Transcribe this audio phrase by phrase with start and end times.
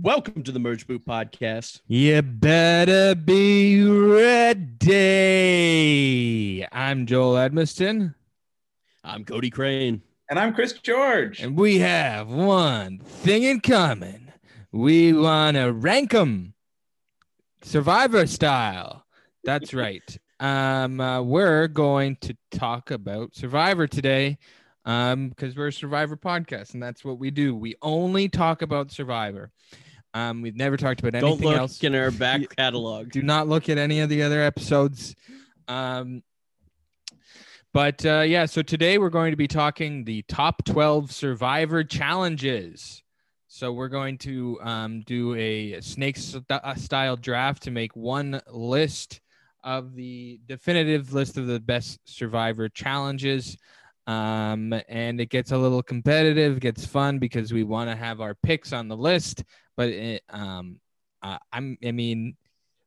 [0.00, 1.80] Welcome to the Merge Boot Podcast.
[1.86, 4.66] You better be ready.
[6.72, 8.16] I'm Joel Edmiston,
[9.04, 10.02] I'm Cody Crane.
[10.28, 11.40] And I'm Chris George.
[11.40, 14.32] and we have one thing in common.
[14.72, 16.54] We want to rank them
[17.62, 19.04] survivor style.
[19.44, 20.02] That's right.
[20.40, 24.38] Um, uh, we're going to talk about Survivor today
[24.84, 27.54] um, because we're a Survivor podcast, and that's what we do.
[27.54, 29.50] We only talk about Survivor.
[30.14, 31.82] Um, we've never talked about Don't anything look else.
[31.82, 33.10] in our back catalog.
[33.10, 35.14] do not look at any of the other episodes
[35.68, 36.22] um
[37.72, 43.02] but uh yeah so today we're going to be talking the top 12 survivor challenges
[43.48, 48.40] so we're going to um do a snake st- uh, style draft to make one
[48.50, 49.20] list
[49.64, 53.56] of the definitive list of the best survivor challenges
[54.08, 58.34] um and it gets a little competitive gets fun because we want to have our
[58.34, 59.44] picks on the list
[59.76, 60.80] but it, um
[61.22, 61.78] uh, I'm.
[61.84, 62.36] I mean,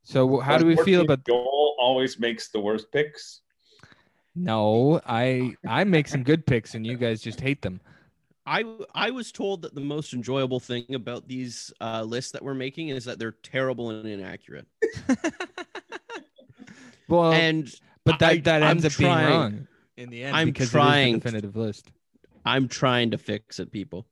[0.04, 1.26] so how do we feel Unfortunately, about?
[1.26, 3.42] Joel always makes the worst picks.
[4.36, 7.80] No, I I make some good picks, and you guys just hate them.
[8.45, 12.54] I I was told that the most enjoyable thing about these uh, lists that we're
[12.54, 14.67] making is that they're terrible and inaccurate.
[17.08, 17.72] Well, and
[18.04, 19.67] but that I- that I'm ends up being wrong
[19.98, 21.92] in the end I'm because trying it to- is the definitive list.
[22.46, 24.08] I'm trying to fix it, people.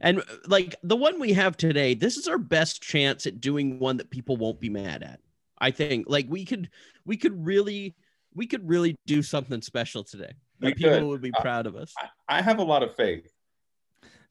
[0.00, 3.96] And like the one we have today, this is our best chance at doing one
[3.98, 5.20] that people won't be mad at.
[5.58, 6.68] I think like we could
[7.04, 7.94] we could really
[8.34, 10.32] we could really do something special today.
[10.60, 11.04] We That people could.
[11.04, 11.92] would be proud of us.
[11.98, 13.32] I, I have a lot of faith.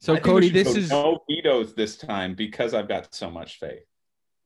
[0.00, 3.84] So I Cody, this is no vetoes this time because I've got so much faith.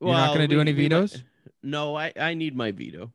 [0.01, 1.23] You're not gonna do any vetoes?
[1.63, 3.13] no, I I need my veto.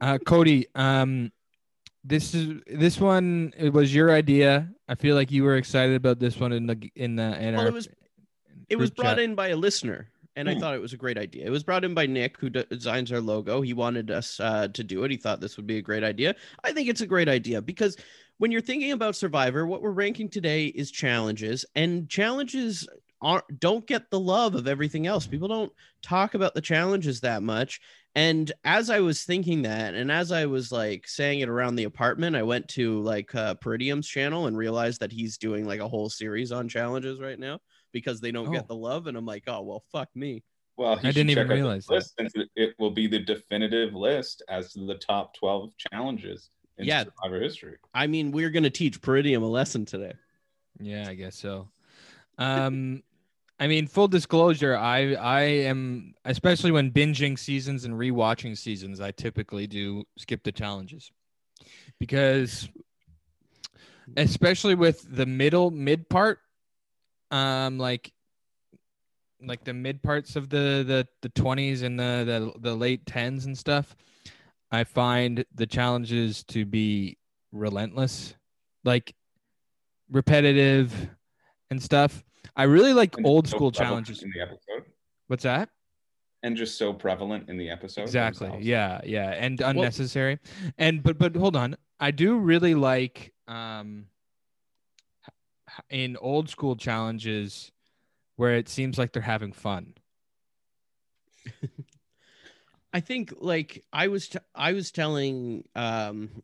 [0.00, 0.66] uh, Cody.
[0.74, 1.30] Um,
[2.06, 3.52] this is this one.
[3.56, 4.68] It was your idea.
[4.88, 7.62] I feel like you were excited about this one in the in the in Well,
[7.62, 7.68] our.
[7.68, 7.88] it was-
[8.68, 9.20] It was brought chat.
[9.20, 10.60] in by a listener, and I Hmm.
[10.60, 11.46] thought it was a great idea.
[11.46, 13.60] It was brought in by Nick, who de- designs our logo.
[13.62, 15.10] He wanted us uh, to do it.
[15.12, 16.34] He thought this would be a great idea.
[16.64, 17.96] I think it's a great idea because
[18.38, 22.88] when you're thinking about Survivor, what we're ranking today is challenges, and challenges
[23.26, 25.26] aren't don't get the love of everything else.
[25.26, 27.80] People don't talk about the challenges that much.
[28.14, 31.84] And as I was thinking that, and as I was like saying it around the
[31.84, 35.88] apartment, I went to like uh, Peridiam's channel and realized that he's doing like a
[35.88, 37.58] whole series on challenges right now
[37.92, 38.52] because they don't Oh.
[38.52, 39.08] get the love.
[39.08, 40.44] And I'm like, oh well, fuck me.
[40.76, 42.06] Well, he I didn't even check out the realize that.
[42.18, 46.84] since it- it will be the definitive list as to the top 12 challenges in
[46.86, 47.02] Yeah.
[47.04, 47.76] Survivor history.
[47.92, 50.12] I mean, we're gonna teach Peridium a lesson today.
[50.78, 51.70] Yeah, I guess so.
[52.38, 53.02] Um,
[53.58, 59.12] I mean, full disclosure, I I am especially when binging seasons and rewatching seasons, I
[59.12, 61.10] typically do skip the challenges
[61.98, 62.68] because,
[64.16, 66.40] especially with the middle mid part,
[67.30, 68.12] um, like
[69.42, 73.46] like the mid parts of the the the twenties and the, the the late tens
[73.46, 73.96] and stuff,
[74.70, 77.16] I find the challenges to be
[77.52, 78.34] relentless,
[78.84, 79.14] like
[80.10, 80.92] repetitive
[81.70, 82.22] and stuff.
[82.56, 84.22] I really like And old so school prevalent challenges.
[84.24, 84.84] in the episode,
[85.28, 85.68] What's that?
[86.42, 88.02] and just so prevalent in the episode.
[88.02, 88.46] Exactly.
[88.46, 88.66] themselves.
[88.66, 90.38] Yeah, yeah, and unnecessary.
[90.78, 94.06] and but but hold on, I do really like um
[95.90, 97.72] in old school challenges
[98.36, 99.94] where it seems like they're having fun.
[102.92, 106.42] I think like I was t- I was telling um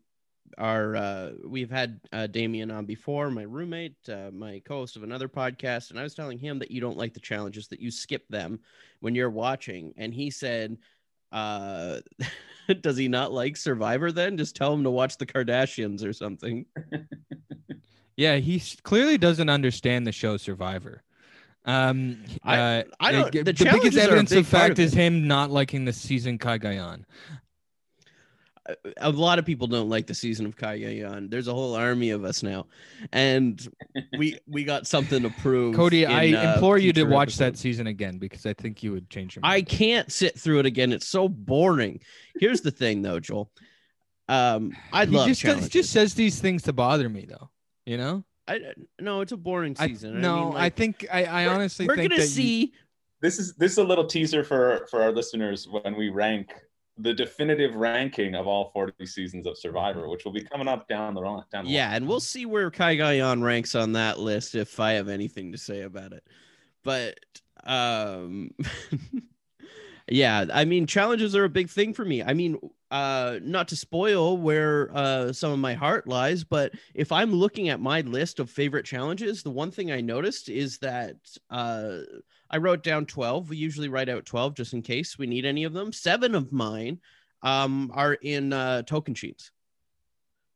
[0.58, 5.28] our uh we've had uh Damien on before, my roommate, uh, my co-host of another
[5.28, 8.26] podcast, and I was telling him that you don't like the challenges that you skip
[8.28, 8.60] them
[9.00, 10.76] when you're watching, and he said
[11.32, 12.00] uh
[12.82, 14.36] does he not like Survivor then?
[14.36, 16.66] Just tell him to watch the Kardashians or something.
[18.14, 21.02] Yeah, he clearly doesn't understand the show Survivor.
[21.64, 24.72] Um, I- uh, I don't- uh, the biggest challenges are a evidence big of fact
[24.72, 27.04] of is him not liking the season Cagayan.
[28.98, 31.30] A lot of people don't like the season of Cagayan.
[31.30, 32.66] There's a whole army of us now,
[33.12, 33.60] and
[34.16, 35.74] we we got something to prove.
[35.74, 38.82] Cody, in, I uh, implore you to future watch that season again because I think
[38.82, 40.92] you would change your I can't sit through it again.
[40.92, 42.00] It's so boring.
[42.38, 43.50] Here's the thing, though, Joel.
[44.28, 45.68] Um, I love just challenges.
[45.68, 47.50] just says these things to bother me though.
[47.84, 48.24] You know?
[48.48, 48.60] I,
[49.00, 50.20] no, it's a boring I, season.
[50.20, 52.72] no, I, mean, I like, think I, I we're- honestly we're gonna that you- see.
[53.20, 56.52] This is this is a little teaser for for our listeners when we rank
[56.98, 61.14] the definitive ranking of all 40 seasons of Survivor, which will be coming up down
[61.14, 61.44] the line.
[61.50, 61.96] Down the Yeah, line.
[61.96, 65.82] and we'll see where Cagayan ranks on that list if I have anything to say
[65.82, 66.24] about it.
[66.84, 67.18] But
[67.64, 68.50] um
[70.08, 72.22] yeah, I mean challenges are a big thing for me.
[72.22, 72.58] I mean,
[72.90, 77.70] uh, not to spoil where uh, some of my heart lies, but if I'm looking
[77.70, 81.16] at my list of favorite challenges, the one thing I noticed is that
[81.48, 82.00] uh,
[82.52, 83.48] I wrote down 12.
[83.48, 85.92] We usually write out 12 just in case we need any of them.
[85.92, 87.00] Seven of mine
[87.42, 89.50] um, are in uh, Tocantins.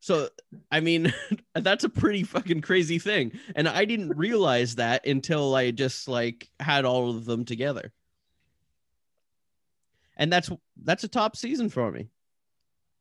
[0.01, 0.29] So,
[0.71, 1.13] I mean,
[1.55, 3.33] that's a pretty fucking crazy thing.
[3.57, 7.93] And I didn't realize that until I just like had all of them together.
[10.19, 10.51] And that's
[10.83, 12.09] that's a top season for me.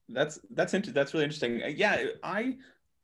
[0.09, 1.62] That's that's inter- that's really interesting.
[1.75, 2.57] Yeah, I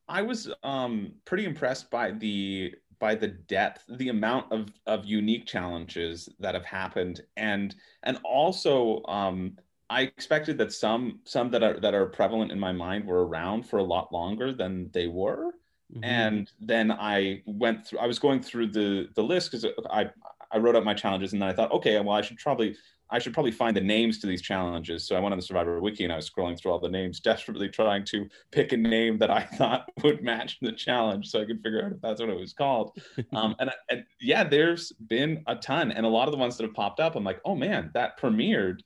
[0.07, 5.45] I was um pretty impressed by the by the depth, the amount of of unique
[5.45, 9.57] challenges that have happened, and and also um
[9.89, 13.63] I expected that some some that are that are prevalent in my mind were around
[13.63, 15.51] for a lot longer than they were.
[15.94, 16.03] Mm-hmm.
[16.06, 20.09] And then I went through I was going through the the list because I
[20.50, 22.77] I wrote up my challenges and then I thought, okay, well, I should probably
[23.11, 25.05] I should probably find the names to these challenges.
[25.05, 27.19] So I went on the Survivor Wiki and I was scrolling through all the names,
[27.19, 31.45] desperately trying to pick a name that I thought would match the challenge so I
[31.45, 32.97] could figure out if that's what it was called.
[33.33, 35.91] um, and, and yeah, there's been a ton.
[35.91, 38.19] And a lot of the ones that have popped up, I'm like, oh man, that
[38.19, 38.79] premiered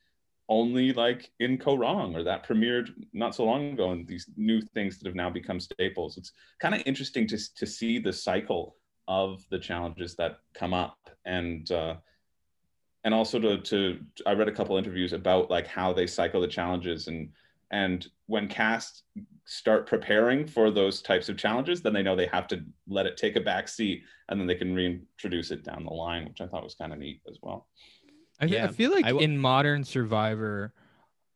[0.48, 4.62] only like in Kaôh Rōng or that premiered not so long ago and these new
[4.62, 6.18] things that have now become staples.
[6.18, 8.76] It's kind of interesting to, to see the cycle
[9.08, 11.96] of the challenges that come up and uh,
[13.06, 16.48] and also to to I read a couple interviews about like how they cycle the
[16.48, 17.30] challenges and
[17.72, 19.04] and when cast
[19.46, 23.16] start preparing for those types of challenges, then they know they have to let it
[23.16, 26.48] take a back seat and then they can reintroduce it down the line, which I
[26.48, 27.68] thought was kind of neat as well.
[28.40, 30.74] I, yeah, I feel like w- in modern Survivor,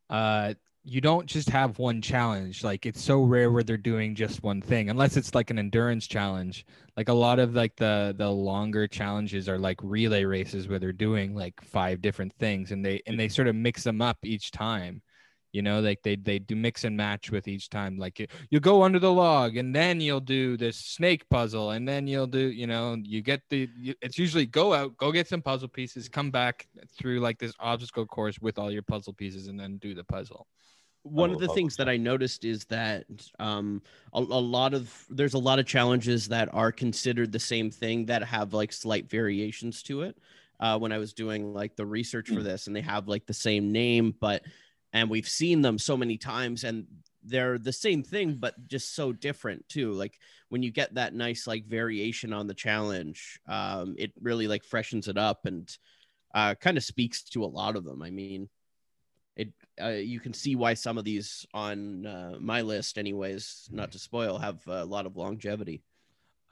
[0.10, 0.56] uh,
[0.89, 2.63] you don't just have one challenge.
[2.63, 6.07] Like it's so rare where they're doing just one thing, unless it's like an endurance
[6.07, 6.65] challenge.
[6.97, 10.91] Like a lot of like the the longer challenges are like relay races where they're
[10.91, 14.51] doing like five different things, and they and they sort of mix them up each
[14.51, 15.01] time
[15.51, 18.59] you know like they they do mix and match with each time like you, you
[18.59, 22.51] go under the log and then you'll do this snake puzzle and then you'll do
[22.51, 26.07] you know you get the you, it's usually go out go get some puzzle pieces
[26.07, 29.94] come back through like this obstacle course with all your puzzle pieces and then do
[29.95, 30.45] the puzzle
[31.04, 33.06] one of the things that I noticed is that
[33.40, 33.81] um,
[34.13, 38.06] a, a, lot of there's a lot of challenges that are considered the same thing
[38.07, 40.18] that have like slight variations to it.
[40.60, 42.44] Uh, when I was doing like the research for hmm.
[42.44, 44.44] this, and they have like the same name, but
[44.94, 46.86] and we've seen them so many times and
[47.24, 50.19] they're the same thing but just so different too like
[50.50, 55.07] when you get that nice like variation on the challenge um it really like freshens
[55.07, 55.78] it up and
[56.34, 58.48] uh kind of speaks to a lot of them i mean
[59.81, 64.00] uh, you can see why some of these on uh, my list anyways not to
[64.00, 65.81] spoil have a lot of longevity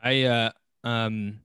[0.01, 0.51] i uh
[0.83, 1.39] um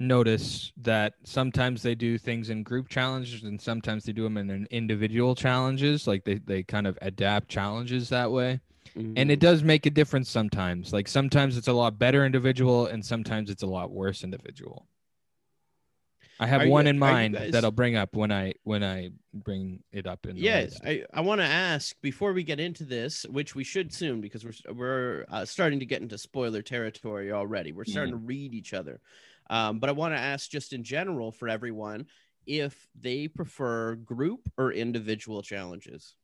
[0.00, 4.50] notice that sometimes they do things in group challenges and sometimes they do them in
[4.50, 8.60] an individual challenges like they, they kind of adapt challenges that way
[8.96, 9.12] mm-hmm.
[9.16, 9.46] and it mm-hmm.
[9.46, 13.62] does make a difference sometimes like sometimes it's a lot better individual and sometimes it's
[13.62, 14.88] a lot worse individual
[16.40, 17.52] i have are one you, in mind guys...
[17.52, 21.20] that i'll bring up when i when i bring it up in yes i, I
[21.20, 25.24] want to ask before we get into this which we should soon because we're we're
[25.30, 28.22] uh, starting to get into spoiler territory already we're starting mm-hmm.
[28.22, 29.00] to read each other
[29.50, 32.06] um, but I want to ask just in general for everyone
[32.46, 36.14] if they prefer group or individual challenges,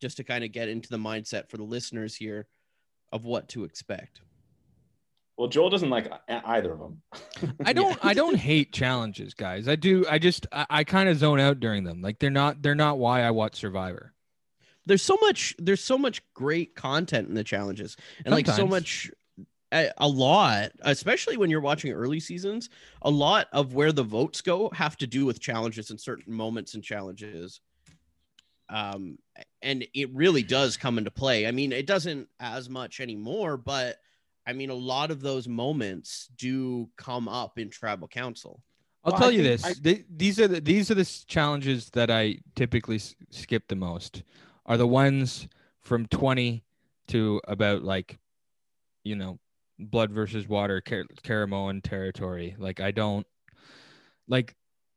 [0.00, 2.46] just to kind of get into the mindset for the listeners here
[3.12, 4.20] of what to expect.
[5.40, 7.56] Well, Joel doesn't like either of them.
[7.64, 7.98] I don't.
[8.04, 9.68] I don't hate challenges, guys.
[9.68, 10.04] I do.
[10.06, 10.46] I just.
[10.52, 12.02] I, I kind of zone out during them.
[12.02, 12.60] Like they're not.
[12.60, 14.12] They're not why I watch Survivor.
[14.84, 15.54] There's so much.
[15.58, 18.48] There's so much great content in the challenges, and Sometimes.
[18.48, 19.10] like so much
[19.72, 22.68] a, lot, especially when you're watching early seasons,
[23.00, 26.74] a lot of where the votes go have to do with challenges and certain moments
[26.74, 27.62] and challenges.
[28.68, 29.16] Um,
[29.62, 31.46] and it really does come into play.
[31.46, 33.96] I mean, it doesn't as much anymore, but
[34.50, 38.60] I mean, a lot of those moments do come up in tribal council.
[39.04, 39.74] I'll well, tell I you this: I,
[40.10, 44.24] these are the these are the challenges that I typically s- skip the most.
[44.66, 45.46] Are the ones
[45.78, 46.64] from twenty
[47.08, 48.18] to about like,
[49.04, 49.38] you know,
[49.78, 52.56] blood versus water Car- Caramoan territory.
[52.58, 53.28] Like I don't
[54.26, 54.56] like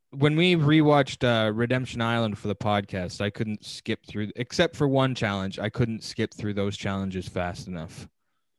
[0.09, 4.87] when we rewatched uh, Redemption Island for the podcast, I couldn't skip through except for
[4.87, 5.59] one challenge.
[5.59, 8.07] I couldn't skip through those challenges fast enough.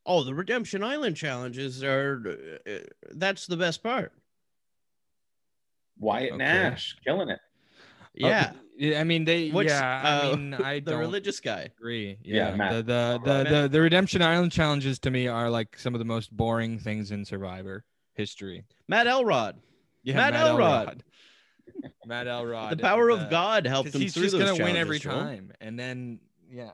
[0.07, 2.23] Oh, the Redemption Island challenges are
[2.67, 2.73] uh,
[3.13, 4.13] that's the best part.
[5.99, 6.39] Wyatt okay.
[6.39, 7.41] Nash killing it.
[8.15, 8.53] Yeah.
[8.53, 11.71] Uh, I mean they Which, yeah, uh, I mean I the religious guy.
[11.79, 12.19] Agree.
[12.23, 12.51] Yeah.
[12.51, 12.73] yeah Matt.
[12.73, 16.05] the the the, the the Redemption Island challenges to me are like some of the
[16.05, 17.85] most boring things in Survivor
[18.15, 18.65] history.
[18.89, 19.57] Matt Elrod.
[20.03, 20.81] Yeah, Matt, Matt Elrod.
[20.83, 21.05] Elrod.
[22.07, 22.73] Matt Elrod.
[22.73, 25.03] the power uh, of God helped him he's through just those gonna win every challenges,
[25.03, 25.37] Joel.
[25.37, 26.21] time, and then
[26.51, 26.71] yeah.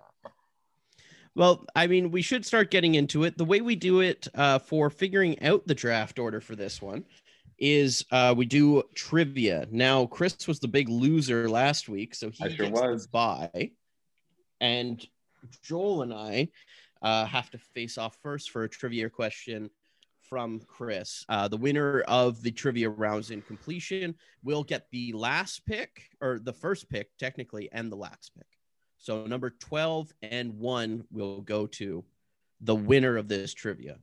[1.37, 3.39] Well, I mean, we should start getting into it.
[3.39, 7.05] The way we do it uh, for figuring out the draft order for this one
[7.59, 9.67] is uh, we do trivia.
[9.71, 13.07] Now, Chris was the big loser last week, so he I sure gets was.
[13.07, 13.71] bye,
[14.61, 15.05] and
[15.63, 16.49] Joel and I
[17.03, 19.71] uh, have to face off first for a trivia question
[20.23, 21.25] from Chris.
[21.29, 26.39] Uh, the winner of the trivia rounds in completion will get the last pick, or
[26.39, 28.47] the first pick, technically, and the last pick.
[29.01, 32.05] So number 12 and 1 will go to
[32.61, 33.97] the winner of this trivia,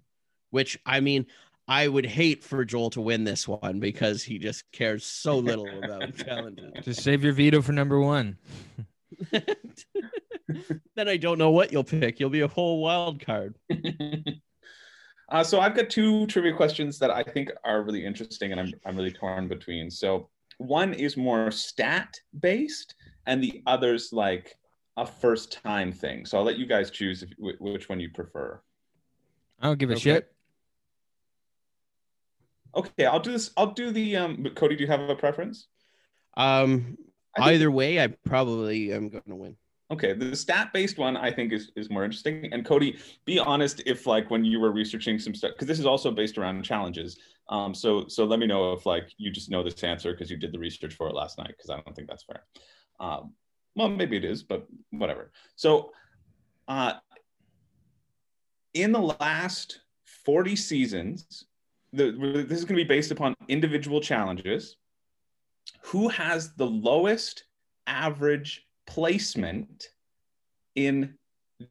[0.49, 1.27] which I mean,
[1.67, 5.69] I would hate for Joel to win this one because he just cares so little
[5.83, 6.71] about challenges.
[6.81, 8.37] Just save your veto for number one.
[9.31, 12.19] then I don't know what you'll pick.
[12.19, 13.55] You'll be a whole wild card.
[15.29, 18.71] Uh, so I've got two trivia questions that I think are really interesting, and I'm
[18.85, 19.91] I'm really torn between.
[19.91, 24.55] So one is more stat based, and the other's like
[24.97, 26.25] a first time thing.
[26.25, 28.59] So I'll let you guys choose if, wh- which one you prefer.
[29.59, 30.01] I don't give a Okay.
[30.01, 30.33] shit.
[32.75, 33.51] Okay, I'll do this.
[33.57, 34.37] I'll do the um.
[34.43, 35.67] but Cody, do you have a preference?
[36.35, 36.97] Um,
[37.35, 39.55] think- either way, I probably am going to win.
[39.89, 42.49] Okay, the stat based one I think is is more interesting.
[42.51, 45.85] And Cody, be honest if like when you were researching some stuff because this is
[45.85, 47.17] also based around challenges.
[47.49, 50.35] Um, so so let me know if like you just know this answer because you
[50.37, 52.43] did the research for it last night because I don't think that's fair.
[52.99, 53.33] Um,
[53.77, 55.31] well, maybe it is, but whatever.
[55.55, 55.91] So,
[56.67, 56.93] uh,
[58.73, 59.79] in the last
[60.25, 61.45] forty seasons,
[61.93, 62.11] the,
[62.47, 64.75] this is going to be based upon individual challenges.
[65.83, 67.43] Who has the lowest
[67.85, 69.89] average placement
[70.75, 71.15] in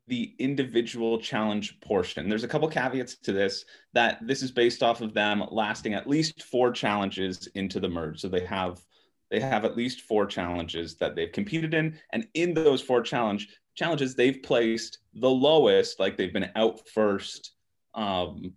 [0.08, 2.28] the individual challenge portion.
[2.28, 6.08] There's a couple caveats to this that this is based off of them lasting at
[6.08, 8.20] least four challenges into the merge.
[8.20, 8.80] So they have
[9.30, 13.48] they have at least four challenges that they've competed in and in those four challenge
[13.74, 17.52] challenges they've placed the lowest like they've been out first
[17.94, 18.52] um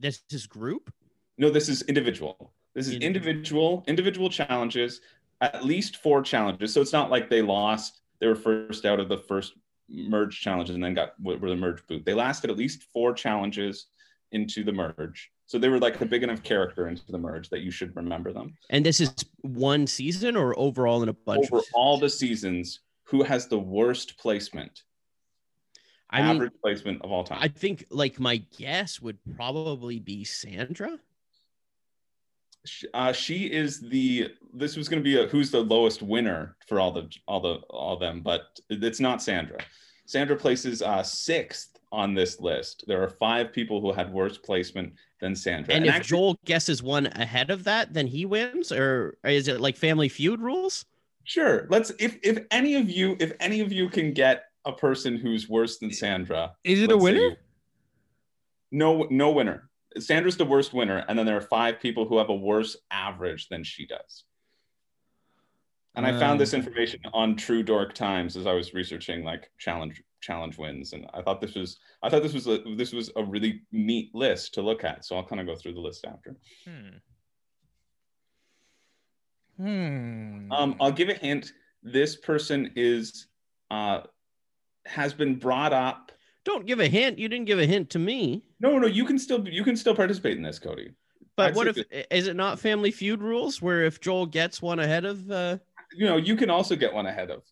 [0.00, 0.92] This is group.
[1.38, 2.52] no, this is individual.
[2.74, 5.00] This is individual, individual challenges,
[5.40, 6.74] at least four challenges.
[6.74, 9.54] So it's not like they lost, they were first out of the first
[9.88, 12.04] merge challenges and then got were the merge boot.
[12.04, 13.86] They lasted at least four challenges
[14.32, 15.30] into the merge.
[15.46, 18.32] So they were like a big enough character into the merge that you should remember
[18.32, 18.56] them.
[18.70, 23.22] And this is one season or overall in a bunch Over all the seasons, who
[23.22, 24.82] has the worst placement?
[26.10, 27.38] I mean, average placement of all time.
[27.40, 30.98] I think like my guess would probably be Sandra.
[32.94, 36.80] Uh, she is the this was going to be a who's the lowest winner for
[36.80, 39.56] all the all the all them but it's not sandra
[40.04, 44.92] sandra places uh sixth on this list there are five people who had worse placement
[45.20, 45.74] than sandra.
[45.74, 49.60] And if actually, Joel guesses one ahead of that, then he wins, or is it
[49.60, 50.84] like Family Feud rules?
[51.24, 51.66] sure.
[51.70, 55.48] Let's if if any of you if any of you can get a person who's
[55.48, 57.36] worse than sandra Is it a winner?
[58.70, 59.68] no no winner.
[59.98, 63.48] Sandra's the worst winner and then there are five people who have a worse average
[63.48, 64.24] than she does
[65.96, 69.50] and I found this Um, information on True Dork Times as I was researching like
[69.58, 73.10] challenge challenge wins, and I thought this was I thought this was a, this was
[73.16, 75.04] a really neat list to look at.
[75.04, 76.36] So I'll kind of go through the list after.
[76.64, 76.98] Hmm.
[79.56, 80.52] Hmm.
[80.52, 81.52] Um, I'll give a hint.
[81.82, 83.28] This person is
[83.70, 84.02] uh,
[84.84, 86.12] has been brought up.
[86.44, 87.18] Don't give a hint.
[87.18, 88.44] You didn't give a hint to me.
[88.60, 90.92] No, no, you can still you can still participate in this, Cody.
[91.36, 91.78] But I'd what if
[92.10, 95.58] is it not Family Feud rules where if Joel gets one ahead of uh
[95.96, 97.42] You know, you can also get one ahead of.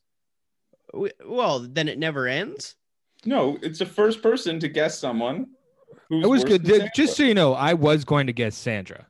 [0.92, 2.76] w- well, then it never ends?
[3.24, 5.46] No, it's the first person to guess someone.
[6.08, 6.64] Who's it was good.
[6.64, 9.06] than Just so you know, I was going to guess Sandra,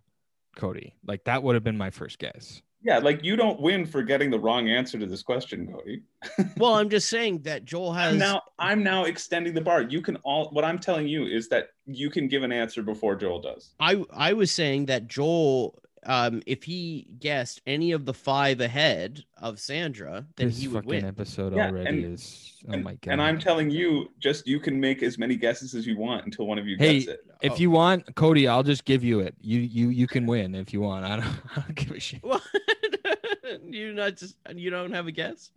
[0.54, 0.94] Cody.
[1.04, 2.62] Like that would have been my first guess.
[2.84, 6.02] yeah, like you don't win for getting the wrong answer to this question, Cody.
[6.56, 9.82] Well, I'm just saying that Joel has I'm now I'm now extending the bar.
[9.82, 13.16] You can all what I'm telling you is that you can give an answer before
[13.16, 13.74] Joel does.
[13.80, 19.24] I I was saying that Joel um if he guessed any of the five ahead
[19.38, 21.04] of Sandra, then this he would fucking win.
[21.04, 22.50] episode Yeah, already and- is.
[22.66, 23.12] Oh my god!
[23.12, 26.46] and I'm telling you, just you can make as many guesses as you want until
[26.46, 27.20] one of you Hey, gets it.
[27.42, 27.56] if Oh.
[27.56, 29.34] you want, Cody, I'll just give you it.
[29.40, 31.04] You you you can win if you want.
[31.10, 32.22] I don't, I don't give a shit.
[32.22, 32.42] What?
[33.68, 35.50] you not just you don't have a guess?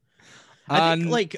[0.70, 1.38] I think Um, like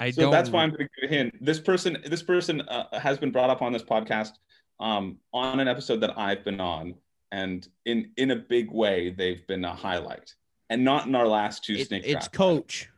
[0.00, 0.30] I So don't.
[0.32, 1.44] So that's why I'm going to give a hint.
[1.44, 4.32] This person, this person uh, has been brought up on this podcast
[4.80, 6.94] um, on an episode that I've been on,
[7.32, 10.34] and in in a big way, they've been a highlight,
[10.70, 12.02] and not in our last two it- snake.
[12.04, 12.28] it's drafts.
[12.28, 12.88] coach.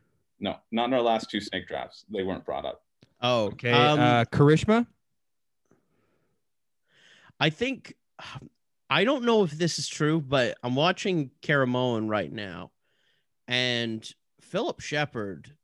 [0.41, 2.05] No, not in our last two snake drafts.
[2.09, 2.83] They weren't brought up.
[3.21, 4.87] Oh, Okay, Um, uh, Karishma.
[7.41, 7.95] I think
[8.91, 12.71] I don't know if this is true, but I'm watching Caramoan right now,
[13.47, 14.09] and
[14.41, 15.55] Phillip Sheppard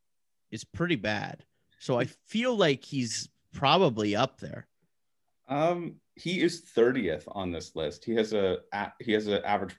[0.50, 1.44] is pretty bad.
[1.78, 4.66] So I feel like he's probably up there.
[5.48, 8.04] Um, he is 30th on this list.
[8.04, 8.58] He has a
[9.00, 9.74] he has an average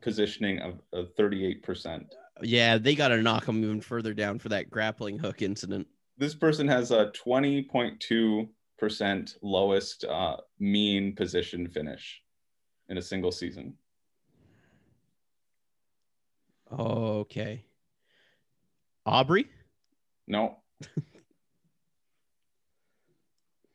[0.00, 2.06] positioning of, of 38%.
[2.42, 5.86] Yeah, they got to knock him even further down for that grappling hook incident.
[6.18, 12.20] This person has a 20.2% lowest uh, mean position finish
[12.88, 13.74] in a single season.
[16.72, 17.64] Okay.
[19.06, 19.46] Aubrey?
[20.26, 20.58] No.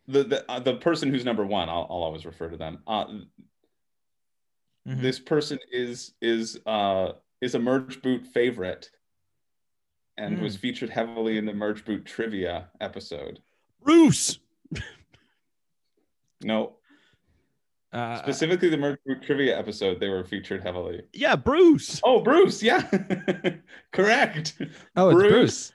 [0.10, 2.80] the the, uh, the person who's number one, I'll, I'll always refer to them.
[2.88, 5.01] Uh, mm-hmm.
[5.01, 8.89] This person is is uh, is a merge boot favorite,
[10.18, 10.42] and mm.
[10.42, 13.39] was featured heavily in the merge boot trivia episode.
[13.84, 14.39] Bruce.
[16.42, 16.75] no.
[17.92, 21.01] Uh, Specifically, the Merge Boot trivia episode, they were featured heavily.
[21.12, 22.00] Yeah, Bruce.
[22.04, 22.62] Oh, Bruce.
[22.62, 22.82] Yeah,
[23.92, 24.62] correct.
[24.96, 25.32] Oh, it's Bruce.
[25.32, 25.74] Bruce.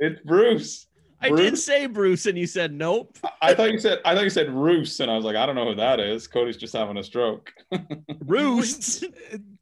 [0.00, 0.86] It's Bruce.
[1.20, 1.40] I Bruce?
[1.40, 3.18] did say Bruce, and you said nope.
[3.40, 5.54] I thought you said I thought you said Roos, and I was like, I don't
[5.54, 6.26] know who that is.
[6.26, 7.52] Cody's just having a stroke.
[8.26, 9.04] Roos,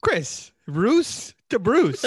[0.03, 2.03] Chris, Roos to Bruce.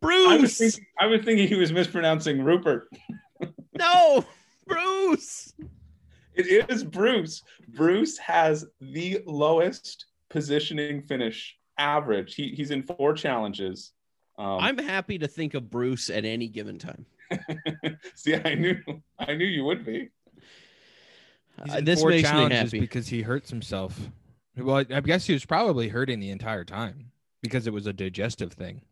[0.00, 0.28] Bruce.
[0.28, 2.88] I was, thinking, I was thinking he was mispronouncing Rupert.
[3.78, 4.24] no,
[4.66, 5.52] Bruce.
[6.34, 7.42] It is Bruce.
[7.68, 12.34] Bruce has the lowest positioning finish average.
[12.34, 13.92] He, he's in four challenges.
[14.38, 17.06] Um, I'm happy to think of Bruce at any given time.
[18.14, 18.78] See, I knew,
[19.18, 20.10] I knew you would be.
[21.58, 23.98] Uh, this four makes me happy because he hurts himself.
[24.56, 27.10] Well, I guess he was probably hurting the entire time
[27.42, 28.82] because it was a digestive thing.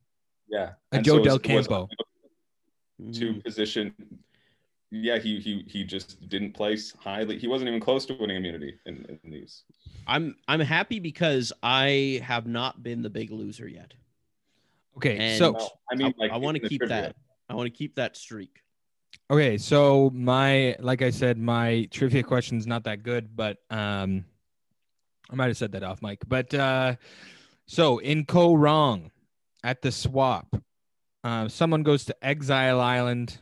[0.49, 1.89] Yeah, a Joe so Del Campo.
[3.13, 3.45] To mm.
[3.45, 3.95] position
[4.95, 7.39] yeah, he he he just didn't place highly.
[7.39, 9.65] He wasn't even close to winning immunity in, in these.
[10.07, 13.93] I'm I'm happy because I have not been the big loser yet.
[14.97, 15.57] Okay, and so
[15.91, 17.03] I mean, like I, I want to keep trivia.
[17.03, 17.17] that.
[17.49, 18.61] I want to keep that streak.
[19.31, 24.25] Okay, so my like I said, my trivia question is not that good, but um,
[25.31, 26.21] I might have said that off mic.
[26.27, 26.97] But uh,
[27.67, 29.11] so in Kaoh Rong
[29.63, 30.57] at the swap,
[31.23, 33.39] uh, someone goes to Exile Island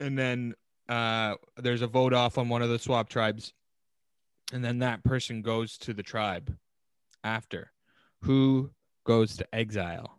[0.00, 0.54] and then
[0.88, 3.52] uh, there's a vote off on one of the swap tribes,
[4.52, 6.56] and then that person goes to the tribe
[7.24, 7.72] after.
[8.22, 8.70] Who
[9.04, 10.15] goes to exile?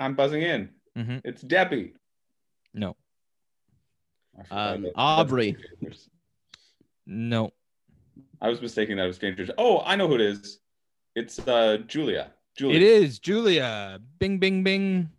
[0.00, 0.70] I'm buzzing in.
[0.96, 1.18] Mm-hmm.
[1.24, 1.92] It's Debbie.
[2.72, 2.96] No.
[4.50, 5.56] Um, Aubrey.
[7.06, 7.52] No.
[8.40, 9.50] I was mistaken that it was Dangerous.
[9.58, 10.60] Oh, I know who it is.
[11.14, 12.32] It's uh, Julia.
[12.56, 12.76] Julia.
[12.76, 14.00] It is Julia.
[14.18, 15.10] Bing, bing, bing.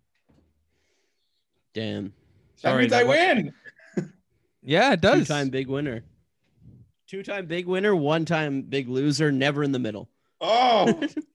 [1.74, 2.12] Damn.
[2.62, 3.54] That means that I win.
[4.62, 5.28] yeah, it does.
[5.28, 6.02] Two time big winner.
[7.06, 10.08] Two time big winner, one time big loser, never in the middle.
[10.40, 11.00] Oh.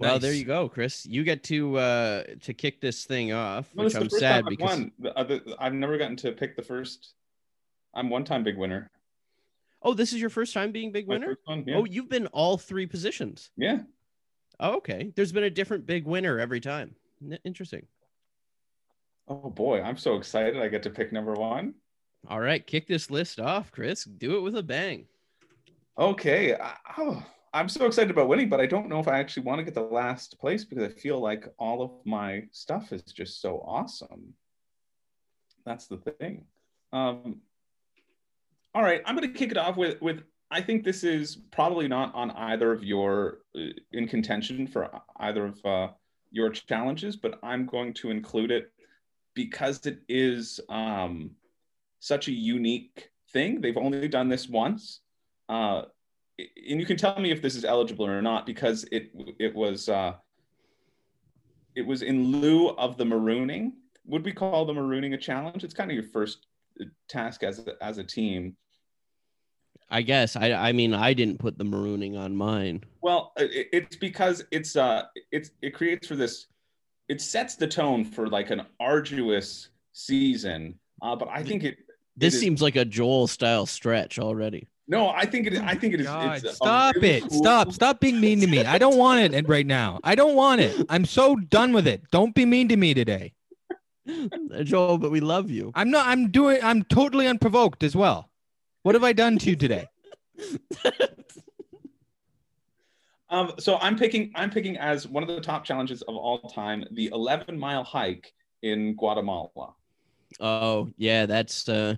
[0.00, 0.22] well, nice.
[0.22, 1.04] there you go, Chris.
[1.06, 4.86] You get to uh to kick this thing off, well, which I'm sad because
[5.58, 7.14] I've never gotten to pick the first.
[7.94, 8.90] I'm one time big winner.
[9.82, 11.38] Oh, this is your first time being big winner?
[11.44, 11.76] One, yeah.
[11.76, 13.50] Oh, you've been all three positions.
[13.56, 13.78] Yeah.
[14.58, 15.12] Oh, okay.
[15.16, 16.94] There's been a different big winner every time.
[17.44, 17.86] Interesting.
[19.28, 20.60] Oh boy, I'm so excited.
[20.60, 21.74] I get to pick number one.
[22.28, 24.04] All right, kick this list off, Chris.
[24.04, 25.06] Do it with a bang.
[25.98, 26.56] Okay.
[26.98, 29.64] Oh, I'm so excited about winning, but I don't know if I actually want to
[29.64, 33.62] get the last place because I feel like all of my stuff is just so
[33.66, 34.34] awesome.
[35.66, 36.44] That's the thing.
[36.92, 37.40] Um,
[38.74, 41.88] all right, I'm going to kick it off with with I think this is probably
[41.88, 45.88] not on either of your uh, in contention for either of uh,
[46.30, 48.72] your challenges, but I'm going to include it
[49.34, 51.32] because it is um,
[52.00, 53.60] such a unique thing.
[53.60, 55.00] They've only done this once.
[55.48, 55.82] Uh,
[56.68, 59.88] and you can tell me if this is eligible or not because it it was
[59.88, 60.14] uh,
[61.74, 63.72] it was in lieu of the marooning.
[64.06, 65.64] Would we call the marooning a challenge?
[65.64, 66.46] It's kind of your first
[66.80, 68.56] uh, task as a, as a team.
[69.90, 72.84] I guess I I mean I didn't put the marooning on mine.
[73.00, 76.46] Well, it, it's because it's uh it's it creates for this
[77.08, 80.78] it sets the tone for like an arduous season.
[81.02, 81.78] Uh, but I think it
[82.16, 84.68] this it seems like a Joel style stretch already.
[84.90, 85.54] No, I think it.
[85.54, 86.06] I think it is.
[86.08, 87.20] God, stop really it!
[87.28, 87.38] Cool...
[87.38, 87.72] Stop!
[87.72, 88.64] Stop being mean to me.
[88.64, 90.00] I don't want it right now.
[90.02, 90.84] I don't want it.
[90.88, 92.02] I'm so done with it.
[92.10, 93.32] Don't be mean to me today,
[94.64, 94.98] Joel.
[94.98, 95.70] But we love you.
[95.76, 96.08] I'm not.
[96.08, 96.58] I'm doing.
[96.60, 98.30] I'm totally unprovoked as well.
[98.82, 99.86] What have I done to you today?
[103.30, 106.84] um, so I'm picking I'm picking as one of the top challenges of all time
[106.90, 109.74] the 11 mile hike in Guatemala.
[110.40, 111.94] Oh yeah, that's uh,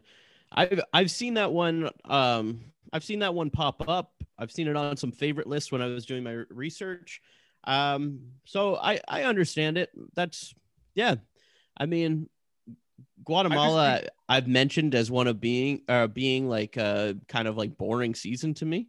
[0.52, 1.88] I've I've seen that one.
[2.04, 2.60] Um,
[2.92, 4.12] I've seen that one pop up.
[4.38, 7.20] I've seen it on some favorite lists when I was doing my research.
[7.64, 9.90] Um, so I I understand it.
[10.14, 10.54] That's
[10.94, 11.16] yeah.
[11.76, 12.28] I mean,
[13.24, 17.78] Guatemala think- I've mentioned as one of being uh being like a kind of like
[17.78, 18.88] boring season to me,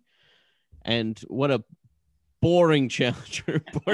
[0.83, 1.63] and what a
[2.41, 3.63] boring challenger.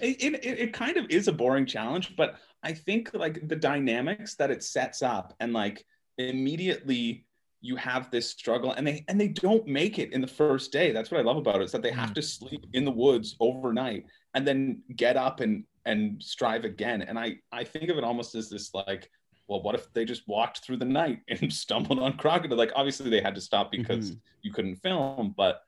[0.00, 4.36] it, it, it kind of is a boring challenge, but I think like the dynamics
[4.36, 5.84] that it sets up and like
[6.18, 7.26] immediately
[7.62, 10.92] you have this struggle and they and they don't make it in the first day
[10.92, 12.14] that's what i love about it is that they have mm.
[12.14, 17.18] to sleep in the woods overnight and then get up and and strive again and
[17.18, 19.08] i i think of it almost as this like
[19.48, 23.08] well what if they just walked through the night and stumbled on crocodile like obviously
[23.08, 24.18] they had to stop because mm-hmm.
[24.42, 25.62] you couldn't film but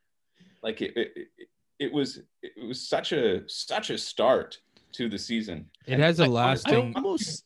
[0.63, 4.59] like it, it, it it was it was such a such a start
[4.93, 5.67] to the season.
[5.87, 7.45] It has a lasting almost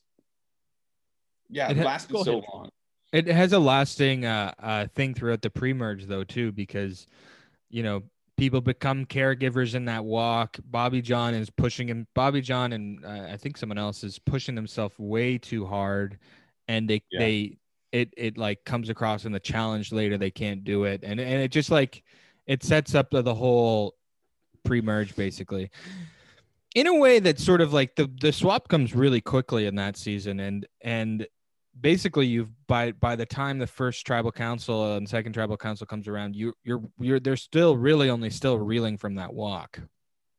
[1.51, 2.69] yeah, it, lasted so long.
[3.13, 7.07] It has a lasting uh, uh, thing throughout the pre-merge though too, because
[7.71, 8.03] you know
[8.37, 10.59] people become caregivers in that walk.
[10.65, 12.07] Bobby Jon is pushing him.
[12.15, 16.19] Bobby Jon and uh, I think someone else is pushing themselves way too hard,
[16.69, 17.19] and they yeah.
[17.19, 17.57] they
[17.93, 21.43] it it like comes across in the challenge later they can't do it, and and
[21.43, 22.03] it just like
[22.47, 23.95] it sets up the, the whole
[24.65, 25.71] pre-merge basically
[26.75, 29.97] in a way that sort of like the the swap comes really quickly in that
[29.97, 31.27] season and and
[31.81, 36.09] basically you've by by the time the first tribal council and second tribal council comes
[36.09, 39.81] around you you're you're they're still really only still reeling from that walk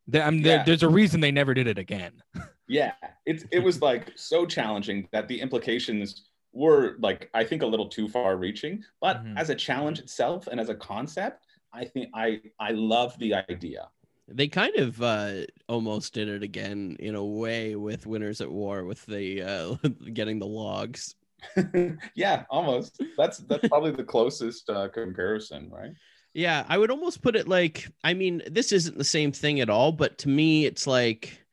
[0.08, 0.64] they, I mean, yeah.
[0.64, 2.14] there's a reason they never did it again
[2.68, 2.94] yeah
[3.26, 7.88] it's it was like so challenging that the implications were like i think a little
[7.88, 9.38] too far reaching but mm-hmm.
[9.38, 13.88] as a challenge itself and as a concept i think i i love the idea
[14.32, 18.86] they kind of uh, almost did it again in a way with Winners at War
[18.86, 19.76] with the uh,
[20.14, 21.16] getting the logs.
[22.16, 23.02] yeah, almost.
[23.18, 25.92] That's that's probably the closest uh, comparison, right?
[26.34, 29.70] Yeah, I would almost put it like I mean, this isn't the same thing at
[29.70, 31.44] all, but to me, it's like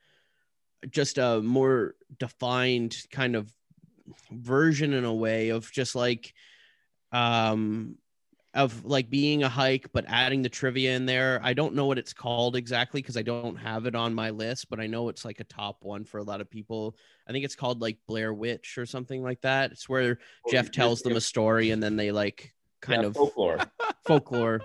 [0.91, 3.51] just a more defined kind of
[4.31, 6.33] version in a way of just like
[7.13, 7.97] um
[8.57, 11.41] of like being a hike but adding the trivia in there.
[11.43, 14.69] I don't know what it's called exactly because i don't have it on my list
[14.71, 16.97] but i know it's like a top one for a lot of people.
[17.29, 19.73] I think it's called like blair witch or something like that.
[19.73, 23.15] It's where oh, jeff tells them a story and then they like kind yeah, of
[23.15, 23.59] folklore.
[24.07, 24.63] Folklore.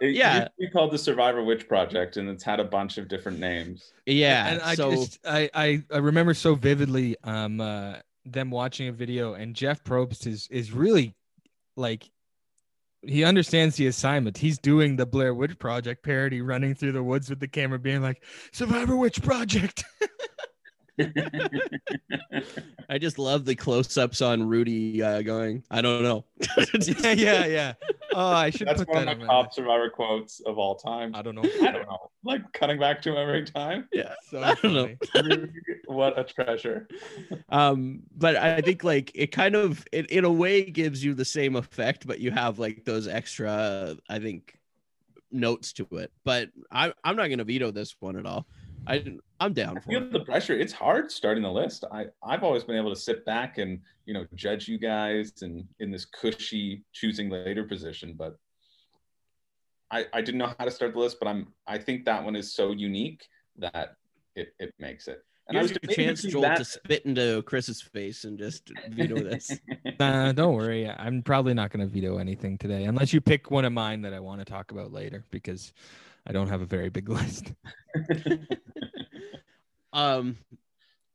[0.00, 0.48] It yeah.
[0.58, 3.92] we called the survivor witch project and it's had a bunch of different names.
[4.06, 4.90] Yeah and i so...
[4.90, 9.82] just I, I i remember so vividly um uh them watching a video and jeff
[9.84, 11.14] probst is is really
[11.76, 12.10] like
[13.02, 14.38] he understands the assignment.
[14.38, 18.02] He's doing the Blair Witch Project parody, running through the woods with the camera, being
[18.02, 19.84] like, "Survivor Witch Project."
[22.88, 25.62] I just love the close-ups on Rudy uh, going.
[25.70, 26.24] I don't know.
[26.80, 27.74] yeah, yeah, yeah.
[28.14, 28.66] Oh, I should.
[28.66, 31.14] That's put one that of my top Survivor quotes of all time.
[31.14, 31.42] I don't know.
[31.62, 32.10] I don't know.
[32.24, 33.88] Like cutting back to him every time.
[33.92, 34.88] Yeah, so I don't know.
[35.86, 36.88] what a treasure.
[37.48, 41.24] Um, but I think like it kind of it in a way gives you the
[41.24, 43.96] same effect, but you have like those extra.
[44.08, 44.58] I think
[45.30, 46.12] notes to it.
[46.24, 48.46] But I I'm not gonna veto this one at all.
[48.86, 49.04] I
[49.40, 50.12] I'm down I feel it.
[50.12, 50.54] the pressure.
[50.54, 51.84] It's hard starting the list.
[51.92, 55.66] I I've always been able to sit back and you know judge you guys and
[55.80, 58.36] in this cushy choosing later position, but
[59.90, 61.18] I I didn't know how to start the list.
[61.20, 63.26] But I'm I think that one is so unique
[63.58, 63.96] that
[64.34, 65.24] it it makes it.
[65.48, 66.58] And Here's I was your chance, Joel, that...
[66.58, 69.50] to spit into Chris's face and just veto this.
[70.00, 70.88] uh, don't worry.
[70.90, 74.12] I'm probably not going to veto anything today, unless you pick one of mine that
[74.12, 75.72] I want to talk about later, because
[76.28, 77.52] I don't have a very big list.
[79.92, 80.36] um,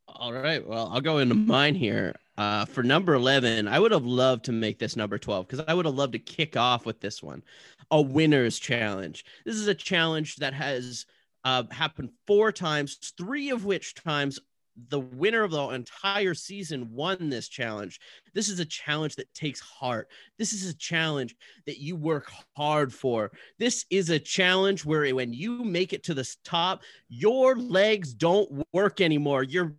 [0.08, 0.66] all right.
[0.66, 2.16] Well, I'll go into mine here.
[2.36, 5.74] Uh, for number 11, I would have loved to make this number 12 because I
[5.74, 7.44] would have loved to kick off with this one
[7.90, 9.24] a winner's challenge.
[9.44, 11.06] This is a challenge that has
[11.44, 14.40] uh, happened four times, three of which times
[14.88, 18.00] the winner of the entire season won this challenge.
[18.32, 20.08] This is a challenge that takes heart.
[20.38, 23.30] This is a challenge that you work hard for.
[23.58, 28.64] This is a challenge where when you make it to the top, your legs don't
[28.72, 29.42] work anymore.
[29.42, 29.74] You're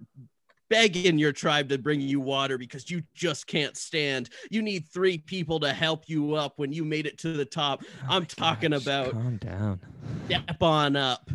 [0.69, 4.29] begging your tribe to bring you water because you just can't stand.
[4.49, 7.83] You need three people to help you up when you made it to the top.
[8.03, 9.79] Oh I'm talking gosh, about calm down.
[10.25, 11.29] Step on up.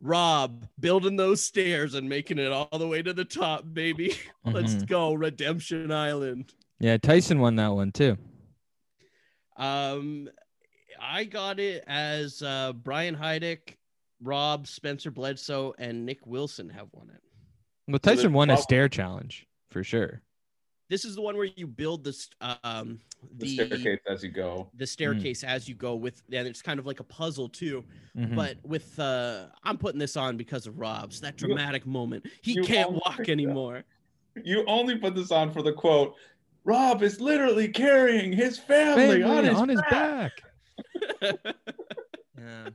[0.00, 4.16] Rob building those stairs and making it all the way to the top, baby.
[4.44, 4.84] Let's mm-hmm.
[4.84, 6.52] go, Redemption Island.
[6.78, 8.16] Yeah, Tyson won that one too.
[9.56, 10.28] Um,
[11.00, 13.76] I got it as uh, Brian Heidik,
[14.22, 17.22] Rob, Spencer Bledsoe, and Nick Wilson have won it.
[17.88, 20.22] Well, Tyson won a stair challenge for sure.
[20.88, 22.30] This is the one where you build this
[22.62, 22.98] um
[23.36, 24.70] The, the staircase as you go.
[24.74, 27.84] the staircase as you go with and it's kind of like a puzzle too.
[28.16, 28.34] Mhm.
[28.34, 32.26] But with uh I'm putting this on because of Rob's that You- dramatic moment.
[32.42, 33.32] He can't walk picked that.
[33.32, 33.84] anymore.
[34.44, 36.14] You only put this on for the quote.
[36.64, 40.32] Rob is literally carrying his family, Family on his, back.
[41.20, 41.44] back.
[42.38, 42.68] Yeah.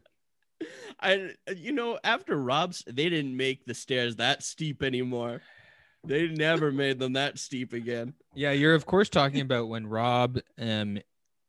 [0.99, 5.41] I you know after Rob's they didn't make the stairs that steep anymore.
[6.05, 8.13] They never made them that steep again.
[8.35, 10.99] Yeah, you're of course talking about when Rob um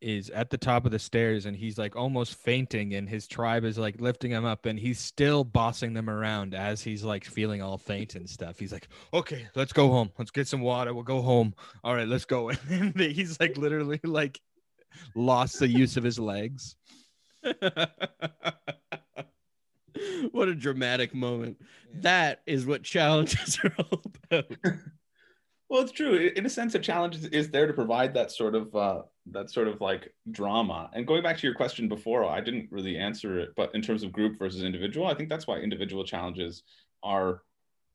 [0.01, 3.65] is at the top of the stairs and he's like almost fainting and his tribe
[3.65, 7.63] is like lifting him up and he's still bossing them around as he's like feeling
[7.63, 8.59] all faint and stuff.
[8.59, 10.11] He's like, "Okay, let's go home.
[10.19, 10.93] Let's get some water.
[10.93, 11.55] We'll go home.
[11.83, 14.41] All right, let's go." And then he's like literally like
[15.17, 16.77] lost the use of his legs.
[20.33, 21.61] what a dramatic moment.
[21.95, 24.47] That is what challenges are all about.
[25.71, 26.31] Well, it's true.
[26.37, 29.03] In a sense, a challenge is, is there to provide that sort of uh,
[29.33, 30.91] that sort of like drama.
[30.93, 34.03] And going back to your question before, I didn't really answer it, but in terms
[34.03, 36.63] of group versus individual, I think that's why individual challenges
[37.03, 37.43] are.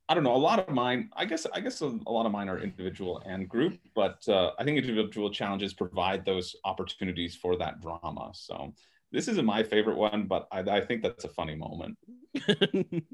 [0.10, 0.36] I don't know.
[0.36, 3.22] A lot of mine, I guess, I guess a, a lot of mine are individual
[3.28, 8.32] and group, but uh, I think individual challenges provide those opportunities for that drama.
[8.34, 8.74] So
[9.12, 11.98] this isn't my favorite one, but I, I think that's a funny moment.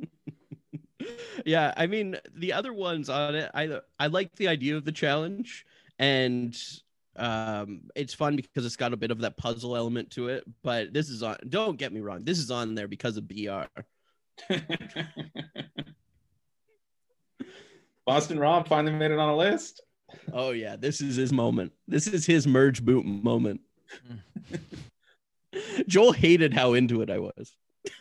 [1.46, 4.92] yeah, I mean the other ones on it, I I like the idea of the
[4.92, 5.66] challenge,
[6.00, 6.58] and
[7.16, 10.44] um, it's fun because it's got a bit of that puzzle element to it.
[10.64, 11.38] But this is on.
[11.48, 13.64] Don't get me wrong, this is on there because of BR.
[18.06, 19.82] Boston Rob finally made it on a list.
[20.34, 21.72] Oh yeah, this is his moment.
[21.88, 23.62] This is his merge boot moment.
[25.88, 27.56] Joel hated how into it I was.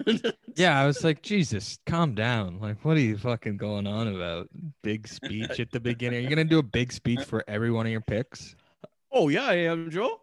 [0.57, 2.61] Yeah, I was like, Jesus, calm down.
[2.61, 4.49] Like, what are you fucking going on about?
[4.85, 6.21] Big speech at the beginning.
[6.21, 8.55] Are you gonna do a big speech for every one of your picks?
[9.11, 10.23] oh yeah, I am Joel.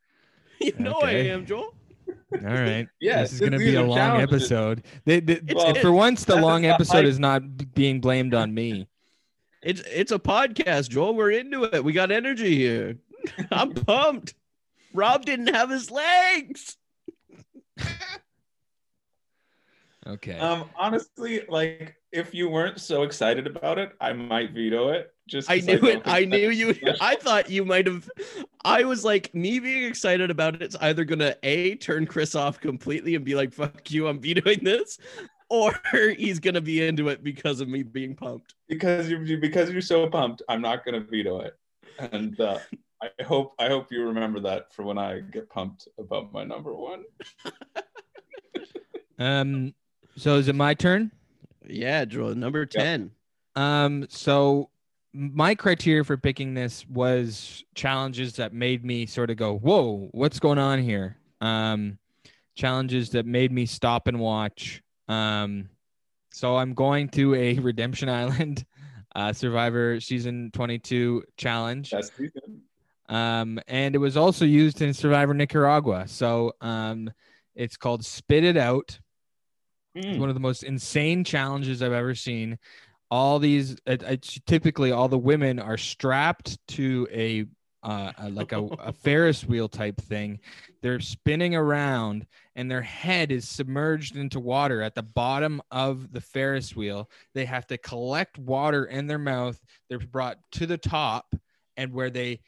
[0.60, 1.30] You know Okay.
[1.30, 1.74] I am Joel.
[2.08, 2.86] All right.
[3.00, 4.32] Yes, this is going to be a long challenges.
[4.34, 4.84] episode.
[5.04, 8.86] They, they- Well, for once, the long episode is not being blamed on me.
[9.62, 11.14] It's it's a podcast, Joel.
[11.16, 11.82] We're into it.
[11.84, 12.96] We got energy here.
[13.50, 14.34] I'm pumped.
[14.92, 16.76] Rob didn't have his legs.
[20.06, 20.36] Okay.
[20.38, 25.12] Um, honestly, like if you weren't so excited about it, I might veto it.
[25.28, 26.02] Just I knew don't it.
[26.04, 26.74] I knew you.
[26.74, 26.96] special.
[27.00, 28.10] I thought you might have.
[28.64, 30.62] I was like, me being excited about it.
[30.62, 34.64] It's either gonna a turn Chris off completely and be like, "Fuck you, I'm vetoing
[34.64, 34.98] this,"
[35.48, 35.72] or
[36.18, 38.54] he's gonna be into it because of me being pumped.
[38.68, 40.42] because you're because you're so pumped.
[40.48, 41.56] I'm not gonna veto it,
[41.98, 42.58] and uh,
[43.02, 46.74] I hope I hope you remember that for when I get pumped about my number
[46.74, 47.04] one.
[49.18, 49.74] um.
[50.16, 51.10] So is it my turn?
[51.66, 52.34] Yeah, Joel.
[52.34, 53.10] Number ten.
[53.56, 54.06] Um.
[54.08, 54.70] So
[55.12, 60.38] my criteria for picking this was challenges that made me sort of go, "Whoa, what's
[60.38, 61.98] going on here?" Um,
[62.54, 64.82] challenges that made me stop and watch.
[65.08, 65.68] Um,
[66.30, 68.64] so I'm going to a Redemption Island,
[69.14, 71.90] uh, Survivor season 22 challenge.
[71.90, 72.62] That's season.
[73.08, 76.06] Um, and it was also used in Survivor Nicaragua.
[76.08, 77.10] So um,
[77.54, 78.98] it's called Spit It Out.
[79.94, 80.20] It's Mm.
[80.20, 82.58] one of the most insane challenges I've ever seen.
[83.10, 87.44] All these, it's typically all the women are strapped to a,
[87.82, 90.40] uh, a- like a, a Ferris wheel type thing.
[90.80, 96.22] They're spinning around, and their head is submerged into water at the bottom of the
[96.22, 97.10] Ferris wheel.
[97.34, 99.60] They have to collect water in their mouth.
[99.90, 101.34] They're brought to the top,
[101.76, 102.40] and where they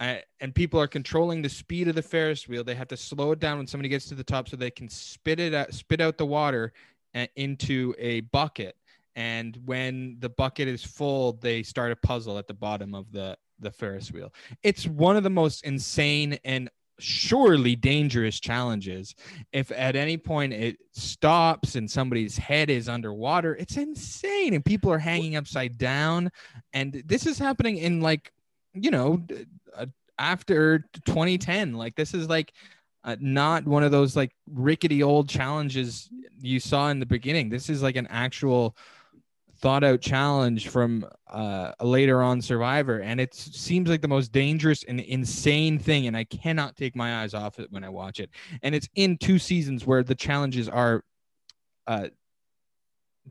[0.00, 2.64] uh, and people are controlling the speed of the Ferris wheel.
[2.64, 4.88] They have to slow it down when somebody gets to the top so they can
[4.88, 6.72] spit it out, spit out the water
[7.14, 8.76] uh, into a bucket.
[9.16, 13.36] And when the bucket is full, they start a puzzle at the bottom of the
[13.60, 14.32] the Ferris wheel.
[14.62, 19.14] It's one of the most insane and surely dangerous challenges.
[19.52, 24.92] If at any point it stops and somebody's head is underwater, it's insane and people
[24.92, 26.30] are hanging upside down.
[26.72, 28.32] And this is happening in like,
[28.82, 29.22] you know,
[29.76, 29.86] uh,
[30.18, 31.74] after 2010.
[31.74, 32.52] Like this is like
[33.04, 36.08] uh, not one of those like rickety old challenges
[36.40, 37.48] you saw in the beginning.
[37.48, 38.76] This is like an actual
[39.60, 44.30] thought out challenge from uh, a later on survivor and it seems like the most
[44.30, 48.20] dangerous and insane thing and i cannot take my eyes off it when i watch
[48.20, 48.30] it
[48.62, 51.02] and it's in two seasons where the challenges are
[51.88, 52.06] uh,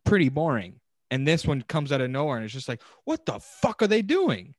[0.03, 0.79] pretty boring
[1.11, 3.87] and this one comes out of nowhere and it's just like what the fuck are
[3.87, 4.53] they doing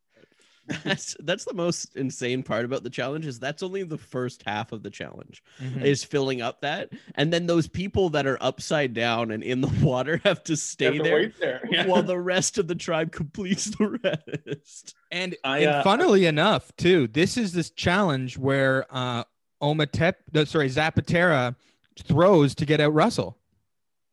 [0.85, 4.73] that's that's the most insane part about the challenge is that's only the first half
[4.73, 5.83] of the challenge Mhm.
[5.83, 9.69] is filling up that and then those people that are upside down and in the
[9.83, 11.61] water have to stay have to there there.
[11.71, 11.87] Yeah.
[11.89, 16.71] while the rest of the tribe completes the rest And, I, and uh, funnily enough,
[16.77, 19.25] too, this is this challenge where uh
[19.63, 21.57] Ometepe, no, sorry, Zapatera
[22.05, 23.37] throws to get out Russell.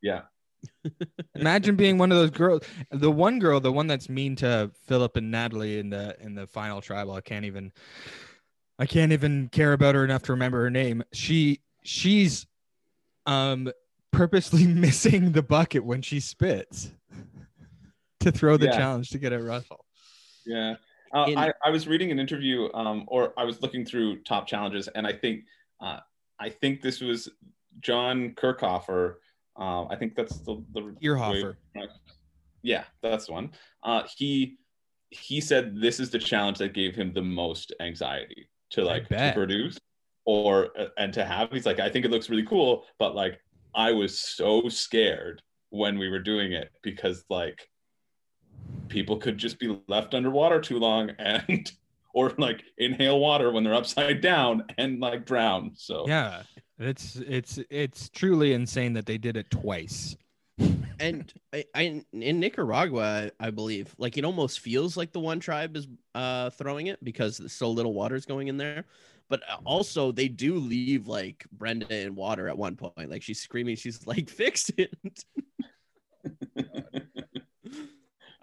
[0.01, 0.21] yeah.
[1.35, 2.61] Imagine being one of those girls.
[2.91, 6.47] The one girl, the one that's mean to Philip and Natalie in the in the
[6.47, 7.13] final tribal.
[7.13, 7.71] I can't even,
[8.79, 11.03] I can't even care about her enough to remember her name.
[11.13, 12.47] She she's,
[13.25, 13.71] um,
[14.11, 16.91] purposely missing the bucket when she spits
[18.21, 18.77] to throw the Yeah.
[18.77, 19.85] challenge to get at Russell.
[20.45, 20.75] Yeah.
[21.13, 24.47] Uh, In- I, I was reading an interview, um, or I was looking through top
[24.47, 25.45] challenges, and I think,
[25.79, 25.99] uh,
[26.39, 27.29] I think this was
[27.79, 29.15] John Kirchhofer.
[29.59, 31.55] Uh, I think that's the the Kirhoffer.
[32.61, 33.51] Yeah, that's the one.
[33.83, 34.57] Uh, he
[35.09, 39.31] he said this is the challenge that gave him the most anxiety to like to
[39.33, 39.77] produce
[40.25, 41.51] or uh, and to have.
[41.51, 43.39] He's like, I think it looks really cool, but like
[43.73, 47.67] I was so scared when we were doing it because like
[48.87, 51.71] people could just be left underwater too long and
[52.13, 55.71] or like inhale water when they're upside down and like drown.
[55.75, 56.43] So Yeah,
[56.79, 60.15] it's it's it's truly insane that they did it twice.
[60.99, 65.75] and I, I in Nicaragua, I believe, like it almost feels like the one tribe
[65.75, 68.85] is uh throwing it because there's so little water's going in there.
[69.27, 73.09] But uh, also, they do leave like Brenda in water at one point.
[73.09, 74.93] Like she's screaming, she's like, "Fix it!"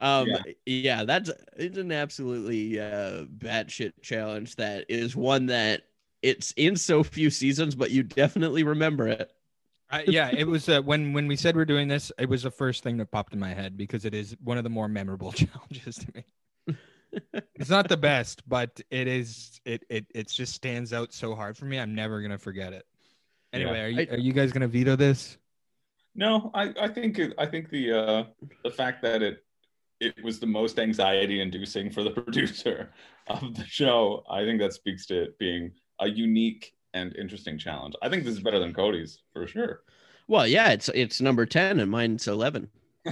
[0.00, 0.42] um, yeah.
[0.64, 1.04] Yeah.
[1.04, 4.56] that's it's an absolutely uh batshit challenge.
[4.56, 5.82] That is one that
[6.22, 9.30] it's in so few seasons, but you definitely remember it.
[9.90, 12.50] I, yeah, it was uh, when when we said we're doing this, it was the
[12.50, 15.32] first thing that popped in my head because it is one of the more memorable
[15.32, 16.76] challenges to me.
[17.54, 19.60] it's not the best, but it is.
[19.66, 21.78] It it it just stands out so hard for me.
[21.78, 22.86] I'm never gonna forget it.
[23.52, 23.84] Anyway, Yeah.
[23.84, 25.36] are you I- are you guys gonna veto this?
[26.14, 28.24] No, I, I think it, I think the uh,
[28.64, 29.44] the fact that it
[30.00, 32.92] it was the most anxiety inducing for the producer
[33.28, 35.72] of the show, I think that speaks to it being
[36.02, 37.94] a unique and interesting challenge.
[38.02, 39.80] I think this is better than Cody's for sure.
[40.28, 42.68] Well, yeah, it's it's number ten and mine's eleven.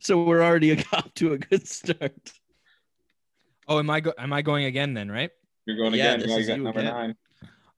[0.00, 2.32] so we're already off to a good start.
[3.66, 5.10] Oh, am I go- am I going again then?
[5.10, 5.30] Right.
[5.66, 6.20] You're going Yeah, again.
[6.20, 6.92] this Yeah, you is you number again.
[6.94, 7.16] nine.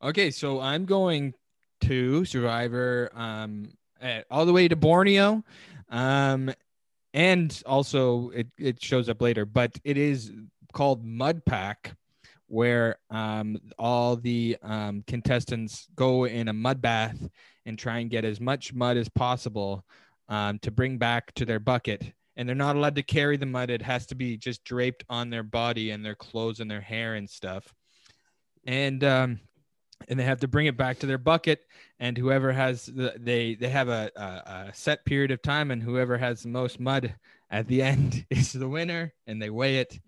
[0.02, 1.34] Okay, so I'm going
[1.82, 3.70] to Survivor, um,
[4.00, 5.42] eh, all the way to Borneo,
[5.90, 6.52] um,
[7.12, 10.32] and also it it shows up later, but it is
[10.72, 11.96] called Mud Pack,
[12.50, 17.16] where um all the um contestants go in a mud bath
[17.64, 19.84] and try and get as much mud as possible
[20.28, 22.12] um to bring back to their bucket.
[22.36, 23.70] And they're not allowed to carry the mud.
[23.70, 27.14] It has to be just draped on their body and their clothes and their hair
[27.14, 27.72] and stuff.
[28.64, 29.40] And um
[30.08, 31.60] and they have to bring it back to their bucket
[32.00, 35.82] and whoever has the they they have a, a, a set period of time and
[35.82, 37.14] whoever has the most mud
[37.50, 40.00] at the end is the winner and they weigh it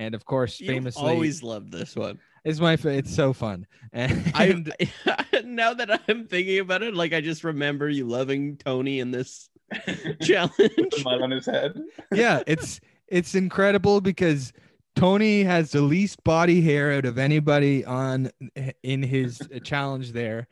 [0.00, 2.18] and of course You've famously always loved this one.
[2.44, 4.64] it's my fa- it's so fun and I
[5.44, 9.48] now that I'm thinking about it, like I just remember you loving Tony in this
[9.86, 10.52] With challenge.
[10.56, 11.80] the mud on his head.
[12.12, 14.52] yeah it's it's incredible because
[14.96, 18.28] tony has the least body hair out of anybody on
[18.82, 20.48] in his challenge there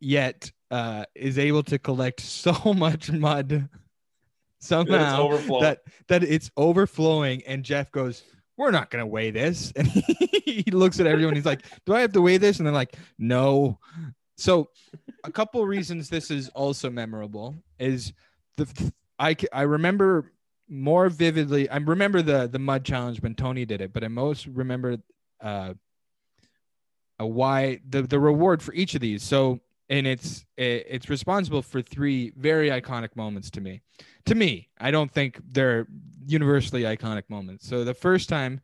[0.00, 3.68] yet uh is able to collect so much mud
[4.60, 5.28] somehow
[5.60, 8.22] that that it's overflowing and jeff goes
[8.56, 9.72] we're not going to weigh this.
[9.76, 11.34] And he looks at everyone.
[11.34, 12.58] He's like do i have to weigh this?
[12.58, 13.78] And they're like no.
[14.36, 14.68] So
[15.24, 18.12] a couple reasons this is also memorable is
[18.56, 20.32] the I, I remember
[20.66, 24.46] more vividly i remember the the mud challenge when tony did it but i most
[24.46, 24.96] remember
[25.42, 25.74] uh
[27.18, 29.22] why the the reward for each of these.
[29.22, 33.82] So and it's eh, it's responsible for three very iconic moments to me.
[34.26, 35.86] To me i don't think they're
[36.26, 37.68] universally iconic moments.
[37.68, 38.60] So the first time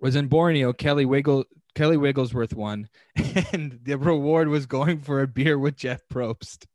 [0.00, 2.88] was in borneo kelly wiggle kelly wigglesworth won
[3.52, 6.66] and the reward was going for a beer with jeff probst.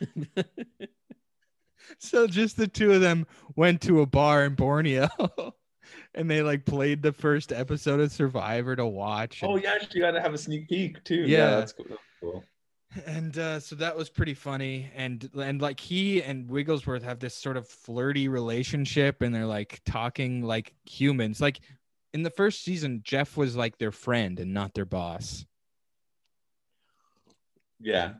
[1.98, 3.26] So just the two of them
[3.56, 5.08] went to a bar in borneo
[6.14, 10.00] and they like played the first episode of survivor to watch and- Oh yeah, you
[10.00, 11.22] got to have a sneak peek too.
[11.26, 11.50] Yeah.
[11.50, 11.86] that's cool.
[11.88, 12.44] That's cool.
[13.06, 17.36] and uh, so that was pretty funny and and like he and wigglesworth have this
[17.36, 21.60] sort of flirty relationship and they're like talking like humans like
[22.12, 25.46] in the first season jeff was like their friend and not their boss
[27.78, 28.14] Yeah,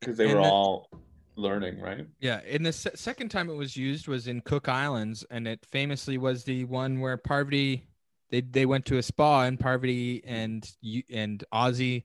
[0.00, 0.90] because they were all
[1.36, 2.06] learning, right?
[2.20, 5.64] Yeah, and the se- second time it was used was in Cook Islands, and it
[5.66, 7.86] famously was the one where Parvati
[8.30, 12.04] they they went to a spa and Parvati and you and Ozzy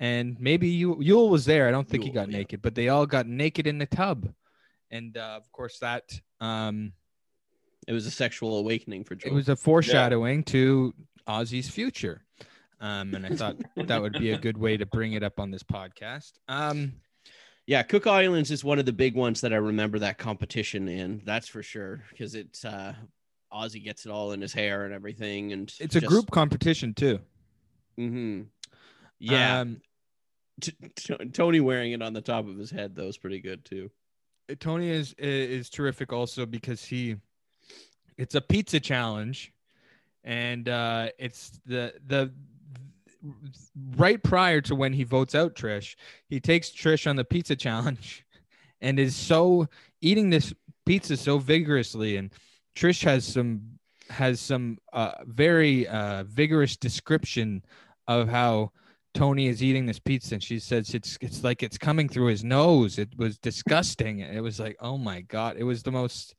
[0.00, 1.68] and maybe you Yul was there.
[1.68, 2.38] I don't think he got yeah.
[2.38, 4.32] naked, but they all got naked in the tub,
[4.90, 6.04] and uh, of course that
[6.40, 6.92] um
[7.86, 9.32] It was a sexual awakening for Joel.
[9.32, 10.94] it was a foreshadowing to
[11.26, 12.24] Ozzy's future.
[12.80, 15.50] Um, and I thought that would be a good way to bring it up on
[15.50, 16.32] this podcast.
[16.46, 16.92] Um,
[17.68, 21.20] Yeah, Cook Islands is one of the big ones that I remember that competition in.
[21.26, 22.94] That's for sure because it's uh
[23.52, 27.20] Ozzy gets it all in his hair and everything, and it's a group competition too.
[27.96, 28.44] hmm
[29.18, 29.82] Yeah, Um,
[30.62, 33.66] T- T- Tony wearing it on the top of his head though is pretty good
[33.66, 33.90] too.
[34.60, 37.16] Tony is is terrific also because he
[38.16, 39.52] it's a pizza challenge
[40.24, 42.32] and uh it's the the
[43.96, 45.96] right prior to when he votes out Trish
[46.28, 48.24] he takes Trish on the pizza challenge
[48.80, 49.66] and is so
[50.00, 50.52] eating this
[50.86, 52.32] pizza so vigorously and
[52.76, 53.62] Trish has some
[54.08, 57.62] has some uh very uh vigorous description
[58.06, 58.72] of how
[59.14, 62.44] Tony is eating this pizza and she says it's it's like it's coming through his
[62.44, 62.98] nose.
[62.98, 64.20] It was disgusting.
[64.38, 66.34] It was like, oh my god, it was the most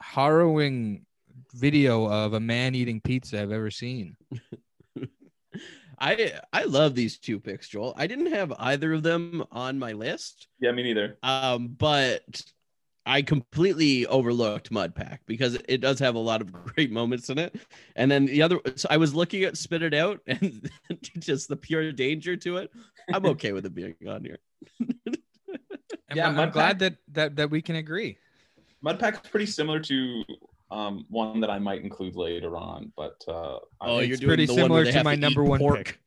[0.00, 1.06] harrowing
[1.54, 4.16] video of a man eating pizza I've ever seen.
[6.02, 7.94] I I love these two picks, Joel.
[7.96, 11.16] I didn't have either of them on my list, Yeah, me neither.
[11.22, 12.42] um, but
[13.06, 17.38] I completely overlooked Mud Pack because it does have a lot of great moments in
[17.38, 17.54] it.
[17.94, 20.68] And then the other, so I was looking at Spit It Out and
[21.18, 22.72] just the pure danger to it.
[23.12, 24.38] I'm okay with it being on here.
[26.14, 28.18] Yeah, I'm, I'm glad that that that we can agree.
[28.84, 30.22] Mudpack's pretty similar to
[30.72, 34.28] um, one that I might include later on, but uh, Oh, I- you're it's doing
[34.28, 35.98] pretty the one similar where they to have my eat number one pork.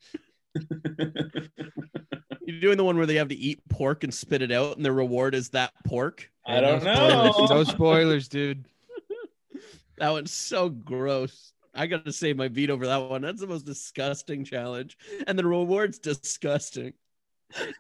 [0.56, 0.70] pick.
[2.48, 4.86] You're doing the one where they have to eat pork and spit it out, and
[4.86, 6.30] the reward is that pork.
[6.46, 7.56] I don't no spoilers, know.
[7.56, 8.66] no spoilers, dude.
[9.98, 11.54] That one's so gross.
[11.74, 13.22] I got to save my veto for that one.
[13.22, 16.92] That's the most disgusting challenge, and the reward's disgusting.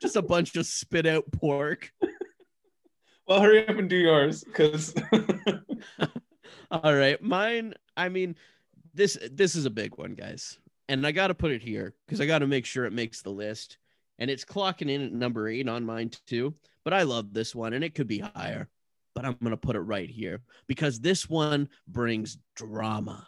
[0.01, 1.91] Just a bunch of spit out pork.
[3.27, 4.93] well, hurry up and do yours, because
[6.71, 7.73] All right, mine.
[7.95, 8.35] I mean,
[8.93, 10.57] this this is a big one, guys,
[10.87, 13.21] and I got to put it here because I got to make sure it makes
[13.21, 13.77] the list,
[14.19, 16.55] and it's clocking in at number eight on mine too.
[16.83, 18.67] But I love this one, and it could be higher,
[19.13, 23.27] but I'm gonna put it right here because this one brings drama,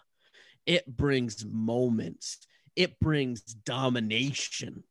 [0.65, 2.39] it brings moments,
[2.75, 4.83] it brings domination.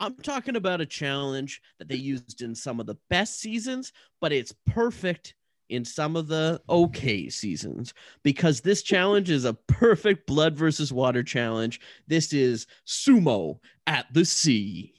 [0.00, 4.32] I'm talking about a challenge that they used in some of the best seasons, but
[4.32, 5.34] it's perfect
[5.68, 11.22] in some of the okay seasons because this challenge is a perfect blood versus water
[11.22, 11.80] challenge.
[12.06, 14.94] This is sumo at the sea.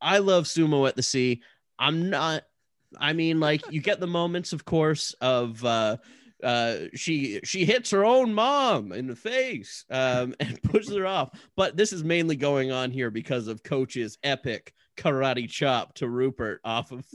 [0.00, 1.42] I love sumo at the sea.
[1.78, 2.44] I'm not
[2.98, 5.96] I mean like you get the moments of course of uh
[6.42, 11.30] uh she she hits her own mom in the face um and pushes her off
[11.56, 16.60] but this is mainly going on here because of coach's epic karate chop to Rupert
[16.64, 17.06] off of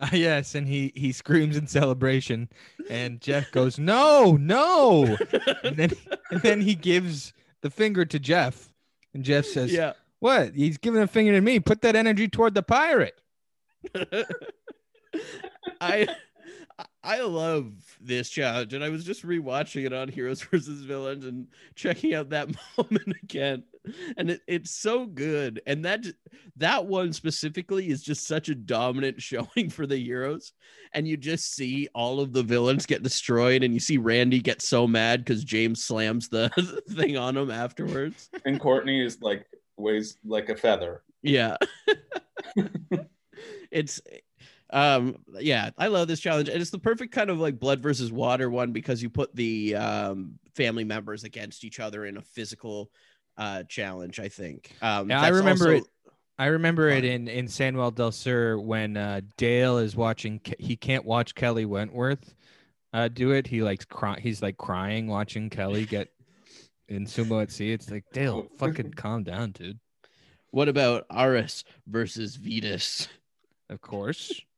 [0.00, 2.48] Ah, yes, and he he screams in celebration,
[2.88, 5.16] and Jeff goes, "No, no!"
[5.64, 5.92] and then
[6.30, 7.32] and then he gives
[7.62, 8.72] the finger to Jeff,
[9.14, 10.54] and Jeff says, yeah "What?
[10.54, 11.60] He's giving a finger to me.
[11.60, 13.20] Put that energy toward the pirate."
[15.80, 16.06] I
[17.02, 21.48] I love this challenge, and I was just rewatching it on Heroes versus Villains and
[21.74, 23.64] checking out that moment again,
[24.16, 25.60] and it, it's so good.
[25.66, 26.04] And that
[26.56, 30.52] that one specifically is just such a dominant showing for the heroes,
[30.92, 34.62] and you just see all of the villains get destroyed, and you see Randy get
[34.62, 36.50] so mad because James slams the
[36.90, 38.28] thing on him afterwards.
[38.44, 41.02] and Courtney is like weighs like a feather.
[41.22, 41.56] Yeah.
[43.70, 44.00] it's
[44.72, 46.48] um yeah, I love this challenge.
[46.48, 49.76] And it's the perfect kind of like blood versus water one because you put the
[49.76, 52.90] um family members against each other in a physical
[53.36, 54.72] uh challenge, I think.
[54.82, 55.84] Um Yeah, I remember also- it.
[56.38, 57.10] I remember it Fun.
[57.10, 60.38] in in San Juan del Sur when uh, Dale is watching.
[60.38, 62.34] Ke- He can't watch Kelly Wentworth
[62.94, 63.46] uh, do it.
[63.46, 64.18] He likes cry.
[64.18, 66.08] He's like crying watching Kelly get
[66.88, 67.72] in sumo at sea.
[67.72, 69.78] It's like Dale, fucking calm down, dude.
[70.50, 73.08] What about Aras versus Vytas?
[73.68, 74.32] Of course.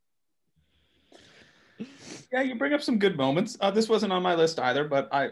[2.32, 3.56] Yeah, you bring up some good moments.
[3.60, 5.30] Uh, this wasn't on my list either, but I,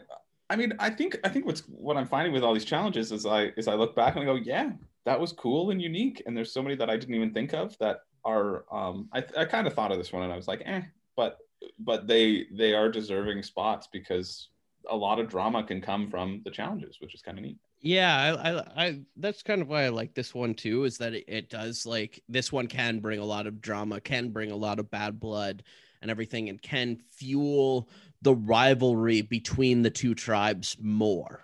[0.51, 3.25] I mean, I think I think what's what I'm finding with all these challenges is
[3.25, 4.73] I is I look back and I go, yeah,
[5.05, 7.79] that was cool and unique, and there's so many that I didn't even think of
[7.79, 8.65] that are.
[8.73, 10.83] Um, I I kind of thought of this one and I was like, eh,
[11.17, 11.39] but
[11.79, 14.49] but they they are deserving spots because
[14.89, 17.59] a lot of drama can come from the challenges, which is kind of neat.
[17.83, 20.85] Yeah, I, I, I, that's kind of why I like this one too.
[20.85, 24.31] Is that it, it does like this one can bring a lot of drama, can
[24.31, 25.63] bring a lot of bad blood
[26.03, 27.89] and everything, and can fuel
[28.23, 31.41] the rivalry between the two tribes more,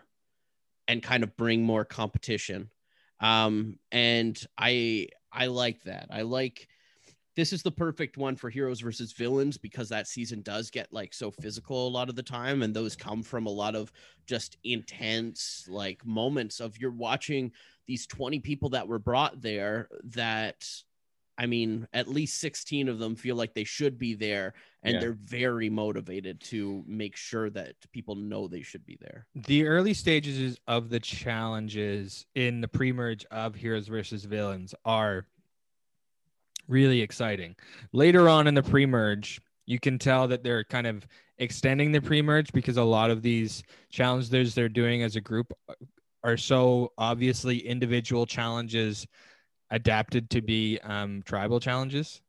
[0.88, 2.70] and kind of bring more competition.
[3.20, 6.08] Um, and I, I like that.
[6.10, 6.68] I like
[7.36, 11.12] this is the perfect one for heroes versus villains because that season does get like
[11.12, 13.92] so physical a lot of the time and those come from a lot of
[14.26, 17.52] just intense like moments of you're watching
[17.86, 20.66] these 20 people that were brought there that
[21.38, 25.00] I mean, at least 16 of them feel like they should be there, and yeah.
[25.00, 29.26] they're very motivated to make sure that people know they should be there.
[29.34, 35.26] The early stages of the challenges in the pre merge of Heroes versus Villains are
[36.68, 37.56] really exciting.
[37.92, 41.06] Later on in the pre-merge, you can tell that they're kind of
[41.38, 45.52] extending the pre-merge because a lot of these challenges they're doing as a group
[46.24, 49.06] are so obviously individual challenges
[49.70, 52.20] adapted to be um, tribal challenges.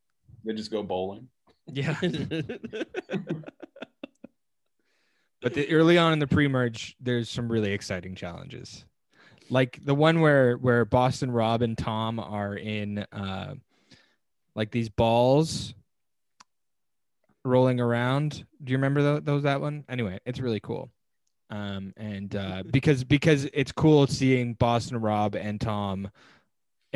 [0.44, 1.28] They just go bowling.
[1.68, 1.98] Yeah.
[5.42, 8.86] but the, early on in the pre-merge, there's some really exciting challenges,
[9.50, 13.56] like the one where where Boston Rob and Tom are in uh,
[14.56, 15.74] like these balls
[17.44, 18.46] rolling around.
[18.64, 19.84] Do you remember those that one?
[19.90, 20.90] Anyway, it's really cool.
[21.50, 26.10] Um, and uh, because because it's cool seeing Boston Rob and Tom.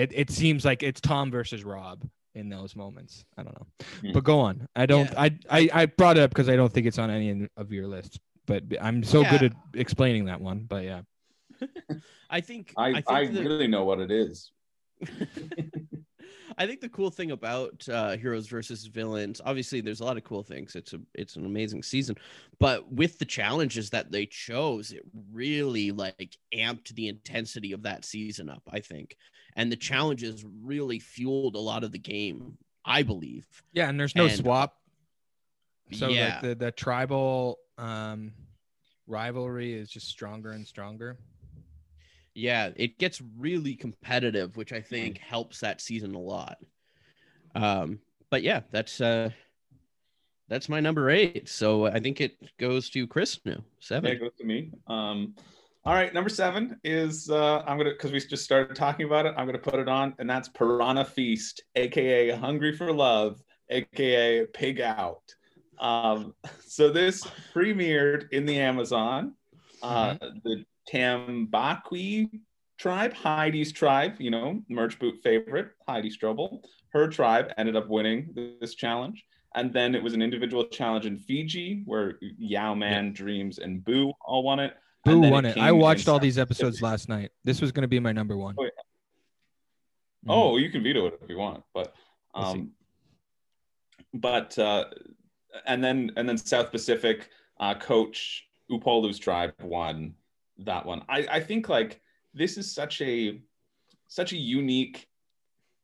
[0.02, 3.24] It it seems like it's Tom versus Rob in those moments.
[3.38, 3.68] I don't know,
[4.04, 4.14] mm.
[4.14, 4.68] but go on.
[4.76, 5.12] I don't.
[5.12, 5.22] Yeah.
[5.22, 7.88] I, I I brought it up because I don't think it's on any of your
[7.88, 8.20] lists.
[8.48, 9.32] But I'm so yeah.
[9.38, 10.66] good at explaining that one.
[10.68, 11.02] But yeah,
[12.30, 14.52] I think I I, think I really know what it is.
[16.58, 20.24] I think the cool thing about uh, heroes versus villains, obviously, there's a lot of
[20.24, 20.76] cool things.
[20.76, 22.16] It's a it's an amazing season,
[22.60, 28.06] but with the challenges that they chose, it really like amped the intensity of that
[28.06, 28.64] season up.
[28.72, 29.16] I think,
[29.56, 32.58] and the challenges really fueled a lot of the game.
[32.84, 33.46] I believe.
[33.74, 34.78] Yeah, and there's no and, swap.
[35.94, 36.34] So yeah.
[36.34, 38.32] like the the tribal um,
[39.08, 41.18] rivalry is just stronger and stronger.
[42.34, 46.58] Yeah, it gets really competitive, which I think helps that season a lot.
[47.56, 49.30] Um, but yeah, that's uh
[50.48, 51.48] that's my number eight.
[51.48, 53.64] So I think it goes to Chris now.
[53.80, 54.10] Seven.
[54.10, 54.72] Yeah, it goes to me.
[54.88, 55.36] Um
[55.84, 59.34] all right, number seven is uh I'm gonna because we just started talking about it,
[59.38, 64.80] I'm gonna put it on, and that's Piranha Feast, aka Hungry for Love, aka Pig
[64.80, 65.24] Out.
[65.80, 66.34] Um,
[66.66, 69.36] so this premiered in the Amazon.
[69.84, 70.38] Uh, mm-hmm.
[70.44, 72.30] the Tambaqui
[72.82, 76.64] tribe, Heidi's tribe, you know, Merge Boot favorite, Heidi Strobel.
[76.90, 79.24] Her tribe ended up winning this challenge.
[79.54, 83.12] And then it was an individual challenge in Fiji where Yau-Man, yeah.
[83.12, 84.74] Dreamz, and Boo all won it.
[85.06, 85.58] Boo won it.
[85.58, 87.32] it I watched all these episodes last night.
[87.44, 88.56] This was going to be my number one.
[88.58, 88.70] Oh, yeah.
[88.70, 90.32] mm-hmm.
[90.32, 91.94] oh, you can veto it if you want, but
[92.34, 92.72] um,
[94.14, 94.86] but uh,
[95.66, 97.30] and then and then South Pacific
[97.60, 100.14] uh, coach Upolu's tribe won
[100.66, 101.04] that one.
[101.10, 102.02] I, I think like
[102.34, 103.42] this is such a
[104.08, 105.08] such a unique,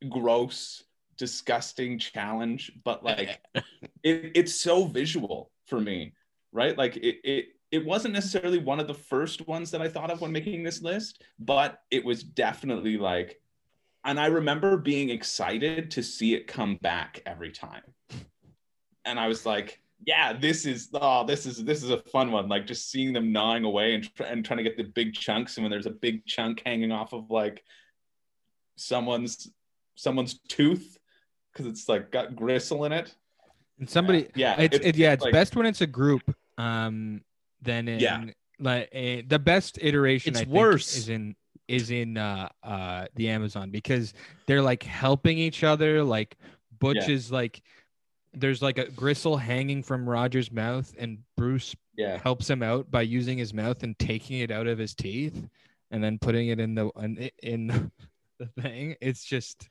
[0.09, 0.83] gross,
[1.17, 3.39] disgusting challenge, but like
[4.03, 6.13] it, it's so visual for me,
[6.51, 6.77] right?
[6.77, 10.21] Like it, it it wasn't necessarily one of the first ones that I thought of
[10.21, 13.41] when making this list, but it was definitely like,
[14.05, 17.81] and I remember being excited to see it come back every time.
[19.03, 22.47] And I was like, yeah, this is oh, this is this is a fun one.
[22.47, 25.63] Like just seeing them gnawing away and and trying to get the big chunks, and
[25.63, 27.63] when there's a big chunk hanging off of like
[28.75, 29.49] someone's
[29.95, 30.97] someone's tooth
[31.51, 33.13] because it's like got gristle in it.
[33.79, 36.35] And somebody, yeah, yeah it's, it's, it, yeah, it's like, best when it's a group.
[36.57, 37.21] Um,
[37.61, 38.23] then in yeah.
[38.59, 40.95] like a, the best iteration, it's I worse.
[40.95, 41.35] is in
[41.67, 44.13] is in uh uh the Amazon because
[44.45, 46.03] they're like helping each other.
[46.03, 46.37] Like
[46.79, 47.15] Butch yeah.
[47.15, 47.61] is like
[48.39, 52.17] there's like a gristle hanging from Roger's mouth, and Bruce yeah.
[52.21, 55.47] helps him out by using his mouth and taking it out of his teeth,
[55.91, 57.91] and then putting it in the in, in
[58.39, 58.95] the thing.
[59.01, 59.69] It's just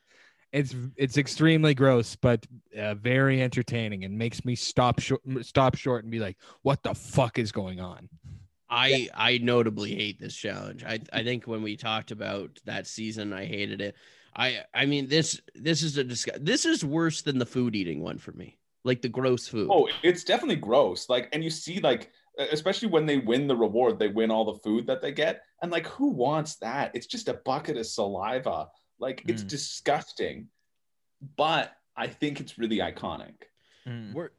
[0.51, 2.45] it's it's extremely gross, but
[2.77, 6.93] uh, very entertaining, and makes me stop short stop short and be like, "What the
[6.93, 8.09] fuck is going on?"
[8.69, 9.09] I yeah.
[9.13, 10.83] I notably hate this challenge.
[10.83, 13.95] I I think when we talked about that season, I hated it.
[14.35, 16.37] I I mean this this is a discuss.
[16.39, 18.56] This is worse than the food eating one for me.
[18.87, 19.67] Like the gross food.
[19.71, 21.09] Oh, it's definitely gross.
[21.09, 22.09] Like, and you see, like,
[22.39, 25.71] especially when they win the reward, they win all the food that they get, and
[25.71, 26.91] like, who wants that?
[26.95, 28.69] It's just a bucket of saliva.
[28.99, 29.47] Like, it's mm.
[29.47, 30.47] disgusting.
[31.35, 33.33] But I think it's really iconic.
[33.87, 34.13] Mm.
[34.13, 34.29] We're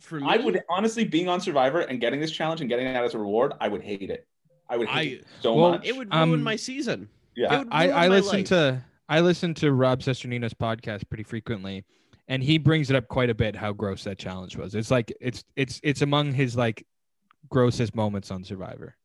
[0.00, 3.04] for me, I would honestly being on Survivor and getting this challenge and getting that
[3.04, 4.26] as a reward, I would hate it.
[4.68, 5.86] I would hate I- it so well, much.
[5.86, 7.08] It would ruin Um, my season.
[7.34, 7.64] yeah.
[7.70, 8.48] I, I listen life.
[8.48, 11.84] to I listen to Rob Cesternino's podcast pretty frequently,
[12.28, 14.74] and he brings it up quite a bit how gross that challenge was.
[14.74, 16.86] It's like it's it's it's among his like
[17.48, 18.96] grossest moments on Survivor.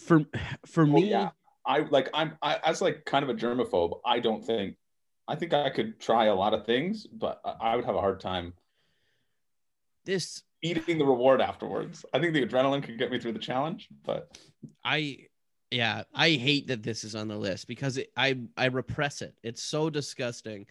[0.00, 0.24] For
[0.66, 1.30] for Oh, me, yeah.
[1.66, 4.00] I like I'm I, as like kind of a germaphobe.
[4.04, 4.76] I don't think
[5.26, 8.00] I think I could try a lot of things, but I, I would have a
[8.00, 8.54] hard time
[10.04, 12.04] this eating the reward afterwards.
[12.12, 14.38] I think the adrenaline could get me through the challenge, but
[14.84, 15.26] I
[15.70, 19.34] yeah, I hate that this is on the list because it, I I repress it.
[19.42, 20.66] It's so disgusting,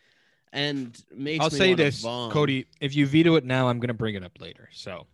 [0.53, 1.43] and makes.
[1.43, 2.31] I'll me say this, vom.
[2.31, 2.67] Cody.
[2.81, 4.69] If you veto it now, I'm gonna bring it up later.
[4.71, 5.07] So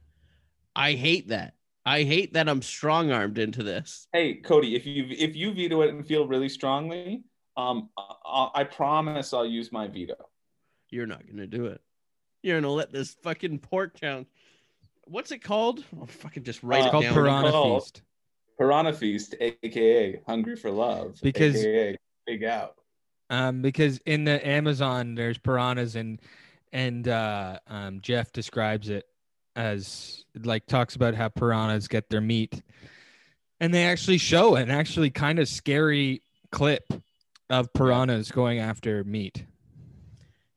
[0.76, 1.56] I hate that.
[1.86, 4.08] I hate that I'm strong armed into this.
[4.14, 7.24] hey, Cody, if you if you veto it and feel really strongly,
[7.58, 10.16] um, I, I promise I'll use my veto.
[10.90, 11.82] You're not gonna do it.
[12.42, 14.28] You're gonna let this fucking pork challenge.
[15.06, 15.84] What's it called?
[16.00, 17.14] I'll fucking just write Uh, it called down.
[17.14, 18.02] Piranha Call- Feast
[18.58, 22.76] Piranha Feast, aka Hungry for Love, Because- aka Pig Out.
[23.30, 26.22] Um, because in the Amazon there's piranhas and
[26.72, 29.06] and uh, um, Jeff describes it
[29.56, 32.62] as like talks about how piranhas get their meat,
[33.60, 36.22] and they actually show an actually kind of scary
[36.52, 36.92] clip
[37.50, 39.46] of piranhas going after meat.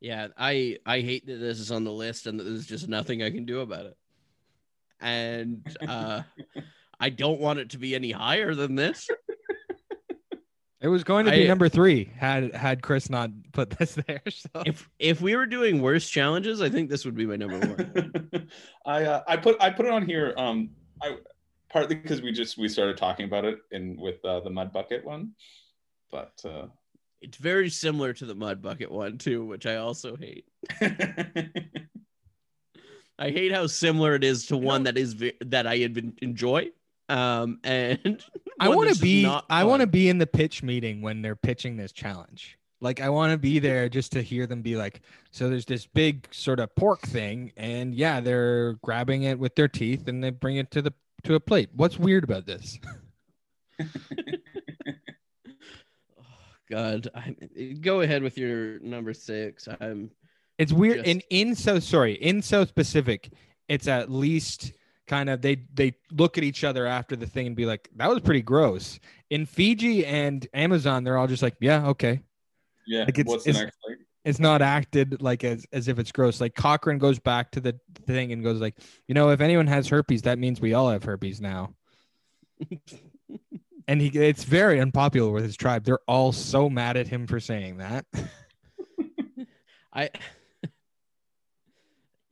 [0.00, 3.22] Yeah, I I hate that this is on the list and that there's just nothing
[3.22, 3.96] I can do about it.
[5.00, 6.22] And uh
[7.00, 9.08] I don't want it to be any higher than this.
[10.80, 14.22] It was going to be I- number three had had Chris not put this there.
[14.28, 17.58] So If if we were doing worse challenges, I think this would be my number
[17.58, 18.48] one.
[18.86, 20.34] I uh, I put I put it on here.
[20.36, 20.70] Um,
[21.02, 21.16] I
[21.70, 25.04] partly because we just we started talking about it in with uh, the mud bucket
[25.04, 25.32] one,
[26.10, 26.66] but uh,
[27.22, 30.44] It's very similar to the mud bucket one too, which I also hate.
[33.18, 36.68] I hate how similar it is to one that is that I had enjoy.
[37.08, 38.22] Um and
[38.58, 41.76] I want to be I want to be in the pitch meeting when they're pitching
[41.76, 42.58] this challenge.
[42.80, 45.00] Like I want to be there just to hear them be like,
[45.30, 49.68] so there's this big sort of pork thing, and yeah, they're grabbing it with their
[49.68, 50.92] teeth and they bring it to the
[51.24, 51.70] to a plate.
[51.74, 52.78] What's weird about this?
[56.18, 56.24] Oh,
[56.70, 57.36] God, I,
[57.80, 59.68] go ahead with your number six.
[59.80, 60.10] I'm
[60.58, 60.98] It's weird.
[60.98, 63.30] Just- And in so sorry, in South Pacific.
[63.68, 64.72] it's at least
[65.06, 68.08] kind of they they look at each other after the thing and be like, that
[68.10, 68.98] was pretty gross.
[69.30, 72.20] In Fiji and Amazon, they're all just like, yeah, okay.
[72.86, 73.00] yeah.
[73.04, 73.96] Like, it's- What's the it's- next thing?
[74.24, 76.40] it's not acted like as as if it's gross.
[76.40, 78.74] Like Cochran goes back to the thing and goes like,
[79.06, 81.74] you know, if anyone has herpes, that means we all have herpes now.
[83.86, 85.84] and he it's very unpopular with his tribe.
[85.84, 88.04] They're all so mad at him for saying that.
[89.94, 90.10] I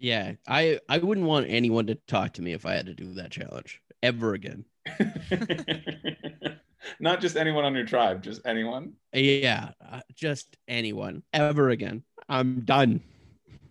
[0.05, 3.15] Yeah, I I wouldn't want anyone to talk to me if I had to do
[3.15, 4.67] that challenge ever again.
[7.01, 8.93] Not just anyone on your tribe, just anyone.
[9.15, 12.03] Yeah, uh, just anyone ever again.
[12.29, 13.01] I'm done.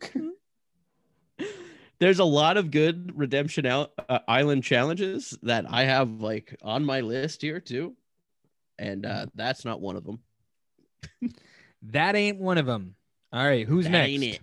[2.00, 6.84] There's a lot of good redemption out, uh, island challenges that I have like on
[6.84, 7.96] my list here too,
[8.80, 10.18] and uh, that's not one of them.
[11.84, 12.96] That ain't one of them.
[13.32, 14.42] All right, who's That next?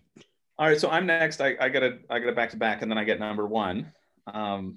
[0.61, 1.41] All right, so I'm next.
[1.41, 3.47] I, I got a I got a back to back, and then I get number
[3.47, 3.91] one,
[4.27, 4.77] um,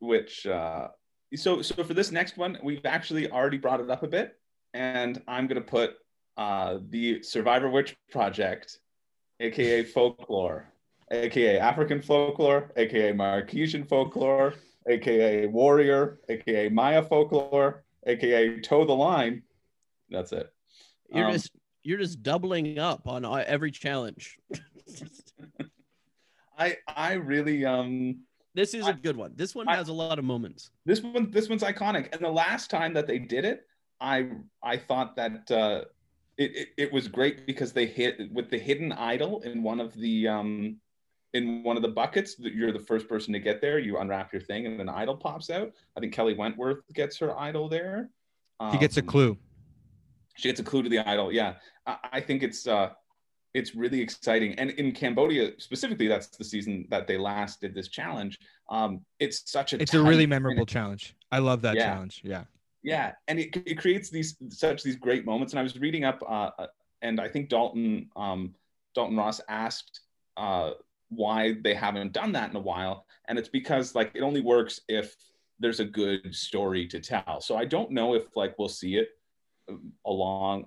[0.00, 0.88] which uh,
[1.36, 4.36] so so for this next one, we've actually already brought it up a bit,
[4.74, 5.94] and I'm gonna put
[6.36, 8.80] uh, the Survivor Witch Project,
[9.38, 10.72] aka folklore,
[11.12, 14.54] aka African folklore, aka Marquesan folklore,
[14.88, 19.44] aka warrior, aka Maya folklore, aka toe the line.
[20.08, 20.52] That's it.
[21.14, 21.52] You're Um, just
[21.84, 24.36] you're just doubling up on uh, every challenge.
[26.58, 28.20] I I really um
[28.54, 29.32] this is a I- good one.
[29.36, 30.70] This one I- has a lot of moments.
[30.84, 33.66] this one this one's iconic and the last time that they did it
[34.00, 34.28] i
[34.62, 35.84] i thought that uh
[36.38, 39.92] it, it, it was great because they hit with the hidden idol in one of
[39.94, 40.76] the um
[41.34, 44.32] in one of the buckets that you're the first person to get there you unwrap
[44.32, 48.08] your thing and an idol pops out i think kelly wentworth gets her idol there
[48.72, 49.38] She gets a Um, clue.
[50.36, 51.54] she gets a clue to the idol yeah
[51.86, 52.90] i, I think it's uh
[53.54, 57.88] it's really exciting and in cambodia specifically that's the season that they last did this
[57.88, 58.38] challenge
[58.70, 61.16] um it's such a It's a really memorable challenge.
[61.32, 61.86] I love that Yeah.
[61.94, 62.20] challenge.
[62.24, 62.44] Yeah.
[62.82, 66.22] yeah and it, it creates these such these great moments and i was reading up
[66.22, 66.66] uh, uh,
[67.02, 68.54] and i think dalton um,
[68.94, 70.00] dalton ross asked
[70.36, 70.70] uh,
[71.08, 74.80] why they haven't done that in a while and it's because like it only works
[74.88, 75.16] if
[75.58, 79.08] there's a good story to tell so i don't know if like we'll see it
[79.68, 80.66] um, along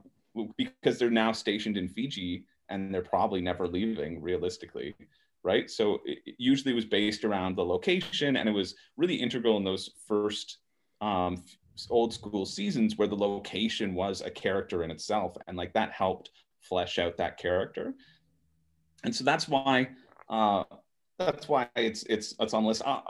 [0.57, 2.43] because they're now stationed in fiji
[2.73, 4.95] and they're probably never leaving realistically
[5.43, 5.69] right?
[5.69, 9.91] So it, usually was based around the location, and it was really integral in those
[10.07, 10.57] first
[11.01, 11.43] um,
[11.89, 16.31] old school seasons where the location was a character in itself, and like that helped
[16.61, 17.93] flesh out that character.
[19.03, 19.89] And so that's why
[20.29, 20.63] uh,
[21.19, 22.83] that's why it's it's it's on the list.
[22.85, 23.01] Uh,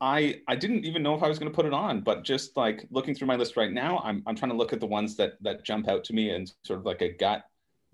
[0.00, 2.56] I I didn't even know if I was going to put it on, but just
[2.56, 5.14] like looking through my list right now, I'm I'm trying to look at the ones
[5.16, 7.44] that that jump out to me and sort of like a gut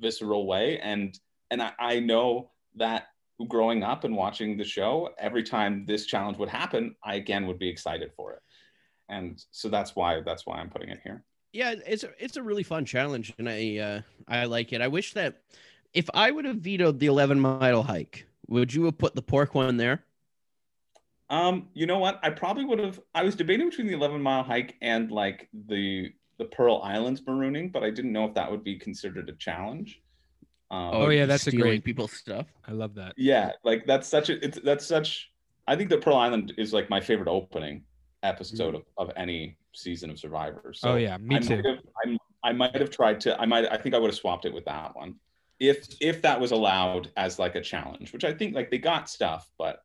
[0.01, 1.19] visceral way, and
[1.51, 3.09] and I, I know that
[3.47, 7.59] growing up and watching the show, every time this challenge would happen, I again would
[7.59, 8.41] be excited for it,
[9.09, 11.25] and so that's why that's why I'm putting it here.
[11.53, 14.81] Yeah, it's a, it's a really fun challenge, and I uh, I like it.
[14.81, 15.43] I wish that
[15.93, 19.55] if I would have vetoed the 11 mile hike, would you have put the pork
[19.55, 20.05] one there?
[21.31, 22.21] Um, you know what?
[22.23, 23.01] I probably would have.
[23.15, 27.73] I was debating between the 11 mile hike and like the the Pearl Islands marooning,
[27.73, 30.01] but I didn't know if that would be considered a challenge.
[30.71, 32.47] Um, oh yeah, that's a great people's stuff.
[32.67, 33.15] I love that.
[33.17, 35.31] Yeah, like that's such a it's that's such.
[35.67, 37.85] I think the Pearl Island is like my favorite opening
[38.23, 38.79] episode mm.
[38.97, 40.73] of, of any season of Survivor.
[40.75, 41.57] So oh yeah, me I too.
[41.57, 43.41] Might have, I, I might have tried to.
[43.41, 43.71] I might.
[43.73, 45.17] I think I would have swapped it with that one
[45.61, 49.11] if if that was allowed as like a challenge, which I think like they got
[49.11, 49.83] stuff, but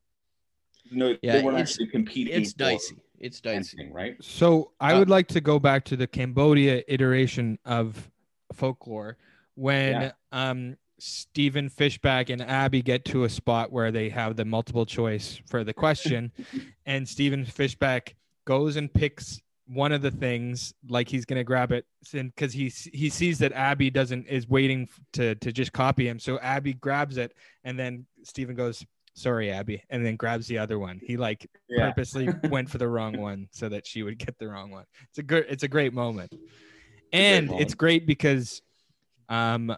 [0.91, 2.41] no, yeah, they weren't actually competing.
[2.41, 2.97] It's dicey.
[3.23, 4.17] It's dicey, right?
[4.21, 8.11] So I uh, would like to go back to the Cambodia iteration of
[8.51, 9.17] folklore
[9.55, 10.11] when yeah.
[10.33, 15.41] um Stephen Fishbach and Abby get to a spot where they have the multiple choice
[15.47, 16.33] for the question,
[16.85, 18.13] and Stephen Fishbach
[18.45, 23.09] goes and picks one of the things like he's gonna grab it because he he
[23.09, 26.19] sees that Abby doesn't is waiting to to just copy him.
[26.19, 30.79] So Abby grabs it, and then Stephen goes, "Sorry, Abby," and then grabs the other
[30.79, 30.99] one.
[31.03, 31.87] He like yeah.
[31.87, 34.85] purposely went for the wrong one so that she would get the wrong one.
[35.09, 36.33] It's a good it's a great moment,
[37.11, 38.61] and great it's great because
[39.29, 39.75] um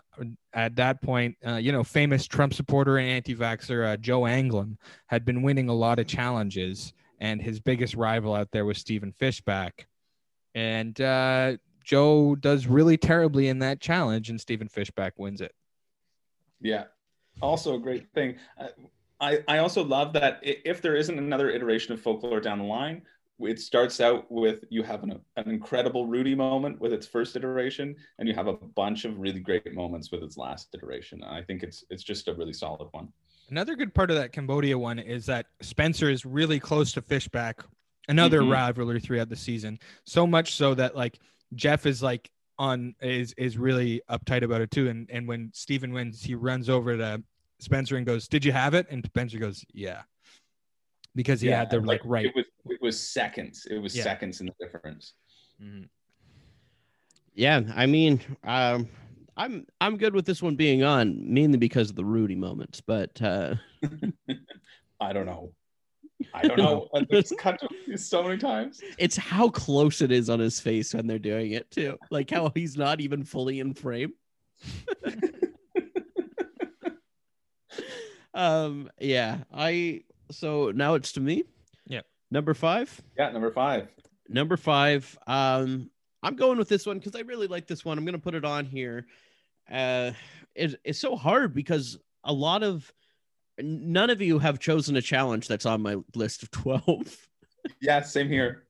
[0.54, 4.76] at that point uh, you know famous trump supporter and anti-vaxxer uh, joe Anglim
[5.06, 9.14] had been winning a lot of challenges and his biggest rival out there was Stephen
[9.20, 9.86] Fishbach
[10.54, 15.54] And uh, Joe does really terribly in that challenge, and Stephen Fishbach wins it.
[16.62, 16.86] Yeah,
[17.42, 18.38] also a great thing.
[19.20, 23.02] I, I also love that if there isn't another iteration of folklore down the line,
[23.40, 27.96] it starts out with you have an, an incredible Rudy moment with its first iteration,
[28.20, 31.24] and you have a bunch of really great moments with its last iteration.
[31.24, 33.10] I think it's it's just a really solid one.
[33.50, 37.66] Another good part of that Cambodia one is that Spencer is really close to Fishbach,
[38.08, 38.52] another mm-hmm.
[38.52, 39.80] rivalry throughout the season.
[40.06, 41.20] So much so that like
[41.54, 44.88] Jeff is like on is is really uptight about it too.
[44.88, 47.22] And and when Stephen wins, he runs over to
[47.60, 50.02] Spencer and goes, "Did you have it?" And Spencer goes, "Yeah,"
[51.16, 52.26] because he yeah, had the like, like, right.
[52.26, 53.68] It was it was seconds.
[53.70, 54.04] It was yeah.
[54.04, 55.14] seconds in the difference.
[55.62, 55.84] Mm-hmm.
[57.34, 58.88] Yeah, I mean, um,
[59.38, 63.22] I'm I'm good with this one being on mainly because of the Rudy moments, but
[63.22, 63.56] uh
[65.00, 65.52] I don't know.
[66.34, 66.88] I don't know.
[67.10, 68.82] it's cut to so many times.
[68.98, 71.98] It's how close it is on his face when they're doing it too.
[72.10, 74.14] Like how he's not even fully in frame.
[78.34, 81.44] um yeah, I so now it's to me.
[81.88, 82.02] Yeah.
[82.32, 83.02] Number 5?
[83.18, 83.88] Yeah, number 5.
[84.30, 85.18] Number 5.
[85.28, 85.90] Um
[86.24, 87.98] I'm going with this one because I really like this one.
[87.98, 89.06] I'm going to put it on here
[89.72, 90.12] uh,
[90.54, 92.92] it, it's so hard because a lot of
[93.60, 97.28] none of you have chosen a challenge that's on my list of 12
[97.82, 98.64] yeah same here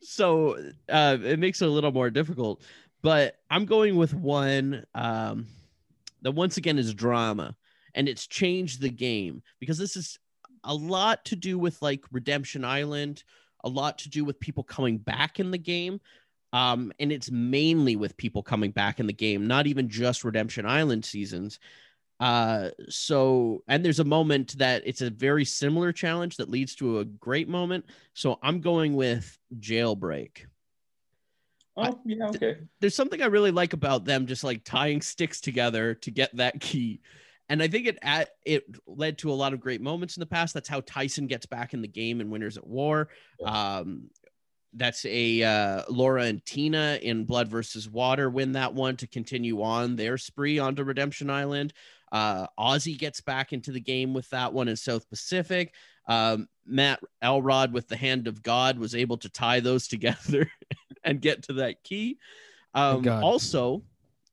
[0.00, 0.56] so
[0.88, 2.62] uh, it makes it a little more difficult
[3.02, 5.46] but i'm going with one um,
[6.22, 7.56] that once again is drama
[7.94, 10.18] and it's changed the game because this is
[10.64, 13.22] a lot to do with like redemption island
[13.64, 16.00] a lot to do with people coming back in the game
[16.54, 20.64] um, and it's mainly with people coming back in the game, not even just Redemption
[20.64, 21.58] Island seasons.
[22.20, 27.00] Uh, so, and there's a moment that it's a very similar challenge that leads to
[27.00, 27.86] a great moment.
[28.12, 30.46] So I'm going with Jailbreak.
[31.76, 32.58] Oh, yeah, okay.
[32.80, 36.60] there's something I really like about them just like tying sticks together to get that
[36.60, 37.00] key.
[37.48, 40.26] And I think it at, it led to a lot of great moments in the
[40.26, 40.54] past.
[40.54, 43.08] That's how Tyson gets back in the game in Winners at War.
[43.38, 43.76] Yeah.
[43.78, 44.10] Um,
[44.76, 49.62] that's a uh, Laura and Tina in Blood versus Water win that one to continue
[49.62, 51.72] on their spree onto Redemption Island.
[52.10, 55.72] Uh, Ozzy gets back into the game with that one in South Pacific.
[56.06, 60.50] Um, Matt Elrod with the Hand of God was able to tie those together
[61.02, 62.18] and get to that key.
[62.74, 63.82] Um, also,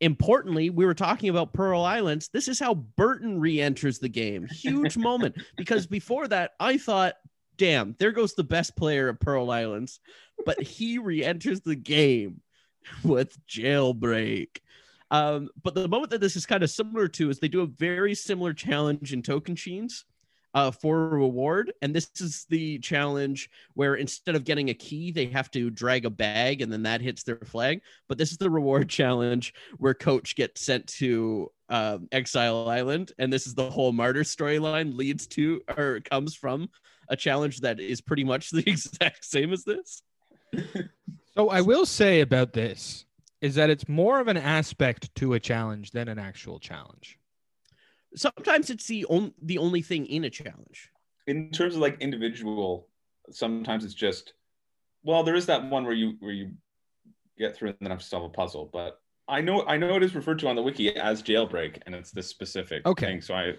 [0.01, 2.29] importantly, we were talking about Pearl Islands.
[2.33, 4.47] This is how Burton re enters the game.
[4.47, 7.15] Huge moment because before that, I thought
[7.61, 9.99] damn, there goes the best player of Pearl Islands.
[10.45, 12.41] But he re-enters the game
[13.03, 14.57] with jailbreak.
[15.11, 17.67] Um, but the moment that this is kind of similar to is they do a
[17.67, 20.05] very similar challenge in Tocantins.
[20.53, 21.71] Uh, for a reward.
[21.81, 26.05] And this is the challenge where instead of getting a key, they have to drag
[26.05, 27.81] a bag and then that hits their flag.
[28.07, 33.11] But this is the reward challenge where coach gets sent to um, Exile Island.
[33.17, 36.69] And this is the whole martyr storyline leads to or comes from
[37.07, 40.01] a challenge that is pretty much the exact same as this.
[41.33, 43.05] So I will say about this
[43.39, 47.17] is that it's more of an aspect to a challenge than an actual challenge.
[48.15, 50.89] Sometimes it's the only the only thing in a challenge.
[51.27, 52.87] In terms of like individual,
[53.31, 54.33] sometimes it's just
[55.03, 56.51] well, there is that one where you where you
[57.37, 60.03] get through and then have to solve a puzzle, but I know I know it
[60.03, 63.05] is referred to on the wiki as jailbreak, and it's this specific Okay.
[63.05, 63.21] thing.
[63.21, 63.53] So I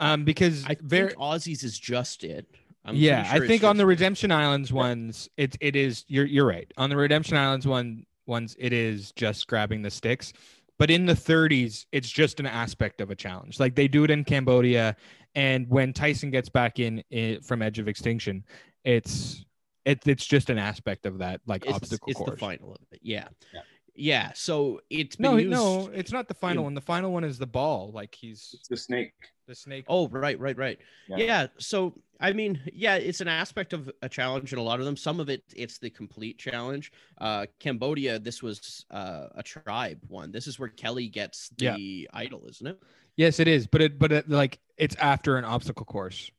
[0.00, 2.46] Um, because I very think Aussies is just it.
[2.86, 6.26] I'm yeah, pretty I think on the just- Redemption Islands ones, it it is you're
[6.26, 6.70] you're right.
[6.78, 10.32] On the Redemption Islands one ones, it is just grabbing the sticks.
[10.78, 13.60] But in the 30s, it's just an aspect of a challenge.
[13.60, 14.96] Like they do it in Cambodia,
[15.34, 18.44] and when Tyson gets back in, in from Edge of Extinction,
[18.84, 19.44] it's
[19.84, 22.30] it, it's just an aspect of that like it's, obstacle it's course.
[22.30, 23.00] the final of it.
[23.02, 23.28] Yeah.
[23.52, 23.60] Yeah.
[23.96, 24.32] Yeah.
[24.34, 25.50] So it's been No, used...
[25.50, 26.74] no, it's not the final in- one.
[26.74, 27.92] The final one is the ball.
[27.92, 29.12] Like he's it's the snake.
[29.46, 29.84] The snake.
[29.88, 30.78] Oh, right, right, right.
[31.08, 31.16] Yeah.
[31.16, 31.46] Yeah.
[31.58, 34.96] So, I mean, yeah, it's an aspect of a challenge in a lot of them.
[34.96, 36.92] Some of it, it's the complete challenge.
[37.18, 40.32] Uh, Cambodia, this was uh, a tribe one.
[40.32, 41.76] This is where Kelly gets Yeah.
[41.76, 42.82] the idol, isn't it?
[43.16, 43.66] Yes, it is.
[43.66, 46.30] But it but it, like it's after an obstacle course.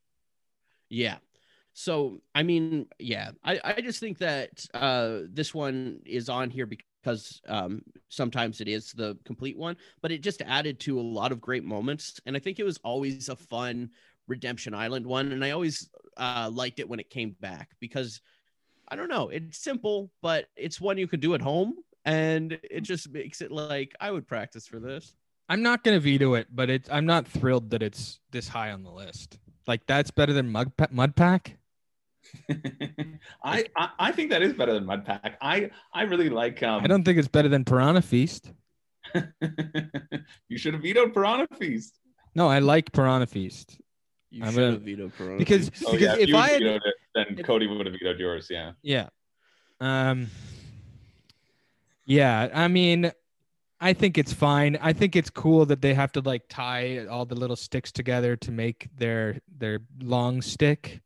[0.90, 1.18] Yeah.
[1.74, 6.66] So, I mean, yeah, I, I just think that uh, this one is on here
[6.66, 6.86] because
[7.48, 11.42] um, sometimes it is the complete one, but it just added to a lot of
[11.42, 12.20] great moments.
[12.26, 13.90] And I think it was always a fun
[14.28, 15.32] Redemption Island one.
[15.32, 18.22] And I always uh, liked it when it came back because
[18.88, 21.76] I don't know, it's simple, but it's one you could do at home.
[22.06, 25.14] And it just makes it like I would practice for this.
[25.50, 28.84] I'm not gonna veto it, but it's I'm not thrilled that it's this high on
[28.84, 29.40] the list.
[29.68, 31.58] Like that's better than Mud Mud Pack.
[33.44, 35.36] I, I I think that is better than Mudpack.
[35.42, 36.62] I I really like.
[36.64, 38.52] Um, I don't think it's better than Piranha Feast.
[40.50, 42.00] you should have vetoed Piranha Feast.
[42.34, 43.80] No, I like Piranha Feast
[44.30, 45.38] You I'm should gonna- have vetoed Corona.
[45.38, 47.94] because Oh, because yeah, if you I had vetoed it, then if- Cody would have
[47.94, 48.48] vetoed yours.
[48.50, 48.72] Yeah.
[48.82, 49.08] yeah,
[49.80, 50.28] um,
[52.06, 52.50] yeah.
[52.54, 53.12] I mean,
[53.80, 54.78] I think it's fine.
[54.82, 58.36] I think it's cool that they have to like tie all the little sticks together
[58.38, 61.02] to make their their long stick.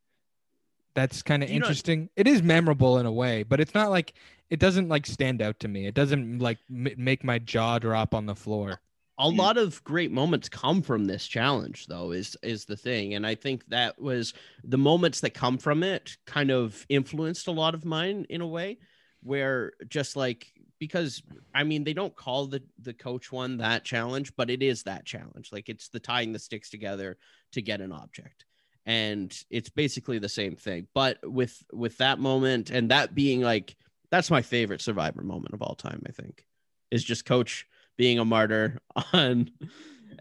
[0.96, 2.10] That's kind of Do you know- interesting.
[2.16, 4.14] it is memorable in a way, but it's not like
[4.50, 5.86] it doesn't like stand out to me.
[5.86, 8.82] It doesn't like m- make my jaw drop on the floor.
[9.20, 9.38] a hmm.
[9.38, 13.36] lot of great moments come from this challenge though is is the thing and i
[13.36, 14.34] think that was
[14.64, 18.48] the moments that come from it kind of influenced a lot of mine in a
[18.48, 18.78] way
[19.22, 20.48] where just like
[20.80, 21.22] because
[21.54, 25.06] i mean they don't call the the coach one that challenge but it is that
[25.06, 27.18] challenge like it's the tying the sticks together
[27.52, 28.46] to get an object
[28.86, 33.76] and it's basically the same thing but with with that moment and that being like
[34.12, 36.46] that's my favorite survivor moment of all time i think
[36.92, 37.66] is just coach
[37.98, 38.80] being a martyr
[39.14, 39.50] on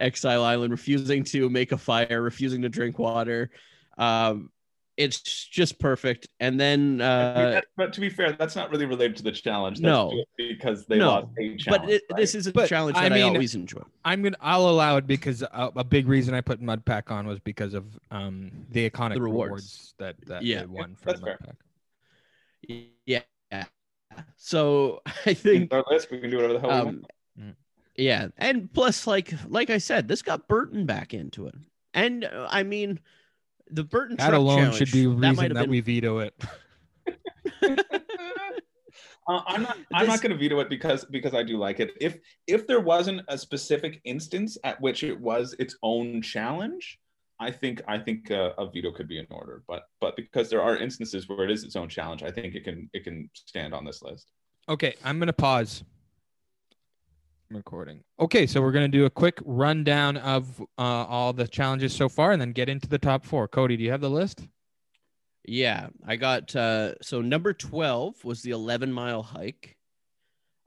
[0.00, 3.50] Exile Island, refusing to make a fire, refusing to drink water.
[3.96, 4.50] Um,
[4.98, 6.28] it's just perfect.
[6.40, 9.78] And then, uh, but to be fair, that's not really related to the challenge.
[9.78, 10.24] That's No.
[10.36, 11.66] because they No, lost a challenge.
[11.66, 13.82] but it, this is a But, challenge I that I, mean- always enjoy.
[14.04, 17.26] I'm gonna I'll allow it because a, a big reason I put Mud Pack on
[17.26, 19.48] was because of um the iconic The rewards.
[19.50, 19.94] rewards.
[19.98, 20.60] that that Yeah.
[20.60, 21.38] they won for that's Mud fair.
[21.46, 21.56] Pack.
[23.06, 23.20] Yeah.
[24.36, 26.10] So I think, our list.
[26.10, 26.88] We can do whatever the hell we want.
[26.88, 27.06] um,
[27.40, 27.54] Mm.
[27.96, 28.28] yeah.
[28.36, 31.54] And plus, like, like I said, this got Burton back into it.
[31.94, 32.98] And uh, I mean,
[33.70, 36.34] the Burton That truck alone should be challenge, reason might that, been- we veto it.
[39.30, 39.76] Uh, I'm not.
[39.92, 41.90] I'm This- not going to veto it because because I do like it.
[42.00, 42.16] If
[42.46, 46.98] if there wasn't a specific instance at which it was its own challenge,
[47.38, 49.62] I think I think uh, a veto could be in order.
[49.68, 52.64] But but because there are instances where it is its own challenge, I think it
[52.64, 54.30] can it can stand on this list.
[54.66, 55.84] Okay, I'm gonna pause.
[57.50, 58.04] Recording.
[58.20, 62.32] Okay, so we're gonna do a quick rundown of uh, all the challenges so far,
[62.32, 63.48] and then get into the top four.
[63.48, 64.46] Cody, do you have the list?
[65.48, 69.76] Yeah, I got uh so number 12 was the 11 mile hike.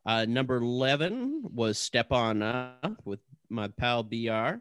[0.07, 4.59] Uh number 11 was Step On Up with my pal BR.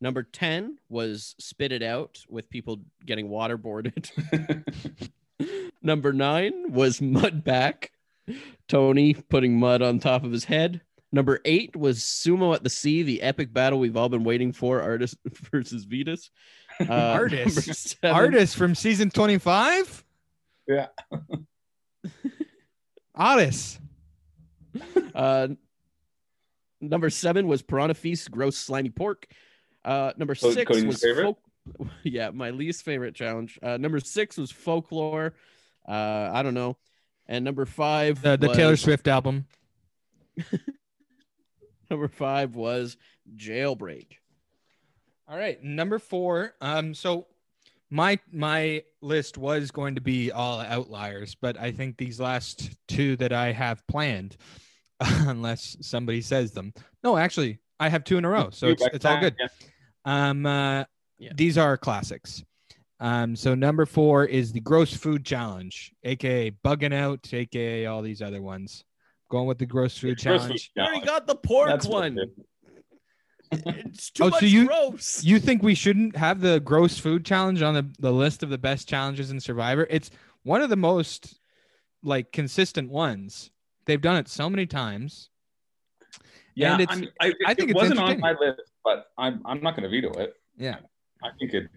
[0.00, 4.10] Number 10 was Spit It Out with people getting waterboarded.
[5.82, 7.92] number 9 was Mud Pack.
[8.68, 10.80] Tony putting mud on top of his head.
[11.12, 14.82] Number 8 was Sumo at the Sea, the epic battle we've all been waiting for,
[14.82, 15.16] Artist
[15.50, 16.30] versus Vytas.
[16.78, 17.96] Uh, Artist?
[18.04, 20.04] Artist from season 25.
[20.68, 20.88] Yeah.
[23.14, 23.80] Artist.
[25.14, 25.48] Uh,
[26.82, 29.26] number seven was Piranha Feast, gross slimy pork.
[29.86, 31.24] Uh, number six Cody's was favorite?
[31.24, 33.58] folk- yeah, my least favorite challenge.
[33.62, 35.32] Uh, number six was folklore.
[35.88, 36.76] Uh, I don't know.
[37.26, 39.46] And number five, The the was, Taylor Swift album.
[41.90, 42.96] Number five was
[43.36, 44.06] jailbreak.
[45.28, 46.54] All right, number four.
[46.60, 47.26] Um, so
[47.90, 53.16] my my list was going to be all outliers, but I think these last two
[53.16, 54.36] that I have planned,
[55.00, 56.72] unless somebody says them.
[57.02, 59.34] No, actually, I have two in a row, so it's it's all good.
[59.38, 59.48] Yeah.
[60.04, 60.84] Um, uh,
[61.18, 61.32] Yeah.
[61.34, 62.44] these are classics.
[63.00, 68.22] Um, so number four is the gross food challenge, aka bugging out, aka all these
[68.22, 68.84] other ones.
[69.28, 70.70] Going with the gross food Gross food challenge.
[70.76, 72.18] You already got the pork That's one.
[73.52, 75.22] It's too Oh, much so you- gross.
[75.24, 78.58] You think we shouldn't have the gross food challenge on the, the list of the
[78.58, 79.86] best challenges in Survivor?
[79.90, 80.10] It's
[80.42, 81.38] one of the most
[82.02, 83.50] like consistent ones.
[83.84, 85.30] They've done it so many times.
[86.54, 89.42] Yeah, And it's- I, mean, I, I think it wasn't on my list, but I'm
[89.44, 90.34] I'm not going to veto it.
[90.56, 90.76] Yeah.
[91.22, 91.68] I think it.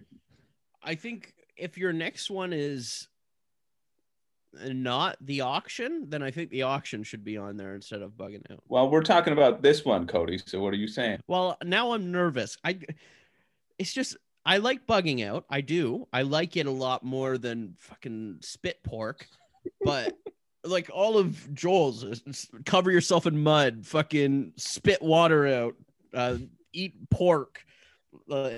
[0.82, 3.08] I think if your next one is
[4.52, 8.50] not the auction, then I think the auction should be on there instead of bugging
[8.50, 8.62] out.
[8.68, 10.38] Well, we're talking about this one, Cody.
[10.44, 11.20] So what are you saying?
[11.26, 12.56] Well, now I'm nervous.
[12.64, 12.80] I
[13.78, 15.44] it's just I like bugging out.
[15.50, 16.06] I do.
[16.12, 19.26] I like it a lot more than fucking spit pork.
[19.82, 20.16] But
[20.64, 25.74] like all of Joel's is- cover yourself in mud, fucking spit water out,
[26.14, 26.36] uh,
[26.72, 27.64] eat pork.
[28.30, 28.50] Uh,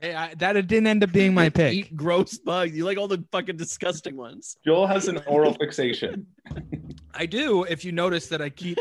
[0.00, 1.74] Hey, I, that didn't end up being my pick.
[1.74, 2.74] Eat gross bugs.
[2.74, 4.56] You like all the fucking disgusting ones.
[4.64, 6.26] Joel has an oral fixation.
[7.14, 7.64] I do.
[7.64, 8.78] If you notice that I keep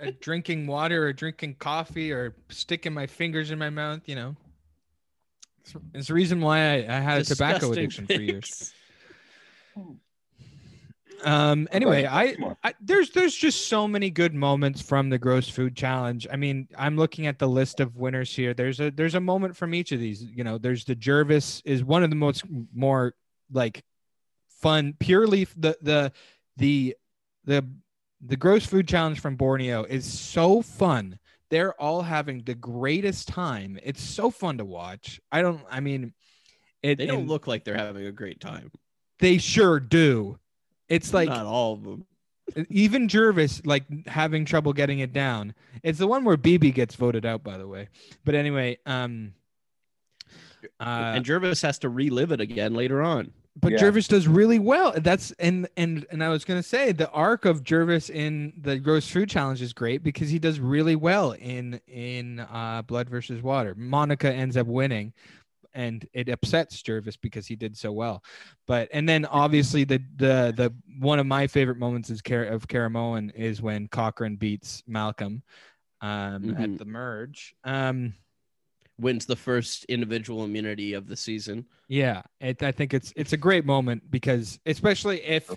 [0.00, 4.36] uh, drinking water or drinking coffee or sticking my fingers in my mouth, you know,
[5.62, 8.72] it's, it's the reason why I, I had a tobacco Disgusting addiction for years.
[11.24, 11.68] Um.
[11.70, 16.26] Anyway, I I, there's there's just so many good moments from the gross food challenge.
[16.32, 18.54] I mean, I'm looking at the list of winners here.
[18.54, 20.22] There's a there's a moment from each of these.
[20.22, 22.44] You know, there's the Gervase is one of the most
[22.74, 23.14] more
[23.52, 23.84] like
[24.48, 26.12] fun, purely the the
[26.56, 26.96] the
[27.44, 27.66] the
[28.20, 31.18] the gross food challenge from Borneo is so fun.
[31.50, 33.78] They're all having the greatest time.
[33.82, 35.20] It's so fun to watch.
[35.32, 35.60] I don't.
[35.70, 36.12] I mean,
[36.82, 36.98] it.
[36.98, 38.70] They don't and look like they're having a great time.
[39.18, 40.38] They sure do.
[40.90, 42.04] It's like not all of them.
[42.68, 45.54] even Gervase like having trouble getting it down.
[45.82, 47.88] It's the one where BB gets voted out, by the way.
[48.24, 49.32] But anyway, um,
[50.80, 53.32] uh, and Gervase has to relive it again later on.
[53.56, 53.78] but Yeah.
[53.78, 54.92] Gervase does really well.
[54.96, 59.08] That's and and and I was gonna say the arc of Gervase in the gross
[59.08, 63.74] food challenge is great because he does really well in in uh, Blood versus Water.
[63.76, 65.12] Monica ends up winning,
[65.74, 68.22] and it upsets Gervase because he did so well.
[68.66, 72.66] But and then obviously the the the one of my favorite moments is Car- of
[72.68, 75.42] Caramoan is when Cochran beats Malcolm
[76.00, 76.60] um, Mhm.
[76.60, 77.54] at the merge.
[77.64, 78.14] Um,
[78.98, 81.64] Wins the first individual immunity of the season.
[81.88, 85.50] Yeah, it, I think it's it's a great moment because especially if,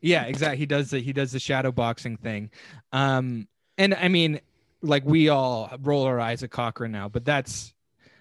[0.00, 0.58] yeah, exactly.
[0.58, 2.50] He does the he does the shadow boxing thing,
[2.92, 3.46] um,
[3.78, 4.40] and I mean,
[4.82, 7.74] like we all roll our eyes at Cochran now, but that's,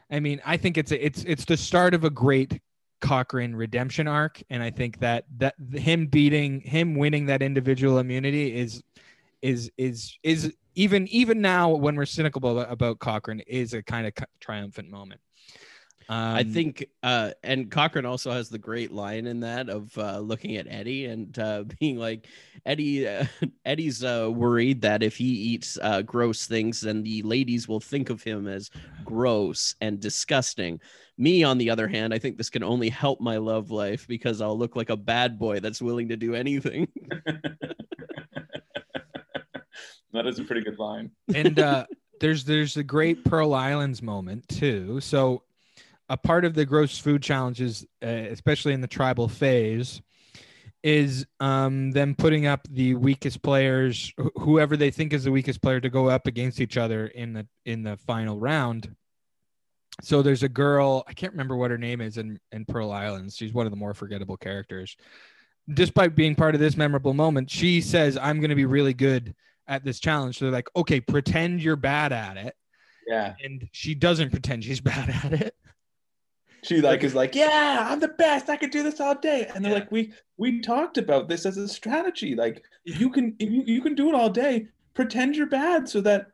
[0.09, 2.61] I mean, I think it's it's it's the start of a great
[3.01, 8.55] Cochran redemption arc, and I think that that him beating him winning that individual immunity
[8.55, 8.81] is
[9.41, 14.07] is is is even even now when we're cynical about, about Cochran is a kind
[14.07, 15.19] of triumphant moment.
[16.09, 20.19] I Um, think, uh, and Cochran also has the great line in that of uh,
[20.19, 22.27] looking at Eddie and uh, being like,
[22.65, 23.25] Eddie, uh,
[23.65, 28.09] Eddie's uh, worried that if he eats uh, gross things, then the ladies will think
[28.09, 28.69] of him as
[29.03, 30.79] gross and disgusting.
[31.17, 34.39] Me, on the other hand, I think this can only help my love life because
[34.39, 36.87] I'll look like a bad boy that's willing to do anything.
[40.13, 41.11] that is a pretty good line.
[41.33, 41.85] and uh,
[42.19, 44.99] there's there's a great Pearl Islands moment too.
[45.01, 45.43] So
[46.09, 50.01] a part of the gross food challenges, uh, especially in the tribal phase,
[50.83, 55.61] is um, them putting up the weakest players, wh- whoever they think is the weakest
[55.61, 58.95] player, to go up against each other in the in the final round.
[60.01, 63.35] So there's a girl, I can't remember what her name is in, in Pearl Islands.
[63.35, 64.95] She's one of the more forgettable characters.
[65.73, 69.33] Despite being part of this memorable moment, she says, I'm going to be really good
[69.67, 70.37] at this challenge.
[70.37, 72.55] So they're like, okay, pretend you're bad at it.
[73.07, 73.33] Yeah.
[73.43, 75.55] And she doesn't pretend she's bad at it.
[76.67, 78.49] She like is like, yeah, I'm the best.
[78.49, 79.49] I could do this all day.
[79.55, 79.79] And they're Yeah.
[79.79, 82.35] like, we we talked about this as a strategy.
[82.35, 84.67] Like you can you, you can do it all day.
[84.93, 86.27] Pretend you're bad so that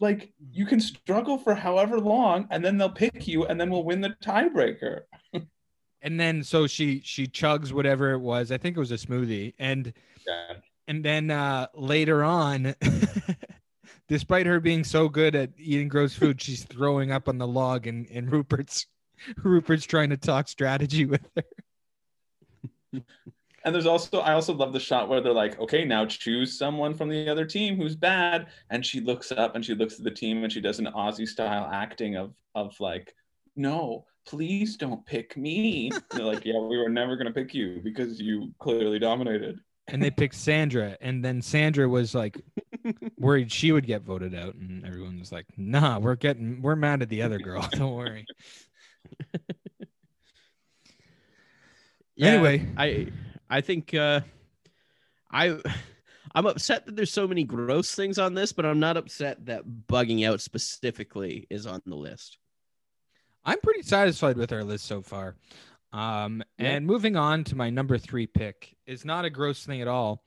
[0.00, 3.84] like you can struggle for however long and then they'll pick you and then we'll
[3.84, 5.02] win the tiebreaker.
[6.00, 8.52] And then so she she chugs whatever it was.
[8.52, 9.54] I think it was a smoothie.
[9.58, 9.92] And
[10.26, 10.52] Yeah.
[10.86, 12.74] and then uh later on,
[14.08, 17.86] despite her being so good at eating gross food, she's throwing up on the log
[17.88, 18.86] in, in Rupert's
[19.42, 23.00] Rupert's trying to talk strategy with her.
[23.64, 26.94] And there's also I also love the shot where they're like, okay, now choose someone
[26.94, 28.46] from the other team who's bad.
[28.70, 31.28] And she looks up and she looks at the team and she does an Aussie
[31.28, 33.14] style acting of of like,
[33.56, 35.90] no, please don't pick me.
[36.12, 39.60] they're like, yeah, we were never gonna pick you because you clearly dominated.
[39.88, 42.40] And they picked Sandra, and then Sandra was like
[43.18, 47.02] worried she would get voted out, and everyone was like, "Nah, we're getting we're mad
[47.02, 47.66] at the other girl.
[47.72, 48.26] Don't worry."
[52.16, 52.66] Yeah, Anyway.
[52.76, 53.08] I
[53.48, 54.22] I think uh
[55.30, 55.56] I
[56.34, 59.62] I'm upset that there's so many gross things on this, but I'm not upset that
[59.86, 62.38] bugging out specifically is on the list.
[63.44, 65.36] I'm pretty satisfied with our list so far.
[65.92, 66.70] Um, Yeah.
[66.70, 70.24] and moving on to my number three pick is not a gross thing at all.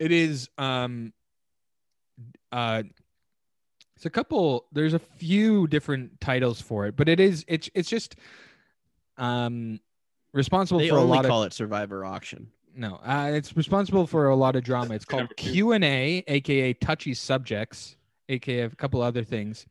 [0.00, 1.12] It is um
[2.50, 2.82] uh
[4.00, 7.90] it's a couple there's a few different titles for it, but it is it's it's
[7.90, 8.16] just
[9.18, 9.78] um
[10.32, 12.50] responsible They for a only lot of call it Survivor Auction.
[12.74, 14.94] no, uh, it's responsible for a lot of drama.
[14.94, 17.96] It's called Q and A, aka touchy subjects,
[18.30, 19.66] aka a couple other things,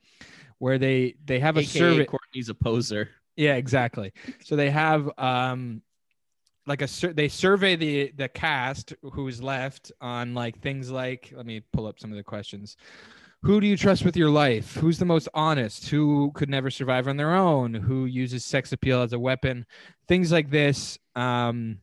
[0.59, 2.05] where they they have a AKA survey.
[2.05, 3.09] Courtney's a poser.
[3.35, 4.13] Yeah, exactly.
[4.43, 5.81] So they have um
[6.67, 11.47] like a sur- they survey the the cast who's left on like things like let
[11.47, 12.77] me pull up some of the questions.
[13.43, 14.75] Who do you trust with your life?
[14.75, 15.87] Who's the most honest?
[15.89, 17.73] Who could never survive on their own?
[17.73, 19.65] Who uses sex appeal as a weapon?
[20.07, 20.97] Things like this.
[21.15, 21.79] Um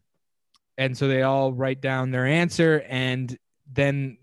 [0.78, 3.38] and so they all write down their answer and
[3.72, 4.18] then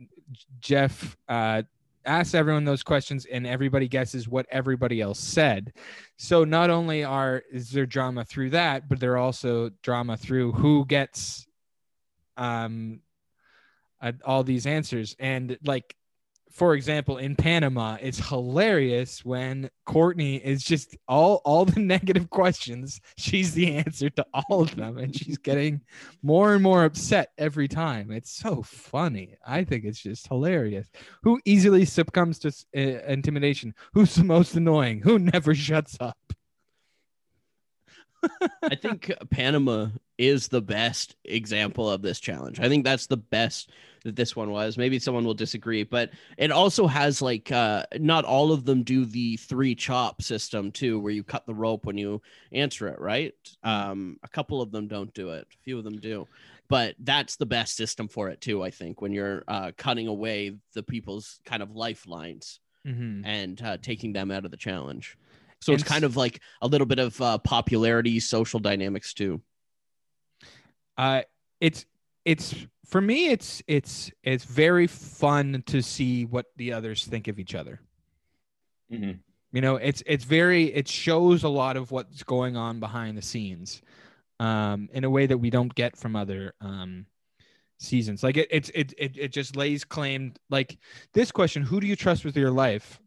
[0.60, 1.64] Jeff uh
[2.06, 5.74] asks everyone those questions and everybody guesses what everybody else said.
[6.18, 10.86] So not only are is there drama through that, but there also drama through who
[10.86, 11.48] gets
[12.38, 13.00] um
[14.02, 15.96] uh, all these answers and like
[16.54, 23.02] for example in Panama it's hilarious when Courtney is just all all the negative questions
[23.18, 25.82] she's the answer to all of them and she's getting
[26.22, 28.12] more and more upset every time.
[28.12, 29.36] It's so funny.
[29.46, 30.90] I think it's just hilarious.
[31.24, 32.80] Who easily succumbs to uh,
[33.12, 33.74] intimidation?
[33.94, 35.02] Who's the most annoying?
[35.02, 36.18] Who never shuts up?
[38.64, 39.88] I think Panama
[40.18, 42.60] is the best example of this challenge.
[42.60, 43.70] I think that's the best
[44.04, 44.78] that this one was.
[44.78, 49.06] Maybe someone will disagree, but it also has like uh not all of them do
[49.06, 53.34] the three chop system too, where you cut the rope when you answer it, right?
[53.64, 55.48] Um a couple of them don't do it.
[55.52, 56.28] A few of them do.
[56.70, 60.58] But that's the best system for it too, I think, when you're uh cutting away
[60.74, 63.26] the people's kind of lifelines mm-hmm.
[63.26, 65.18] and uh, taking them out of the challenge.
[65.62, 69.42] So it's kind of like a little bit of uh, popularity, social dynamics too.
[70.98, 71.22] uh
[71.62, 71.86] it's
[72.26, 72.56] it's
[72.86, 77.56] for me it's it's it's very fun to see what the others think of each
[77.56, 77.80] other.
[78.92, 79.20] Mhm.
[79.52, 83.22] you know it's it's very it shows a lot of what's going on behind the
[83.22, 83.82] scenes
[84.40, 87.06] um in a way that we don't get from other um
[87.80, 88.24] seasons.
[88.24, 90.78] Like it it's it it, it just lays claim like
[91.14, 93.00] this question who do you trust with your life?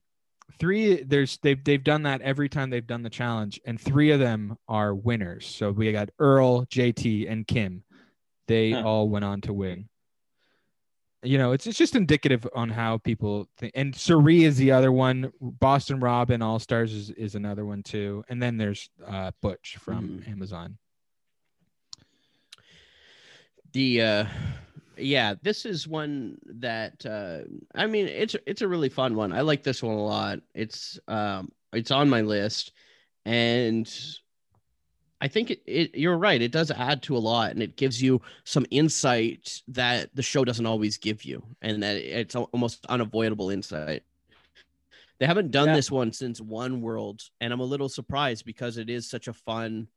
[0.59, 4.21] Three there's they've they've done that every time they've done the challenge and three of
[4.21, 5.47] them are winners.
[5.47, 7.85] So we got earl jt and kim
[8.47, 8.83] they Huh.
[8.85, 9.89] all went on to win
[11.23, 14.93] you know it's, it's just indicative on how people think and Suri is the other
[14.93, 19.77] one boston robin all stars is, is another one too and then there's uh butch
[19.81, 20.31] from Mhm.
[20.33, 20.79] amazon
[23.73, 24.25] The uh,
[24.97, 27.41] yeah, this is one that uh,
[27.75, 29.33] I mean, it's it's a really fun one.
[29.33, 30.39] I like this one a lot.
[30.55, 32.73] It's um, it's on my list,
[33.27, 33.87] and
[35.27, 36.41] I think it, it you're right.
[36.41, 40.45] It does add to a lot, and it gives you some insight that the show
[40.45, 44.05] doesn't always give you, and that it's almost unavoidable insight.
[45.19, 45.75] They haven't done Yeah.
[45.75, 49.33] this one since One World, and I'm a little surprised because it is such a
[49.33, 49.89] fun,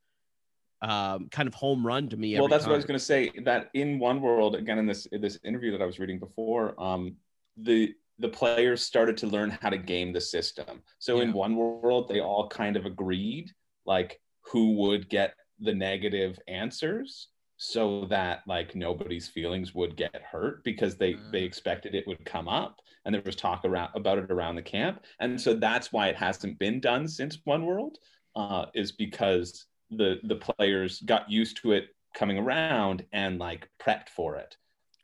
[0.81, 2.33] um, kind of home run to me.
[2.33, 4.87] well every that's what i was going to say that in one world again in
[4.87, 7.15] this in this interview that i was reading before um
[7.57, 12.07] the the players started to learn how to game the system so in one world
[12.07, 13.51] they all kind of agreed
[13.85, 14.19] like
[14.51, 17.27] who would get the negative answers
[17.57, 21.45] so that like nobody's feelings would get hurt because they they Uh.
[21.45, 25.03] expected it would come up and there was talk around about it around the camp
[25.19, 27.97] and so that's why it hasn't been done since one world
[28.35, 31.85] uh, is because the the players got used to it
[32.15, 34.55] coming around and like prepped for it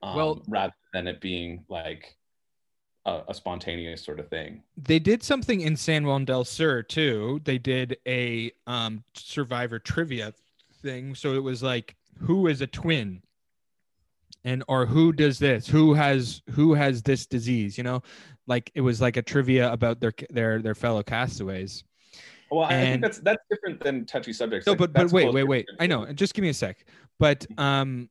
[0.01, 2.15] um, Well- rather than it being like
[3.05, 7.41] a, a spontaneous sort of thing they did something in San Juan del Sur too.
[7.43, 10.33] They did a um survivor trivia
[10.81, 11.15] thing.
[11.15, 13.21] So it was like who is a twin?
[14.43, 15.67] And or who does this?
[15.67, 18.03] Who has who has this disease, you know?
[18.47, 21.83] Like it was like a trivia about their their their fellow castaways.
[22.51, 24.67] Well, I think that's that's different than touchy subjects.
[24.67, 25.65] No, but but wait, wait, wait.
[25.79, 26.05] I know.
[26.13, 26.85] Just give me a sec.
[27.17, 28.07] But um,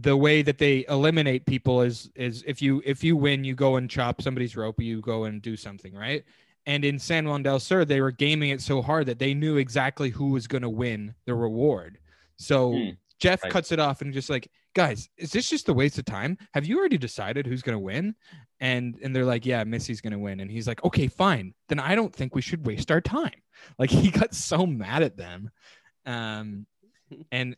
[0.00, 3.76] the way that they eliminate people is is if you if you win, you go
[3.76, 6.24] and chop somebody's rope, you go and do something, right?
[6.66, 9.56] And in San Juan del Sur, they were gaming it so hard that they knew
[9.56, 11.98] exactly who was going to win the reward.
[12.36, 12.90] So Hmm,
[13.20, 13.52] Jeff right.
[13.52, 16.36] cuts it off and just like, guys, is this just a waste of time?
[16.52, 18.14] Have you already decided who's going to win?
[18.60, 20.40] And and they're like, yeah, Missy's going to win.
[20.40, 21.54] And he's like, okay, fine.
[21.68, 23.42] Then I don't think we should waste our time.
[23.78, 25.50] Like he got so mad at them.
[26.04, 26.66] Um,
[27.30, 27.56] and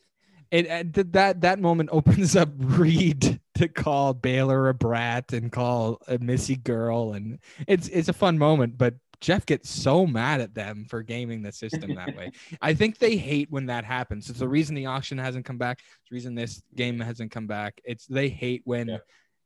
[0.51, 5.33] it and uh, th- that that moment opens up Reed to call Baylor a brat
[5.33, 8.79] and call a Missy girl, and it's it's a fun moment.
[8.79, 12.31] But Jeff gets so mad at them for gaming the system that way.
[12.63, 14.31] I think they hate when that happens.
[14.31, 15.81] It's the reason the auction hasn't come back.
[15.81, 17.81] It's the reason this game hasn't come back.
[17.85, 18.99] It's they hate when Yeah.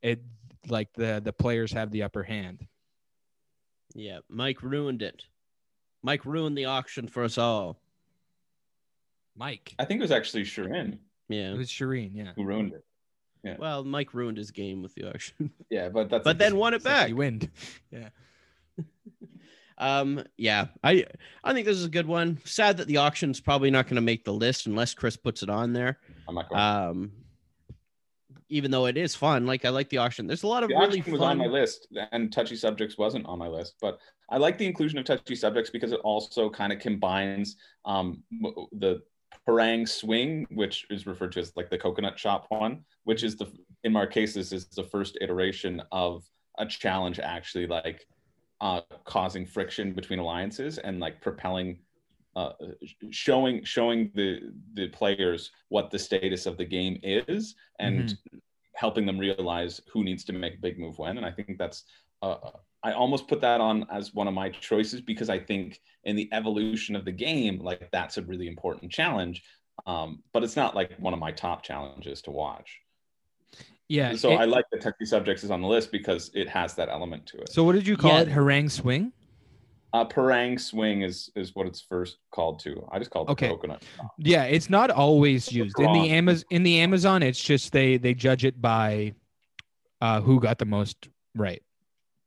[0.03, 0.23] it
[0.69, 2.67] like the the players have the upper hand.
[3.95, 5.25] Yeah, Mike ruined it.
[6.03, 7.79] Mike ruined the auction for us all.
[9.37, 10.99] Mike, I think it was actually Shirin
[11.29, 11.53] Yeah.
[11.53, 12.33] it was Shirin, yeah.
[12.37, 12.85] who ruined it.
[13.45, 13.57] Yeah.
[13.59, 16.85] Well, Mike ruined his game with the auction, Yeah, but that's but then won it
[16.85, 17.09] back.
[17.09, 17.51] You win.
[17.91, 18.09] Yeah.
[19.79, 21.07] Um, yeah, I
[21.43, 22.39] I think this is a good one.
[22.45, 25.51] Sad that the auction's probably not going to make the list unless Chris puts it
[25.51, 25.99] on there.
[26.29, 26.61] I'm not going.
[26.61, 27.13] Um,
[28.49, 30.27] even though it is fun, like I like the auction.
[30.29, 33.27] There's a lot of the really auction was on my list, and touchy subjects wasn't
[33.27, 33.75] on my list.
[33.81, 33.99] But
[34.31, 38.23] I like the inclusion of touchy subjects because it also kind of combines um,
[38.73, 39.03] the
[39.47, 43.51] parang swing, which is referred to as like the coconut shop one, which is the
[43.85, 46.25] in Marquesas is the first iteration of
[46.59, 48.07] a challenge actually like
[48.61, 51.79] uh, causing friction between alliances and like propelling.
[52.35, 52.53] Uh,
[53.11, 54.41] showing showing the
[54.73, 58.17] the players what the status of the game is and
[58.75, 61.19] helping them realize who needs to make a big move when.
[61.19, 61.85] And I think that's,
[62.23, 62.37] uh,
[62.85, 66.29] I almost put that on as one of my choices because I think in the
[66.33, 69.43] evolution of the game, like that's a really important challenge.
[69.87, 72.79] Um, but it's not like one of my top challenges to watch.
[73.89, 74.15] Yeah.
[74.17, 76.89] So it- I like that Touchy Subjects is on the list because it has that
[76.89, 77.53] element to it.
[77.53, 78.21] so what did you call Yeah.
[78.23, 78.29] it?
[78.29, 79.13] Harangue swing?
[79.95, 82.89] Uh, Parang Swing is is what it's first called to.
[82.91, 83.49] I just called it Okay.
[83.49, 83.83] coconut.
[84.17, 86.09] Yeah, it's not always It's used in the wrong.
[86.09, 86.45] Amazon.
[86.51, 89.13] In the Amazon, it's just they they judge it by
[90.01, 91.63] uh, who got the most right.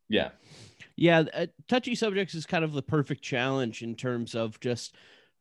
[0.08, 0.30] Yeah.
[0.98, 4.96] Yeah, uh, touchy subjects is kind of the perfect challenge in terms of just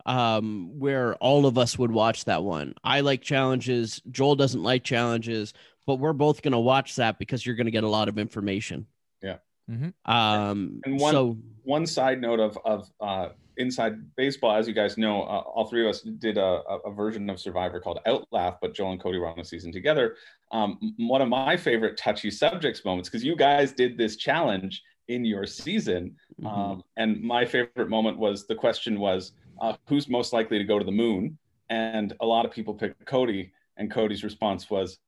[0.06, 2.74] um where all of us would watch that one.
[2.82, 5.54] I like challenges, Joel doesn't like challenges,
[5.86, 8.18] but we're both going to watch that because you're going to get a lot of
[8.18, 8.86] information.
[9.22, 9.36] Yeah.
[9.70, 9.94] Mhm.
[10.04, 14.98] Um And one- so one side note of of uh, inside baseball, as you guys
[14.98, 18.56] know, uh, all three of us did a, a, a version of Survivor called Outlaugh,
[18.60, 20.16] but Joel and Cody were on the season together.
[20.50, 25.24] Um, one of my favorite touchy subjects moments because you guys did this challenge in
[25.24, 26.46] your season, mhm.
[26.46, 30.78] um, and my favorite moment was the question was uh, who's most likely to go
[30.78, 31.38] to the moon,
[31.70, 34.98] and a lot of people picked Cody, and Cody's response was.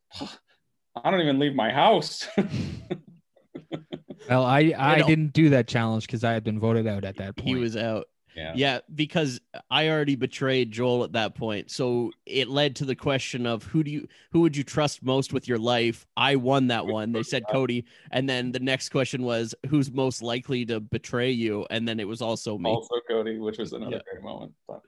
[1.05, 2.27] I don't even leave my house.
[4.28, 5.06] Well, I I know.
[5.06, 7.48] didn't do that challenge because I had been voted out at that point.
[7.48, 8.06] he was out.
[8.37, 8.53] Yeah.
[8.55, 9.41] Yeah, because
[9.71, 11.71] I already betrayed Joel at that point.
[11.71, 15.33] So it led to the question of who do you who would you trust most
[15.33, 16.07] with your life?
[16.17, 17.13] I won that one.
[17.13, 21.67] They said Cody, and then the next question was who's most likely to betray you,
[21.71, 22.71] and then it was also me.
[22.71, 24.13] Also Cody, which was another Yeah.
[24.13, 24.53] great moment.
[24.69, 24.83] But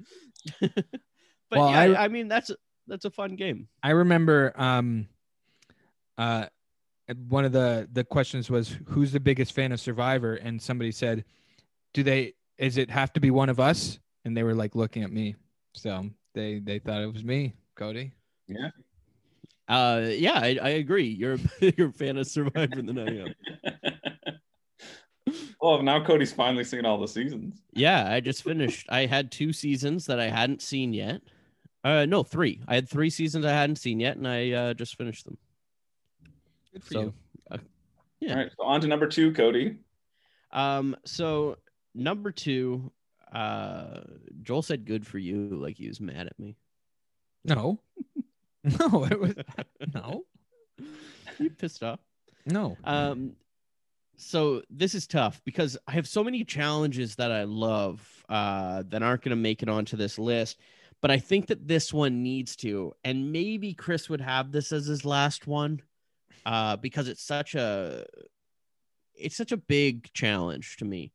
[1.50, 2.50] But Well, yeah, I- I, mean that's
[2.86, 3.68] that's a fun game.
[3.82, 5.08] I remember um
[6.18, 6.46] uh
[7.28, 11.24] one of the the questions was who's the biggest fan of Survivor and somebody said
[11.94, 15.02] do they is it have to be one of us and they were like looking
[15.02, 15.34] at me
[15.74, 18.12] so they they thought it was me Cody
[18.48, 18.70] yeah.
[19.68, 21.06] Uh, yeah, I, I agree.
[21.08, 23.34] You're a you're fan of Survivor than I am.
[25.60, 27.60] well, now Cody's finally seen all the seasons.
[27.74, 28.86] Yeah, I just finished.
[28.88, 31.20] I had two seasons that I hadn't seen yet.
[31.84, 32.62] Uh, no, three.
[32.66, 35.36] I had three seasons I hadn't seen yet, and I uh, just finished them.
[36.72, 37.14] good for So, you
[37.50, 37.58] uh,
[38.20, 38.30] Yeah.
[38.32, 38.50] All right.
[38.56, 39.76] So on to number two, Cody.
[40.52, 41.56] um, so
[41.94, 42.90] number two,
[43.32, 44.00] uh,
[44.42, 46.56] Joel said "good for you," like he was mad at me.
[47.44, 47.80] no
[48.64, 49.34] no it was
[49.94, 50.24] no
[51.38, 52.00] You pissed off.
[52.46, 53.36] no Um,
[54.18, 59.02] so this is tough because I have so many challenges that I love uh, that
[59.02, 60.58] aren't going to make it onto this list.
[61.00, 64.86] But I think that this one needs to, and maybe Chris would have this as
[64.86, 65.80] his last one,
[66.44, 68.04] uh, because it's such a,
[69.14, 71.12] it's such a big challenge to me.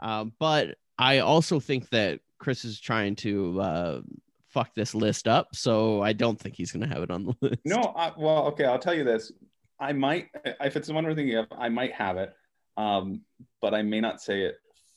[0.00, 4.00] Um, but I also think that Chris is trying to uh,
[4.48, 7.34] fuck this list up, so I don't think he's going to have it on the
[7.40, 7.60] list.
[7.64, 8.64] No, I, well, okay.
[8.64, 9.32] I'll tell you this.
[9.78, 12.32] I might, if it's the one we're thinking of, I might have it,
[12.76, 13.22] um,
[13.60, 14.56] but I may not say it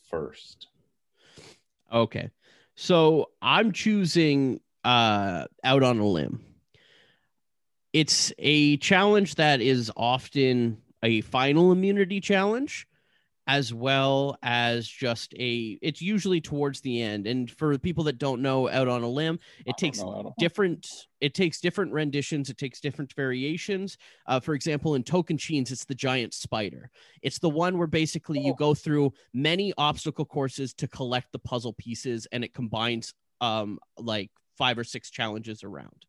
[0.09, 0.67] first.
[1.91, 2.30] Okay.
[2.76, 6.45] So I'm choosing uh, out on a limb.
[7.91, 12.88] It's a challenge that is often a final immunity challenge
[13.49, 18.43] as well as just a it's usually towards the end and for people that don't
[18.43, 20.03] know out on a limb it takes
[20.38, 20.88] different
[21.19, 23.97] it takes different renditions it takes different variations.
[24.27, 26.91] Uh, for example in Tocantins it's the giant spider.
[27.23, 28.55] It's the one where basically you oh.
[28.55, 34.30] go through many obstacle courses to collect the puzzle pieces and it combines um like
[34.59, 36.05] five or six challenges around.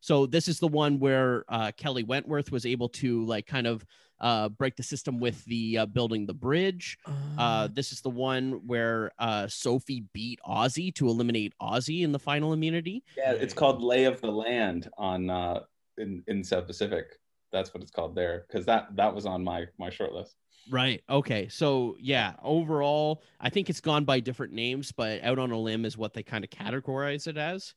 [0.00, 3.86] So this is the one where uh, kelly wentworth was able to like kind of
[4.20, 6.98] uh, break the system with the uh, building the bridge.
[7.06, 12.12] Uh, uh, this is the one where uh, Sophie beat Ozzy to eliminate Ozzy in
[12.12, 13.02] the final immunity.
[13.16, 15.60] Yeah, it's called Lay of the Land on uh,
[15.98, 17.18] in in South Pacific.
[17.52, 20.36] That's what it's called there because that that was on my my short list.
[20.70, 21.02] Right.
[21.08, 21.48] Okay.
[21.48, 25.84] So yeah, overall, I think it's gone by different names, but out on a limb
[25.84, 27.74] is what they kind of categorize it as.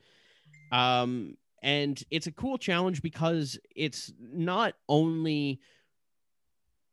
[0.72, 5.62] Um, and it's a cool challenge because it's not only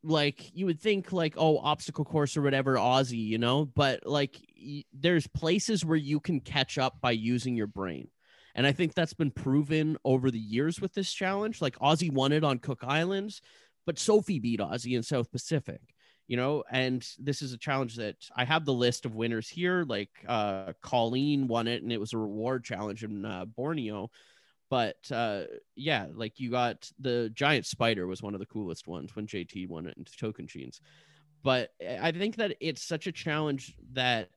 [0.03, 3.65] like you would think like oh obstacle course or whatever ozzy you know?
[3.65, 8.09] But like y- there's places where you can catch up by using your brain.
[8.55, 11.61] And i think that's been proven over the years with this challenge.
[11.61, 13.41] Like ozzy won it on cook islands
[13.87, 15.81] but sophie beat ozzy in south pacific
[16.29, 16.63] you know?
[16.71, 19.85] And this is a challenge that i have the list of winners here.
[19.87, 24.11] Like uh colleen won it and it was a reward challenge in uh, borneo
[24.71, 25.43] but uh,
[25.75, 29.69] yeah, like you got the giant spider was one of the coolest ones when JT
[29.69, 30.81] won it into Tocantins.
[31.43, 31.71] But
[32.01, 34.31] I think that it's such a challenge that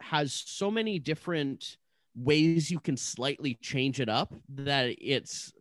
[0.00, 1.78] has so many different
[2.14, 5.52] ways you can slightly change it up that it's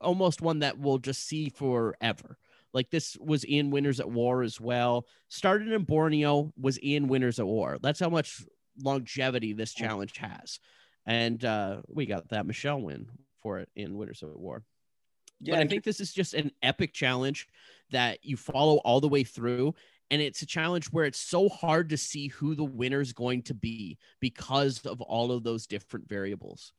[0.00, 2.36] almost one that we'll just see forever.
[2.72, 5.06] Like this was in Winners at War as well.
[5.28, 7.78] Started in Borneo, was in Winners at War.
[7.80, 8.42] That's how much
[8.82, 10.58] longevity this challenge has.
[11.06, 13.08] And uh, we got that Michelle win
[13.42, 14.64] for it in Winners at War.
[15.40, 17.48] Yeah, but I think this is just an epic challenge
[17.90, 19.74] that you follow all the way through.
[20.10, 23.42] And it's a challenge where it's so hard to see who the winner is going
[23.42, 26.72] to be because of all of those different variables.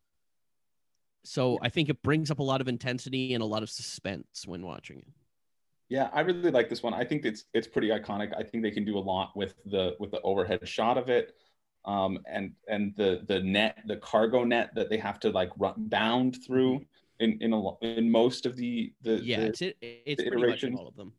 [1.23, 4.45] So I think it brings up a lot of intensity and a lot of suspense
[4.48, 5.07] when watching it.
[5.90, 6.94] Yeah, I really like this one.
[6.94, 8.31] I think it's it's pretty iconic.
[8.38, 11.36] I think they can do a lot with the with the overhead shot of it
[11.85, 15.73] um, and and the the net the cargo net that they have to like run
[15.77, 16.81] bound through
[17.19, 20.64] in in a, in most of the the yeah the, it's it, it's pretty much
[20.65, 21.14] all of them.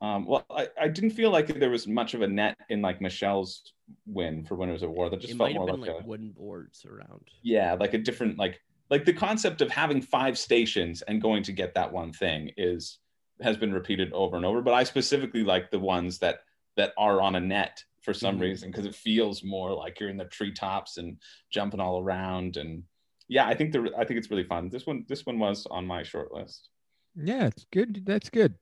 [0.00, 3.00] Um, well, I, I didn't feel like there was much of a net in like
[3.00, 3.72] Michelle's
[4.06, 5.08] win for Winners at War.
[5.08, 7.28] That just it felt more like, like a, wooden boards around.
[7.42, 8.60] Yeah, like a different like
[8.90, 12.98] like the concept of having five stations and going to get that one thing is
[13.40, 14.60] has been repeated over and over.
[14.60, 16.40] But I specifically like the ones that
[16.76, 18.42] that are on a net for some mm-hmm.
[18.42, 21.16] reason because it feels more like you're in the treetops and
[21.50, 22.56] jumping all around.
[22.56, 22.84] And
[23.26, 24.68] yeah i think the i think it's really fun.
[24.68, 26.68] This one this one was on my short list.
[27.16, 28.04] Yeah it's good.
[28.04, 28.54] That's good.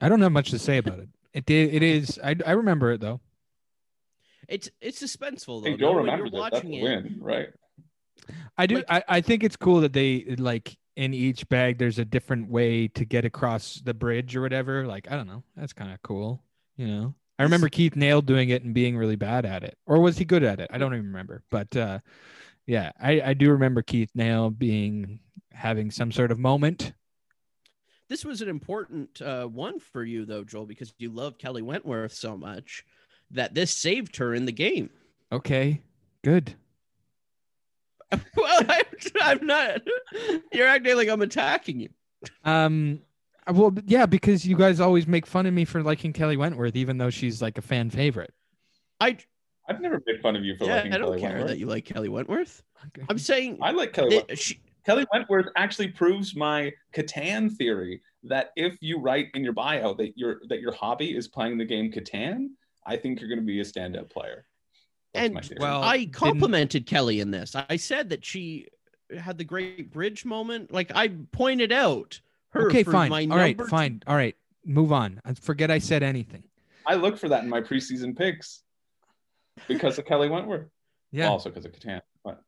[0.00, 1.08] I don't have much to say about it.
[1.32, 3.20] It did it is i, I remember it though.
[4.48, 5.70] It's it's suspenseful though.
[5.70, 6.52] Hey, Joe remember that.
[6.52, 7.48] that's it, win right?
[8.58, 11.98] I do like, I, I think it's cool that they like in each bag there's
[11.98, 14.86] a different way to get across the bridge or whatever.
[14.86, 15.42] Like i don't know.
[15.56, 16.42] That's kind of cool
[16.76, 20.00] you know I remember Keith Nale doing it and being really bad at it, or
[20.00, 20.70] was he good at it?
[20.72, 21.42] I don't even remember.
[21.50, 21.98] But uh,
[22.66, 25.20] yeah, I, I do remember Keith Nale being
[25.52, 26.92] having some sort of moment.
[28.08, 32.12] This was an important uh, one for you, though, Joel, because you love Kelly Wentworth
[32.12, 32.84] so much
[33.32, 34.90] that this saved her in the game.
[35.32, 35.82] Okay,
[36.22, 36.54] good.
[38.12, 38.20] well,
[38.68, 38.82] I,
[39.20, 39.80] I'm not.
[40.52, 41.88] You're acting like I'm attacking you.
[42.44, 43.00] Um,
[43.46, 46.76] Uh, well, yeah, because you guys always make fun of me for liking Kelly Wentworth,
[46.76, 48.32] even though she's like a fan favorite.
[49.00, 49.18] I
[49.68, 51.50] I've never made fun of you for yeah, liking I don't Kelly care Wentworth.
[51.50, 52.62] that you like Kelly Wentworth.
[52.86, 53.06] Okay.
[53.08, 54.16] I'm saying I like Kelly.
[54.16, 54.38] Wentworth.
[54.38, 59.94] She, Kelly Wentworth actually proves my Catan theory that if you write in your bio
[59.94, 62.50] that your that your hobby is playing the game Catan,
[62.84, 64.46] I think you're going to be a standout player.
[65.12, 66.90] That's and well, I complimented didn't...
[66.90, 67.56] Kelly in this.
[67.56, 68.68] I said that she
[69.16, 70.72] had the great bridge moment.
[70.72, 72.20] Like I pointed out
[72.50, 72.68] her.
[72.68, 73.30] Okay, fine.
[73.30, 74.02] All right, fine.
[74.06, 75.20] All right, move on.
[75.24, 76.44] I forget I said anything.
[76.86, 78.62] I look for that in my preseason picks
[79.66, 80.68] because of Kelly Wentworth.
[81.10, 81.28] Yeah.
[81.28, 82.00] Also because of Catan.
[82.24, 82.42] But.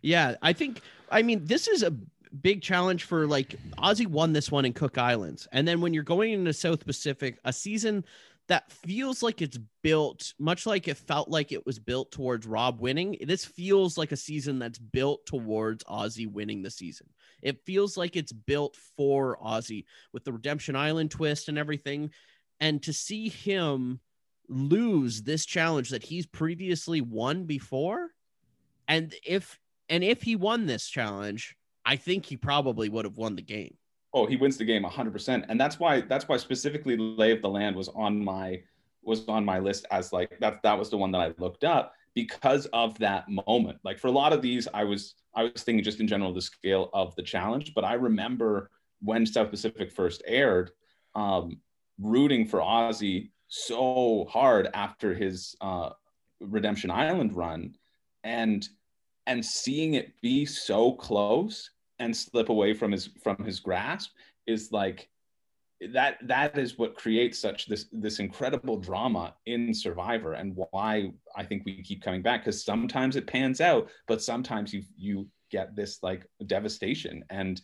[0.00, 0.80] Yeah, I think.
[1.10, 1.94] I mean, this is a
[2.40, 6.02] big challenge for like Ozzy won this one in Cook Islands, and then when you're
[6.02, 8.04] going into South Pacific, a season
[8.48, 12.80] that feels like it's built much like it felt like it was built towards Rob
[12.80, 13.16] winning.
[13.24, 17.08] This feels like a season that's built towards Ozzy winning the season.
[17.42, 22.10] It feels like it's built for Ozzy with the Redemption Island twist and everything.
[22.60, 24.00] And to see him
[24.48, 28.10] lose this challenge that he's previously won before,
[28.86, 29.58] and if
[29.88, 33.76] And if he won this challenge, I think he probably would have won the game.
[34.14, 35.44] Oh, he wins the game 100%.
[35.48, 38.62] And that's why that's why specifically Lay of the Land was on my
[39.02, 41.92] was on my list as like that that was the one that I looked up
[42.14, 43.78] because of that moment.
[43.84, 46.42] Like for a lot of these I was I was thinking just in general the
[46.42, 50.70] scale of the challenge, but I remember when South Pacific first aired
[51.14, 51.60] um
[52.00, 55.90] rooting for Ozzy so hard after his uh
[56.40, 57.76] Redemption Island run
[58.24, 58.66] and
[59.26, 64.10] and seeing it be so close and slip away from his from his grasp
[64.46, 65.08] is like
[65.90, 71.44] that that is what creates such this this incredible drama in survivor and why i
[71.44, 75.74] think we keep coming back because sometimes it pans out but sometimes you you get
[75.74, 77.60] this like devastation and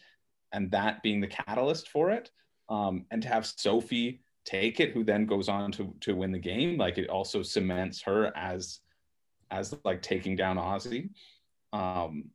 [0.52, 2.30] and that being the catalyst for it
[2.68, 6.38] um and to have sophie take it who then goes on to to win the
[6.38, 8.80] game like it also cements her as
[9.50, 11.10] as like taking down ozzy
[11.72, 12.30] um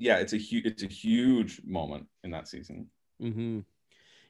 [0.00, 2.86] yeah, it's a huge it's a huge moment in that season.
[3.22, 3.60] Mm-hmm.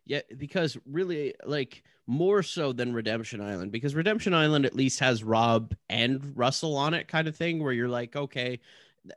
[0.06, 5.22] Yeah, because really, like more so than Redemption Island, because Redemption Island at least has
[5.22, 8.58] Rob and Russell on it, kind of thing, where you're like, okay,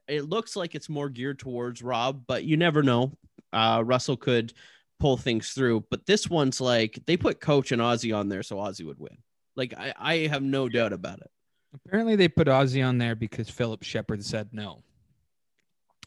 [0.08, 3.12] it looks like it's more geared towards Rob, but you never know.
[3.52, 4.54] Uh, Russell could
[5.00, 8.58] pull things through, but this one's like they put Coach and Ozzy on there so
[8.58, 9.18] Ozzy would win.
[9.56, 11.30] Like I, I have no doubt about it.
[11.74, 14.84] Apparently, they put Ozzy on there because Phillip Sheppard said no.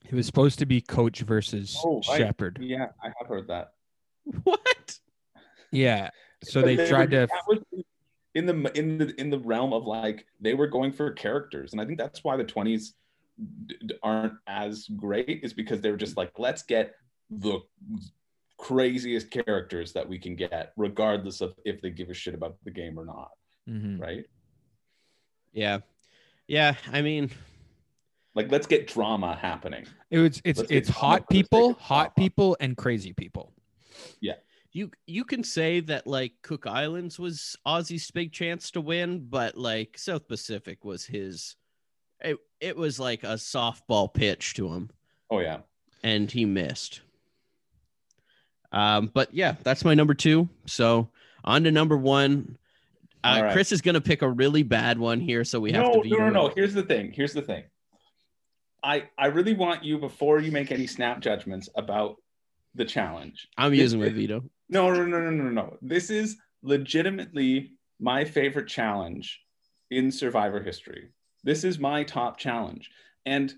[0.09, 2.59] It was supposed to be Coach versus oh, Sheppard.
[2.61, 3.73] Yeah, I have heard that.
[4.45, 4.99] What?
[5.71, 6.11] Yeah.
[6.43, 7.27] So they, they tried were,
[7.57, 7.85] to
[8.35, 11.81] in the in the in the realm of like they were going for characters, and
[11.81, 12.95] I think that's why the twenties
[14.03, 16.95] aren't as great is because they were just like let's get
[17.31, 17.61] the
[18.59, 22.71] craziest characters that we can get, regardless of if they give a shit about the
[22.71, 23.31] game or not.
[23.69, 24.01] Mm-hmm.
[24.01, 24.25] Right?
[25.53, 25.79] Yeah.
[26.47, 26.75] Yeah.
[26.93, 27.31] I mean,
[28.35, 29.87] like let's get drama happening.
[30.11, 33.53] It was it's let's it's hot people, hot people, and crazy people.
[34.21, 34.35] Yeah.
[34.73, 39.57] You you can say that like Cook Islands was Ozzy's big chance to win, but
[39.57, 41.57] like South Pacific was his
[42.21, 44.91] it, it was like a softball pitch to him.
[45.31, 45.59] Oh yeah.
[46.03, 47.01] And he missed.
[48.73, 50.49] Um, but yeah, that's my number two.
[50.67, 51.09] So
[51.45, 52.59] on to number one.
[53.25, 53.53] Uh, right.
[53.53, 56.01] Chris is gonna pick a really bad one here, so we have no, to.
[56.03, 56.11] Be.
[56.11, 56.53] No, no, no.
[56.55, 57.13] Here's the thing.
[57.13, 57.65] Here's the thing.
[58.83, 62.17] I I really want you before you make any snap judgments about
[62.77, 63.49] the challenge.
[63.57, 64.45] I'm this using my veto.
[64.69, 65.77] No, no, no, no, no, no.
[65.83, 69.41] This is legitimately my favorite challenge
[69.91, 71.11] in Survivor history.
[71.45, 72.91] This is my top challenge.
[73.25, 73.55] And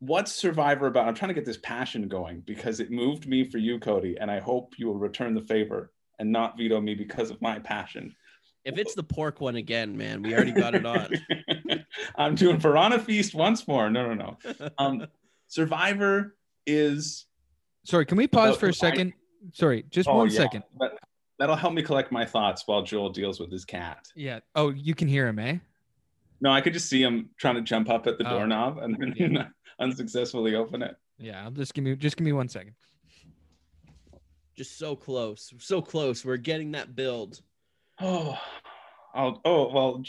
[0.00, 1.06] what's Survivor about?
[1.06, 4.30] I'm trying to get this passion going because it moved me for you, Cody, and
[4.30, 8.14] I hope you will return the favor and not veto me because of my passion.
[8.64, 11.08] If it's the pork one again, man, we already got it on.
[12.16, 13.88] I'm doing Piranha Feast once more.
[13.88, 14.70] No, no, no.
[14.78, 15.06] Um,
[15.46, 17.26] Survivor is.
[17.84, 19.12] Sorry, can we pause for a second?
[19.52, 20.64] Sorry, just oh, one yeah, second.
[20.78, 20.98] But
[21.38, 24.06] that'll help me collect my thoughts while Joel deals with his cat.
[24.14, 24.40] Yeah.
[24.54, 25.56] Oh, you can hear him, eh?
[26.40, 28.30] No, I could just see him trying to jump up at the oh.
[28.30, 29.46] doorknob and then yeah.
[29.80, 30.96] unsuccessfully open it.
[31.18, 32.74] Yeah, I'll just give me just give me one second.
[34.56, 36.24] Just so close, so close.
[36.24, 37.40] We're getting that build.
[38.00, 38.38] Oh,
[39.14, 40.02] I'll, oh well,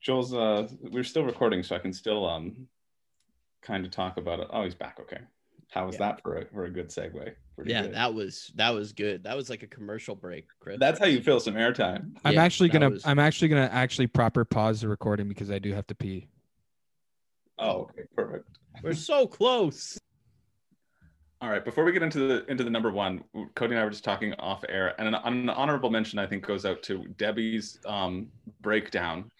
[0.00, 0.34] Joel's.
[0.34, 2.66] Uh, we're still recording, so I can still um,
[3.62, 4.48] kind of talk about it.
[4.50, 4.98] Oh, he's back.
[5.00, 5.20] Okay,
[5.72, 6.00] how was yeah.
[6.00, 7.32] that for a for a good segue?
[7.56, 7.94] Pretty yeah, good.
[7.94, 9.24] that was that was good.
[9.24, 10.76] That was like a commercial break, Chris.
[10.78, 12.14] That's how you fill some airtime.
[12.26, 12.90] I'm yeah, actually gonna.
[12.90, 13.06] Was...
[13.06, 16.28] I'm actually gonna actually proper pause the recording because I do have to pee.
[17.58, 18.58] Oh, okay, perfect.
[18.82, 19.98] We're so close.
[21.40, 21.64] All right.
[21.64, 23.24] Before we get into the into the number one,
[23.54, 26.46] Cody and I were just talking off air, and an, an honorable mention I think
[26.46, 28.28] goes out to Debbie's um,
[28.60, 29.31] breakdown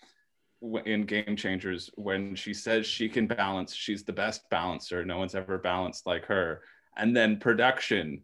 [0.85, 3.75] in Game Changers when she says she can balance.
[3.75, 5.05] She's the best balancer.
[5.05, 6.63] No one's ever balanced like her.
[6.97, 8.23] And then production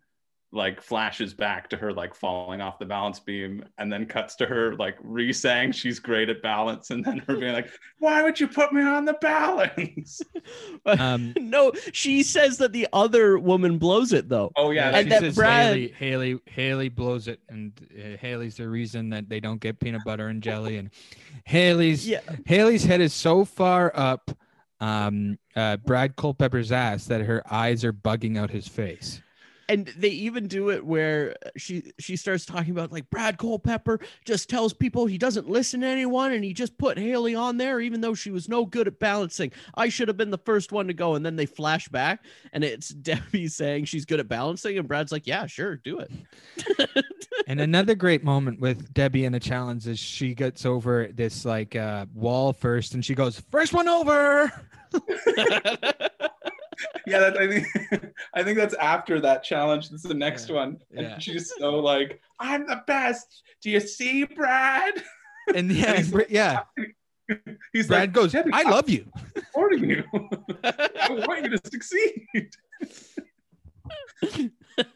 [0.51, 4.47] like flashes back to her like falling off the balance beam and then cuts to
[4.47, 7.69] her like re-saying she's great at balance and then her being like
[7.99, 10.23] why would you put me on the balance?
[10.87, 14.51] Um no she says that the other woman blows it though.
[14.57, 19.11] Oh yeah and that brad haley, haley haley blows it and uh, haley's the reason
[19.11, 20.91] that they don't get peanut butter and jelly and
[21.45, 22.20] haley's yeah.
[22.47, 24.31] haley's head is so far up
[24.81, 29.20] um uh brad culpepper's ass that her eyes are bugging out his face
[29.69, 34.49] and they even do it where she she starts talking about like Brad Culpepper just
[34.49, 38.01] tells people he doesn't listen to anyone and he just put Haley on there even
[38.01, 39.53] though she was no good at balancing.
[39.74, 42.65] I should have been the first one to go and then they flash back and
[42.65, 47.05] it's Debbie saying she's good at balancing and Brad's like, "Yeah, sure, do it."
[47.47, 51.77] and another great moment with Debbie in the challenge is she gets over this like
[51.77, 54.53] uh, wall first and she goes, "First one over."
[57.07, 57.67] yeah, that, I think
[58.35, 59.91] I think that's after that challenge.
[59.91, 60.55] This is the next Yeah.
[60.57, 61.19] one, and Yeah.
[61.19, 64.95] she's so like, "I'm the best." Do you see, Brad?
[65.55, 66.65] And yeah, he's Br- yeah.
[67.73, 69.07] He's Brad like, goes, "Debbie, I love you.
[69.35, 70.05] supporting you.
[70.63, 72.27] I want you to succeed."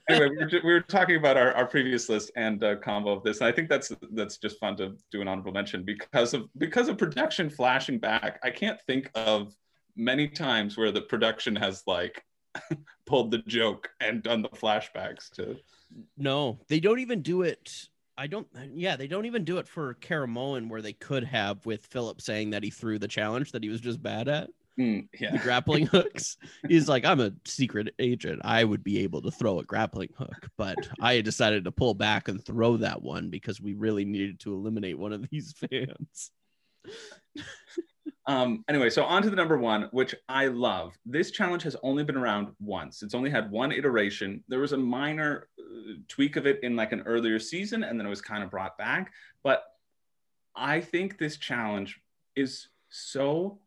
[0.08, 3.22] anyway, we were, we were talking about our, our previous list and uh, combo of
[3.22, 6.48] this, and I think that's that's just fun to do an honorable mention because of
[6.58, 8.38] because of production flashing back.
[8.42, 9.54] I can't think of
[9.96, 12.24] many times where the production has like
[13.06, 15.56] pulled the joke and done the flashbacks to.
[16.16, 17.88] No, they don't even do it.
[18.16, 18.46] I don't.
[18.74, 22.50] Yeah, they don't even do it for Caramoan, where they could have with Phillip saying
[22.50, 26.36] that he threw the challenge that he was just bad at Mm, the grappling hooks.
[26.66, 28.40] He's like, I'm a secret agent.
[28.44, 32.28] I would be able to throw a grappling hook, but I decided to pull back
[32.28, 36.30] and throw that one because we really needed to eliminate one of these fans.
[38.26, 40.96] Um, anyway, so on to the number one, which I love.
[41.04, 43.02] This challenge has only been around once.
[43.02, 44.44] It's only had one iteration.
[44.48, 48.06] There was a minor uh, tweak of it in like an earlier season, and then
[48.06, 49.12] it was kind of brought back.
[49.42, 49.64] But
[50.54, 52.00] I think this challenge
[52.36, 53.58] is so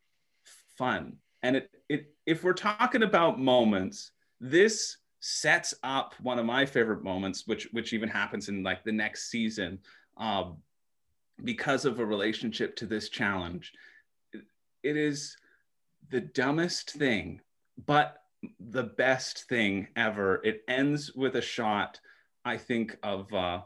[0.77, 1.17] fun.
[1.43, 7.03] And it, it if we're talking about moments, this sets up one of my favorite
[7.03, 9.79] moments, which which even happens in like the next season,
[10.17, 10.57] um,
[11.43, 13.73] because of a relationship to this challenge
[14.85, 15.35] it is
[16.09, 17.41] the dumbest thing,
[17.85, 18.17] but
[18.59, 20.39] the best thing ever.
[20.43, 21.99] It ends with a shot,
[22.45, 23.61] I think, of uh,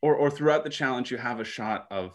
[0.00, 2.12] or or throughout the challenge, you have a shot of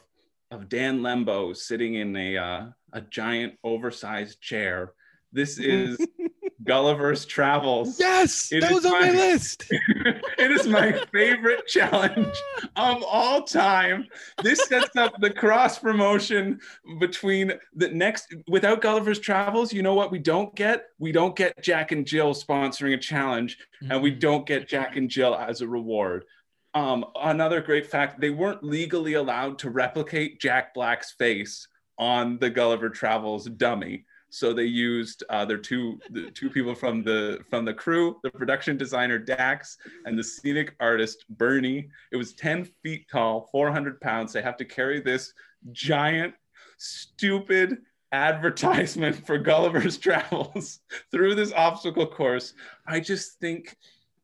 [0.52, 4.94] of Dan Lembo sitting in a uh, a giant oversized chair.
[5.32, 5.98] This is
[6.66, 8.00] Gulliver's Travels.
[8.00, 9.16] Yes, It that was on my fine.
[9.16, 9.66] list.
[9.70, 12.36] it is my favorite challenge
[12.76, 14.08] of all time.
[14.44, 16.60] This sets up the cross promotion
[17.00, 19.72] between the next without Gulliver's Travels.
[19.72, 20.88] You know what we don't get?
[21.00, 23.58] We don't get Jack and Jill sponsoring a challenge,
[23.90, 26.26] and we don't get Jack and Jill as a reward.
[26.74, 31.68] Um, another great fact: they weren't legally allowed to replicate Jack Black's face
[31.98, 34.06] on the Gulliver Travels dummy.
[34.36, 38.30] So they used uh, their two the two people from the from the crew, the
[38.30, 41.88] production designer Dax and the scenic artist Bernie.
[42.12, 44.34] It was 10 feet tall, 400 pounds.
[44.34, 45.32] They have to carry this
[45.72, 46.34] giant,
[46.78, 47.78] stupid
[48.12, 50.82] advertisement for Gulliver's Travels
[51.12, 52.56] through this obstacle course.
[52.86, 53.78] I just think,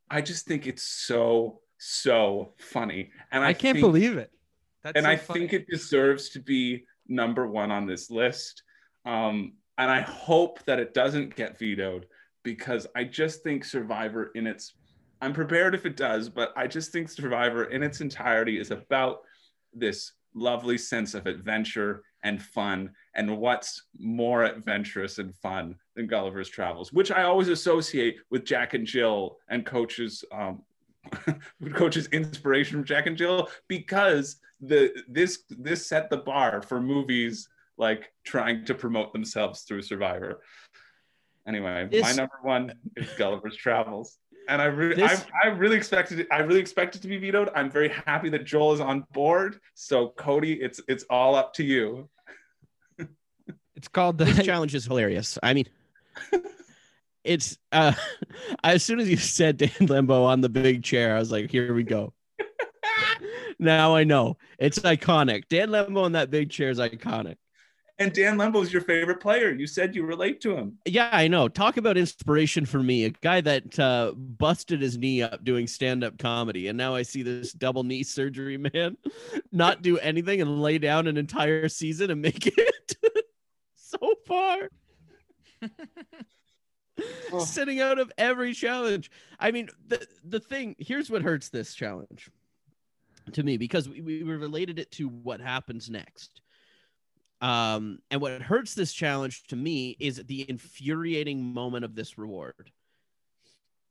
[0.09, 4.29] I just think it's so so funny, and I, I can't think- believe it.
[4.83, 5.39] That's and so I funny.
[5.39, 8.63] think it deserves to be number one on this list.
[9.05, 12.07] Um, and I hope that it doesn't get vetoed
[12.43, 14.73] because I just think Survivor in its
[15.21, 19.21] I'm prepared if it does, but I just think Survivor in its entirety is about
[19.71, 22.91] this lovely sense of adventure and fun.
[23.13, 28.73] And what's more adventurous and fun than Gulliver's Travels, which I always associate with Jack
[28.73, 30.63] and Jill and coaches um,
[31.73, 37.49] Coach's inspiration from Jack and Jill because the this this set the bar for movies
[37.77, 40.41] like trying to promote themselves through Survivor.
[41.47, 44.17] Anyway, my number one is Gulliver's Travels.
[44.47, 46.27] And I really, This- I, I really expected it.
[46.31, 47.49] I really expected to be vetoed.
[47.55, 49.59] I'm very happy that Joel is on board.
[49.73, 52.09] So Cody, it's it's all up to you.
[53.75, 55.37] it's called This the challenge is hilarious.
[55.41, 55.67] I mean,
[57.23, 57.93] it's uh
[58.63, 61.73] as soon as you said Dan Lembo on the big chair, I was like, here
[61.73, 62.13] we go.
[63.59, 65.43] now I know it's iconic.
[65.49, 67.35] Dan Lembo on that big chair is iconic.
[68.01, 69.51] And Dan Lembo is your favorite player.
[69.51, 70.79] You said you relate to him.
[70.87, 71.47] Yeah, I know.
[71.47, 73.05] Talk about inspiration for me.
[73.05, 76.67] A guy that uh, busted his knee up doing stand up comedy.
[76.67, 78.97] And now I see this double knee surgery man
[79.51, 82.95] not do anything and lay down an entire season and make it
[83.75, 84.69] so far.
[87.33, 87.43] Oh.
[87.43, 89.09] Sitting out of every challenge.
[89.39, 92.29] I mean, the, the thing here's what hurts this challenge
[93.31, 96.41] to me because we, we related it to what happens next.
[97.41, 102.71] Um, and what hurts this challenge to me is the infuriating moment of this reward,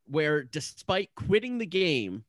[0.06, 2.24] where despite quitting the game,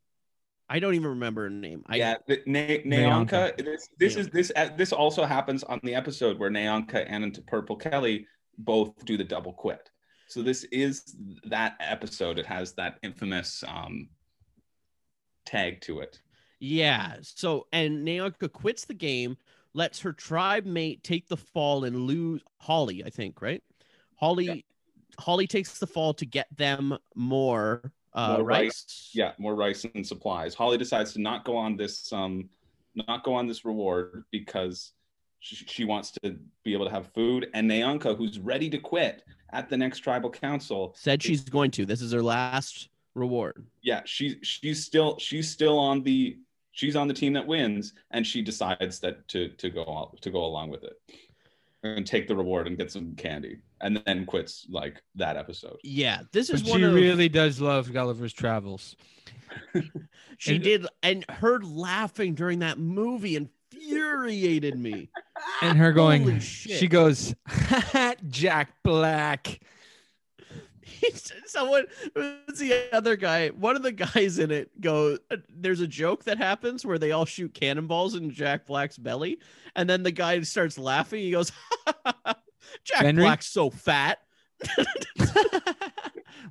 [0.68, 1.84] I don't even remember her name.
[1.88, 3.27] I, yeah, the, Na- NaOnka.
[3.27, 3.65] NaOnka.
[3.65, 7.41] This, this is this uh, this also happens on the episode where NaOnka and into
[7.41, 8.26] Purple Kelly
[8.57, 9.91] both do the double quit.
[10.27, 12.39] So this is that episode.
[12.39, 14.07] It has that infamous um,
[15.45, 16.22] tag to it.
[16.60, 17.18] Yeah.
[17.22, 19.35] So and NaOnka quits the game,
[19.73, 23.64] lets her tribe mate take the fall and lose Holly, I think, right?
[24.15, 24.56] Holly Yeah.
[25.19, 28.60] Holly takes the fall to get them more uh More rice.
[28.60, 29.10] rice.
[29.14, 30.53] Yeah, more rice and supplies.
[30.53, 32.49] Holly decides to not go on this um,
[32.95, 34.91] not go on this reward because
[35.39, 37.48] she, she wants to be able to have food.
[37.53, 39.23] And NaOnka, who's ready to quit
[39.53, 40.93] at the next tribal council.
[40.98, 41.85] Said she's going to.
[41.85, 43.65] This is her last reward.
[43.81, 46.38] Yeah, she's she's still she's still on the
[46.72, 50.43] she's on the team that wins, and she decides that to to go to go
[50.45, 50.93] along with it
[51.84, 55.77] and take the reward and get some candy, and then quits like that episode.
[55.84, 58.95] Yeah, this is But one she of really does love Gulliver's Travels.
[60.38, 65.10] she and- did, and her laughing during that movie infuriated me.
[65.61, 66.77] And her going, Holy shit.
[66.77, 67.34] she goes,
[68.30, 69.60] Jack Black.
[70.85, 71.85] He's- Someone,
[72.15, 73.49] who's the other guy?
[73.49, 75.17] One of the guys in it go.
[75.49, 79.39] There's a joke that happens where they all shoot cannonballs in Jack Black's belly,
[79.75, 81.21] and then the guy starts laughing.
[81.21, 81.51] He goes,
[82.83, 83.23] "Jack Henry?
[83.23, 84.19] Black's so fat."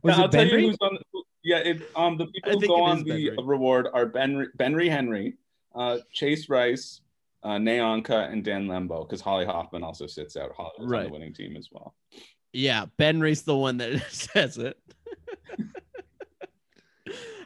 [0.03, 0.61] Was I'll it tell you Benry?
[0.69, 0.99] who's on.
[1.43, 3.49] Yeah, it, um, the people who go on the Benry.
[3.49, 5.35] reward are Ben Benry Henry,
[5.75, 7.01] uh, Chase Rice,
[7.43, 9.07] uh, NaOnka, and Dan Lembo.
[9.09, 10.53] Because Holly Hoffman also sits out.
[10.53, 11.07] Holly was on Right.
[11.07, 11.95] the winning team as well.
[12.53, 14.77] Yeah, Benry's the one that says it.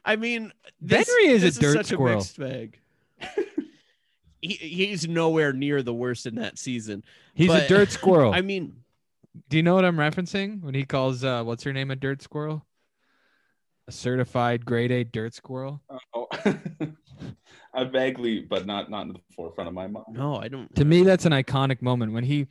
[0.04, 2.14] I mean, this, Benry is a this dirt such squirrel.
[2.14, 2.78] A mixed bag.
[4.42, 7.04] he, he's nowhere near the worst in that season.
[7.34, 8.34] He's a dirt squirrel.
[8.34, 8.74] I mean,
[9.48, 12.22] Do you know what I'm referencing when he calls uh what's her name a dirt
[12.22, 12.64] squirrel?
[13.88, 15.80] A certified grade A dirt squirrel.
[16.14, 16.26] Oh,
[17.74, 20.06] I vaguely, but not not in the forefront of my mind.
[20.12, 20.74] no, I don't.
[20.76, 22.46] To me, that's an iconic moment when he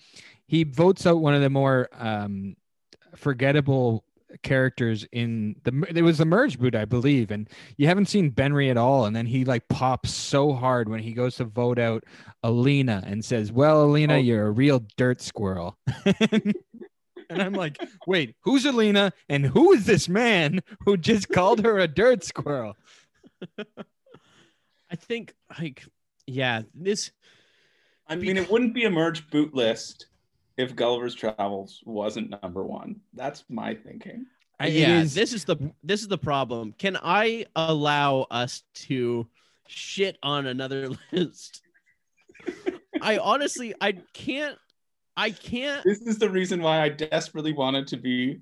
[0.47, 2.55] he votes out one of the more um
[3.15, 4.03] forgettable
[4.41, 7.47] characters in the it was the merge boot i believe and
[7.77, 11.13] you haven't seen benry at all and then he like pops so hard when he
[11.13, 12.03] goes to vote out
[12.43, 14.17] alina and says well alina Oh.
[14.17, 15.77] you're a real dirt squirrel.
[17.29, 21.79] And i'm like wait who's alina and who is this man who just called her
[21.79, 22.75] a dirt squirrel?
[24.91, 25.85] I think like
[26.27, 27.11] yeah, this
[28.07, 30.07] I mean, it wouldn't be a merge boot list
[30.57, 32.97] if Gulliver's Travels wasn't number one.
[33.13, 34.25] That's my thinking.
[34.59, 36.73] I- yeah, is- this is the this is the problem.
[36.77, 39.27] Can I allow us to
[39.67, 41.61] shit on another list?
[43.01, 44.57] I honestly I can't
[45.17, 48.39] I can't This is the reason why I desperately wanted to be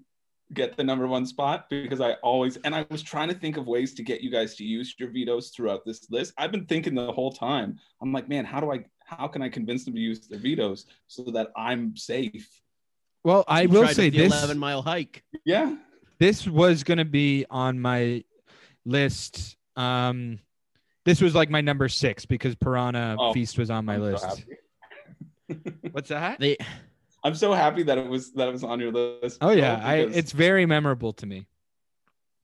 [0.53, 3.67] get the number one spot because I always and I was trying to think of
[3.67, 6.33] ways to get you guys to use your vetoes throughout this list.
[6.37, 7.79] I've been thinking the whole time.
[8.01, 8.83] I'm like, man, how do I
[9.17, 12.49] how can I convince them to use their vetoes so that I'm safe?
[13.23, 15.23] well i you will say with the this 11 mile hike.
[15.45, 15.75] Yeah.
[16.19, 18.23] this was going to be on my
[18.83, 20.39] list um
[21.05, 24.25] this was like my number six because piranha Oh, feast was on my I'm list
[24.25, 25.61] happy.
[25.91, 26.57] what's that They
[27.23, 29.37] I'm so happy that it was that it was on your list.
[29.41, 31.45] oh yeah Joel, i it's very memorable to me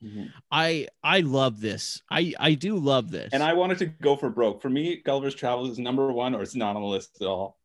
[0.03, 0.31] Mhm.
[0.51, 2.01] I I love this.
[2.09, 3.33] I I do love this.
[3.33, 4.61] And I wanted to go for broke.
[4.61, 7.59] For me, Gulliver's Travels is number one, or it's not on the list at all.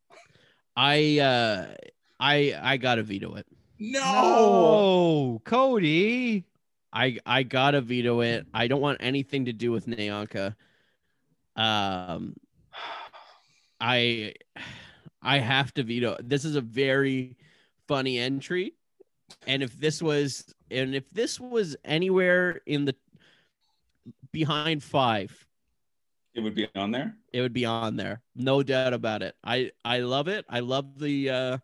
[0.74, 1.74] I uh
[2.18, 3.46] I I gotta veto it.
[3.78, 6.44] no cody
[6.92, 8.46] I I gotta veto it.
[8.52, 10.54] I don't want anything to do with NaOnka.
[11.56, 12.36] Um,
[13.80, 14.34] I
[15.22, 16.16] I have to veto.
[16.22, 17.36] This is a very
[17.88, 18.74] funny entry,
[19.46, 22.94] and if this was and if this was anywhere in the
[24.32, 25.46] behind five,
[26.34, 27.16] It would be on there.
[27.32, 29.36] it would be on there, no doubt about it.
[29.44, 30.44] I I love it.
[30.48, 31.58] I love the uh,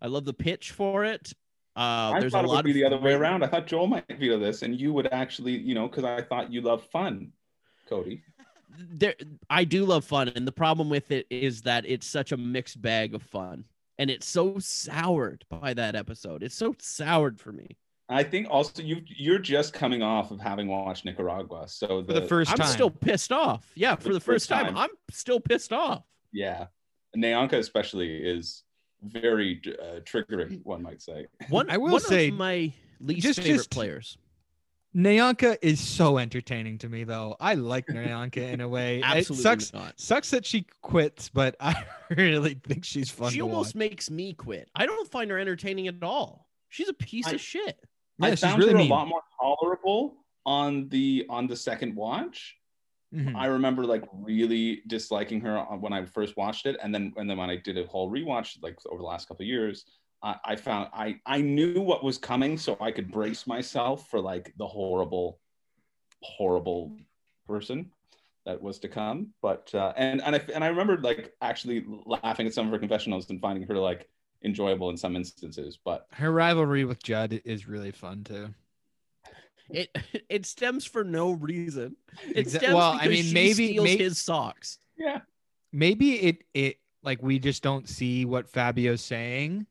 [0.00, 1.32] I love the pitch for it.
[1.76, 3.42] Uh, I there's thought a it lot would be of the other way around.
[3.42, 6.52] I thought Joel might veto this, and you would actually, you know, because I thought
[6.52, 7.32] you love fun,
[7.88, 8.22] Cody.
[8.92, 9.14] there
[9.48, 12.82] I do love fun, and the problem with it is that it's such a mixed
[12.82, 13.64] bag of fun,
[13.98, 16.42] and it's so soured by that episode.
[16.42, 17.76] It's so soured for me.
[18.10, 22.22] I think also you you're just coming off of having watched Nicaragua, so for the
[22.22, 23.70] first I'm time still pissed off.
[23.74, 24.76] Yeah, for The the first first time, time.
[24.76, 26.02] I'm still pissed off.
[26.32, 26.66] yeah,
[27.16, 28.64] NaOnka especially is
[29.02, 31.26] very uh, triggering, one might say.
[31.48, 34.18] One, I will one say, of my least just- favorite just- players.
[34.96, 39.42] NaOnka is so entertaining to me though i like NaOnka in a way Absolutely it
[39.44, 40.00] sucks not.
[40.00, 43.74] sucks that she quits but i really think she's fun She to almost watch.
[43.76, 44.68] makes me quit.
[44.74, 46.48] I don't find her entertaining at all.
[46.70, 47.78] She's a piece I- of shit.
[48.20, 48.90] Yeah, I she's found really her mean.
[48.90, 50.16] a lot more tolerable
[50.46, 52.56] on the on the second watch.
[53.14, 53.34] Mhm.
[53.34, 57.36] I remember like really disliking her when I first watched it, and then and then
[57.36, 59.84] when I did a whole rewatch like over the last couple of years,
[60.22, 64.20] I, I found I I knew what was coming, so I could brace myself for
[64.20, 65.40] like the horrible,
[66.22, 66.96] horrible
[67.46, 67.90] person
[68.46, 69.34] that was to come.
[69.42, 72.78] But uh, and and I and I remember like actually laughing at some of her
[72.78, 74.08] confessionals and finding her like
[74.44, 75.78] enjoyable in some instances.
[75.84, 78.54] But her rivalry with Jud is really fun too
[79.70, 79.94] It
[80.28, 81.96] it stems for no reason.
[82.34, 84.78] It Exa- stems well, I mean, she maybe- steals may- his socks.
[84.96, 85.20] yeah,
[85.72, 89.66] maybe it it like we just don't see what Fabio's saying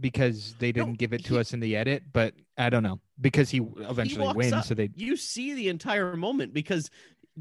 [0.00, 3.00] because they didn't give it to he- us in the edit, but I don't know
[3.20, 4.52] because he eventually walks wins.
[4.52, 6.90] up- So they you see the entire moment because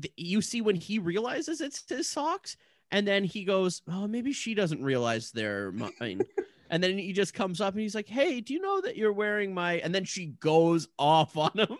[0.02, 2.56] th- you see when he realizes it's his socks
[2.92, 6.22] and then he goes oh maybe she doesn't realize they're mine
[6.70, 9.14] and then he just comes up and he's like hey do you know that you're
[9.14, 11.78] wearing my and then she goes off on him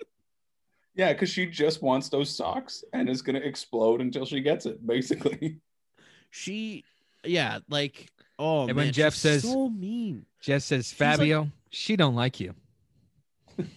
[0.96, 4.86] Yeah, because she just wants those socks and is gonna explode until she gets it,
[4.86, 5.60] basically.
[6.32, 6.84] she
[7.24, 8.10] yeah like
[8.40, 12.40] oh And when Jeff she's says- so mean Jess says like- Fabio, she don't like
[12.40, 12.54] you.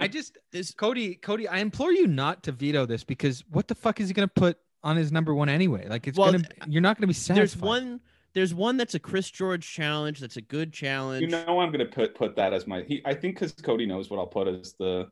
[0.00, 3.74] I just this Cody, Cody, I implore you not to veto this because what the
[3.74, 5.86] fuck is he gonna put on his number one anyway?
[5.88, 7.38] Like it's Well, gonna you're not gonna be satisfied.
[7.38, 8.00] there's one
[8.38, 11.84] there's one that's a chris george challenge that's a good challenge you know, I'm gonna
[11.84, 12.82] put put that as my.
[12.82, 15.08] He, I think because Cody knows what I'll put as the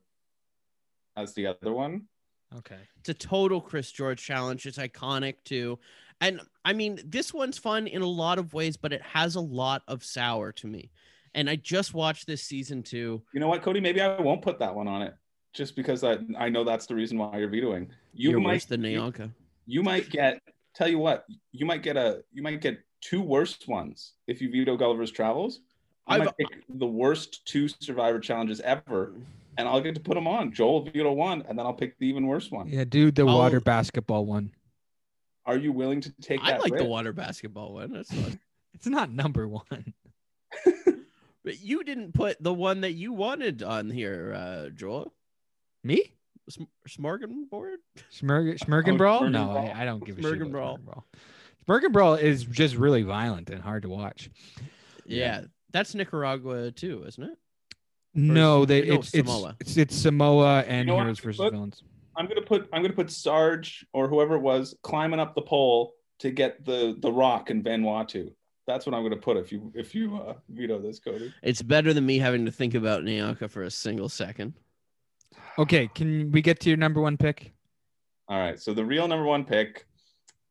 [1.16, 2.02] as the other one.
[2.56, 2.78] Okay.
[3.00, 4.66] It's a total Chris George challenge.
[4.66, 5.78] It's iconic too.
[6.20, 9.40] And I mean, this one's fun in a lot of ways, but it has a
[9.40, 10.90] lot of sour to me.
[11.34, 13.22] And I just watched this season too.
[13.34, 13.80] You know what, Cody?
[13.80, 15.14] Maybe I won't put that one on it,
[15.52, 17.90] just because I I know that's the reason why you're vetoing.
[18.14, 19.12] You You're might worse than you-
[19.66, 20.40] you might get
[20.74, 24.50] tell you what you might get a you might get two worst ones if you
[24.50, 25.60] veto Gulliver's Travels.
[26.08, 29.12] I I've- might pick the worst two Survivor challenges ever,
[29.58, 30.52] and I'll get to put them on.
[30.52, 32.68] Joel will veto one, and then I'll pick the even worse one.
[32.68, 34.50] Yeah, dude, the I'll- water basketball one.
[35.46, 36.60] Are you willing to take I that?
[36.62, 36.88] like the risk?
[36.88, 37.92] water basketball one.
[37.92, 38.38] That's fun.
[38.74, 39.94] It's not number one.
[41.44, 45.14] but you didn't put the one that you wanted on here, uh, Joel.
[45.82, 46.12] Me?
[46.50, 47.76] Sm- Smorgasbord?
[48.12, 49.22] Schmerg Schmergen Brawl?
[49.22, 49.72] Schmergen No, Brawl?
[49.74, 50.30] I, I don't give a shit.
[50.32, 50.76] Schmergen about Brawl.
[50.78, 51.04] Schmergen Brawl.
[51.68, 54.30] Schmergen Brawl is just really violent and hard to watch.
[55.04, 55.42] Yeah.
[55.72, 57.38] That's Nicaragua too, isn't it?
[58.14, 59.56] No, is- they no, it's, it's Samoa.
[59.60, 61.02] it's it's Samoa and know what?
[61.02, 61.82] Heroes versus But- Villains.
[62.18, 65.92] I'm gonna put I'm gonna put Sarge or whoever it was climbing up the pole
[66.20, 68.32] to get the the rock in Vanuatu.
[68.66, 71.34] That's what I'm gonna put if you if you uh, veto this, Cody.
[71.42, 74.54] It's better than me having to think about NaOnka for a single second.
[75.58, 77.52] Okay, can we get to your number one pick?
[78.28, 79.86] All right, so the real number one pick,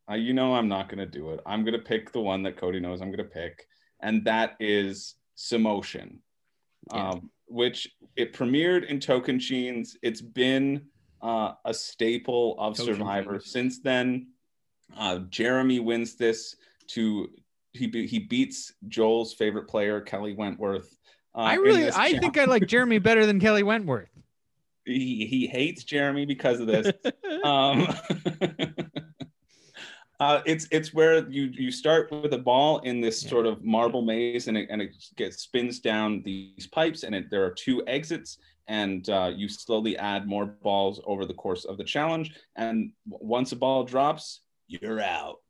[0.09, 1.39] uh, you know I'm not gonna do it.
[1.45, 3.67] I'm gonna pick the one that Cody knows I'm gonna pick,
[4.01, 6.19] and that is Simotion,
[6.93, 7.09] Yeah.
[7.09, 9.95] um, which it premiered in Tocantins.
[10.01, 10.85] It's been
[11.21, 13.51] uh, a staple of Token Survivor Sheens.
[13.51, 14.27] since then.
[14.95, 16.55] Uh, Jeremy wins this
[16.89, 17.29] to
[17.73, 20.95] he he beats Joel's favorite player Kelly Wentworth.
[21.33, 22.19] Uh, I really I challenge.
[22.19, 24.09] think I like Jeremy better than Kelly Wentworth.
[24.85, 26.91] he, he hates Jeremy because of this.
[27.43, 27.87] um,
[30.19, 33.29] uh, it's it's where you you start with a ball in this Yeah.
[33.29, 37.29] sort of marble maze and it, and it gets spins down these pipes and it,
[37.29, 38.37] there are two exits
[38.67, 43.51] and uh, you slowly add more balls over the course of the challenge and once
[43.51, 45.41] a ball drops you're out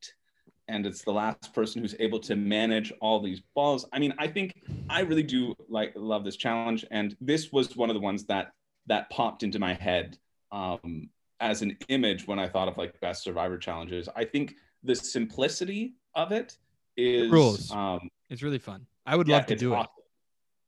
[0.68, 4.28] and it's the last person who's able to manage all these balls i mean i
[4.28, 4.54] think
[4.90, 8.52] i really do like love this challenge and this was one of the ones that
[8.88, 10.18] that popped into my head
[10.52, 11.10] um,
[11.40, 14.08] as an image when I thought of like best survivor challenges.
[14.16, 16.58] I think the simplicity of it
[16.98, 17.72] is rules.
[17.72, 18.86] Um, It's really fun.
[19.06, 19.92] I would yeah, love to do awesome.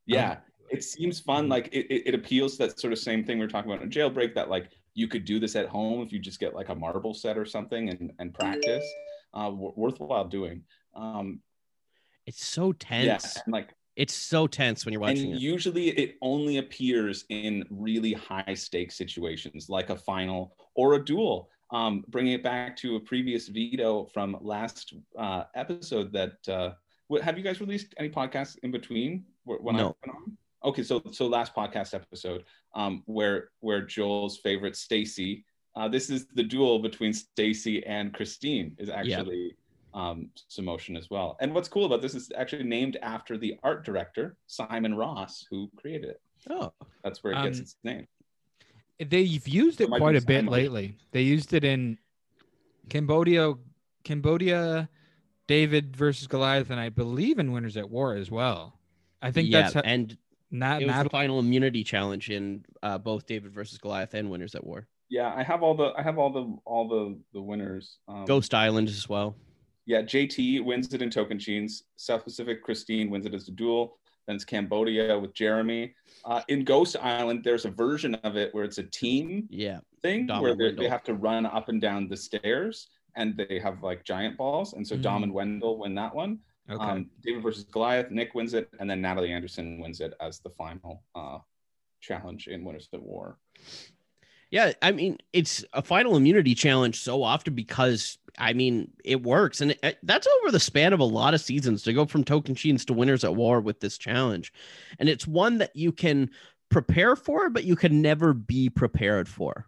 [0.06, 0.38] Yeah,
[0.70, 1.46] it seems fun.
[1.46, 1.50] Mhm.
[1.50, 3.82] Like it, it, it appeals to that sort of same thing we are talking about
[3.82, 4.34] in jailbreak.
[4.34, 7.14] That like you could do this at home if you just get like a marble
[7.14, 8.84] set or something and and practice.
[9.34, 10.62] Uh, w- worthwhile doing.
[10.94, 11.40] Um,
[12.26, 13.06] it's so tense.
[13.06, 15.40] yeah, and like It's so tense when you're watching and it.
[15.40, 21.50] usually it only appears in really high stakes situations like a final or a duel
[21.72, 26.70] um, bringing it back to a previous veto from last uh, episode that uh,
[27.08, 29.88] what, have you guys released any podcasts in between when No.
[29.88, 30.36] I've been on?
[30.64, 32.44] okay so so last podcast episode
[32.74, 35.44] um, where where joel's favorite stacy
[35.74, 39.56] uh, this is the duel between stacy and christine is actually
[39.94, 41.36] um, Simotion as well.
[41.40, 45.70] And what's cool about this is actually named after the art director, Simon Ross, who
[45.76, 46.20] created it.
[46.50, 48.06] Oh, That's where it gets Um, its name.
[48.98, 50.52] They've used It it quite be a bit Simon.
[50.52, 50.96] lately.
[51.12, 51.98] They used it in
[52.88, 53.54] Cambodia,
[54.04, 54.88] Cambodia,
[55.46, 58.78] David versus Goliath, and I believe in Winners at War as well.
[59.22, 60.16] I think yeah, that's how, and
[60.50, 64.30] not, it was not the final immunity challenge in uh, both David versus Goliath and
[64.30, 64.86] Winners at War.
[65.10, 67.98] Yeah, I have all the I have all the all the the winners.
[68.08, 69.36] Um, Ghost Island as well.
[69.88, 71.84] Yeah, JT wins it in Tocantins.
[71.96, 73.96] South Pacific Christine wins it as a duel.
[74.26, 75.94] Then it's Cambodia with Jeremy.
[76.26, 80.26] Uh, in Ghost Island, there's a version of it where it's a team Yeah, thing
[80.26, 83.82] Dom where they, they have to run up and down the stairs and they have
[83.82, 84.74] like giant balls.
[84.74, 85.24] And so Dom Mhm.
[85.24, 86.40] and Wendell win that one.
[86.68, 86.84] okay.
[86.84, 90.50] Um, David versus Goliath, Nick wins it, and then Natalie Anderson wins it as the
[90.50, 91.38] final uh,
[92.02, 93.38] challenge in Winners at War.
[94.50, 94.72] yeah.
[94.82, 99.76] I mean, it's a final immunity challenge so often because I mean, it works, and
[99.82, 102.92] it, that's over the span of a lot of seasons to go from Tocantins to
[102.92, 104.52] Winners at War with this challenge,
[104.98, 106.30] and it's one that you can
[106.70, 109.66] prepare for, but you can never be prepared for.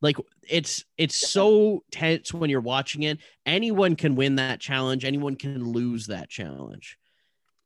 [0.00, 0.16] Like
[0.48, 3.18] it's it's so tense when you're watching it.
[3.46, 5.04] Anyone can win that challenge.
[5.04, 6.98] Anyone can lose that challenge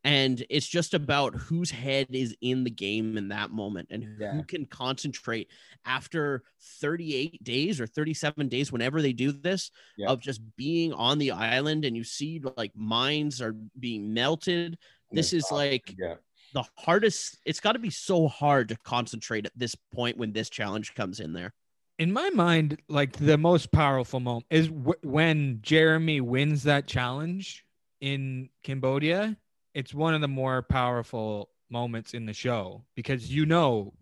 [0.04, 4.14] and it's just about whose head is in the game in that moment and who
[4.20, 4.42] Yeah.
[4.46, 5.48] can concentrate
[5.84, 6.44] after
[6.80, 10.08] 38 days or 37 days whenever they do this Yeah.
[10.08, 14.78] of just being on the island and you see like minds are being melted
[15.10, 16.14] this is like yeah.
[16.54, 20.48] the hardest it's got to be so hard to concentrate at this point when this
[20.50, 21.52] challenge comes in there
[21.98, 27.64] in my mind, like the most powerful moment is w- when Jeremy wins that challenge
[28.00, 29.36] in Cambodia.
[29.78, 33.94] It's one of the more powerful moments in the show because you know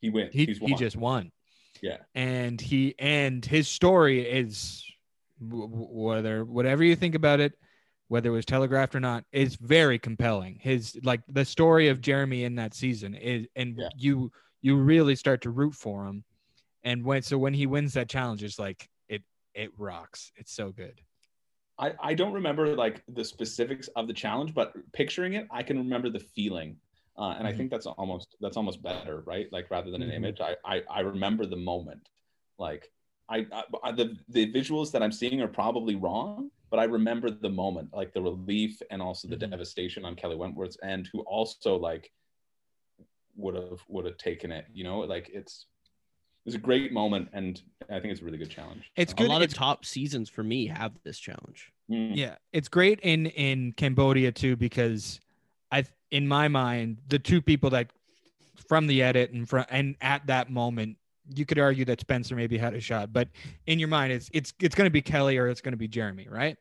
[0.00, 0.32] He wins.
[0.32, 1.32] he, he just won.
[1.82, 1.96] Yeah.
[2.14, 4.84] And he and his story is
[5.40, 7.54] whether whatever you think about it,
[8.08, 10.58] whether it was telegraphed or not, is very compelling.
[10.62, 13.88] His like the story of Jeremy in that season is and Yeah.
[13.96, 14.30] you
[14.62, 16.24] you really start to root for him.
[16.84, 19.22] And when so when he wins that challenge, it's like it
[19.52, 20.30] it rocks.
[20.36, 21.00] It's so good.
[21.78, 25.78] I, I don't remember like the specifics of the challenge, but picturing it, I can
[25.78, 26.76] remember the feeling.
[27.18, 27.56] Uh, and I Mhm.
[27.56, 29.50] think that's almost that's almost better, right?
[29.52, 30.14] Like rather than an Mhm.
[30.16, 32.08] image, I, I I remember the moment.
[32.58, 32.90] Like
[33.28, 33.46] I,
[33.82, 37.92] I the the visuals that I'm seeing are probably wrong, but I remember the moment,
[37.92, 39.50] like the relief and also the Mhm.
[39.50, 42.12] devastation on Kelly Wentworth's end, who also like
[43.34, 44.66] would have would have taken it.
[44.72, 45.66] You know, like it's
[46.46, 47.60] it's a great moment, and
[47.90, 48.90] I think it's a really good challenge.
[48.94, 49.26] It's good.
[49.26, 53.00] a lot it's of top seasons for me have this challenge mm, Yeah, it's great
[53.00, 55.20] in in Cambodia too because
[55.72, 57.90] I in my mind the two people that
[58.68, 60.96] from the edit and from and at that moment
[61.34, 63.28] you could argue that Spencer maybe had a shot, but
[63.66, 65.88] in your mind it's it's it's going to be Kelly or it's going to be
[65.88, 66.56] Jeremy, right?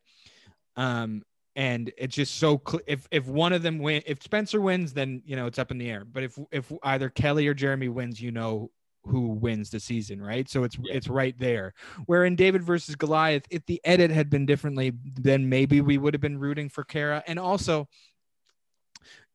[0.76, 1.24] Um
[1.56, 5.22] and it's just so cl- if if one of them win if Spencer wins then
[5.26, 8.20] you know it's up in the air, but if if either Kelly or Jeremy wins,
[8.20, 8.72] you know
[9.06, 10.50] who wins the season, right?
[10.50, 10.94] So it's Yeah.
[10.96, 11.74] it's right there.
[12.06, 16.14] Where in David versus Goliath, if the edit had been differently, then maybe we would
[16.14, 17.24] have been rooting for Kara.
[17.28, 17.88] And also,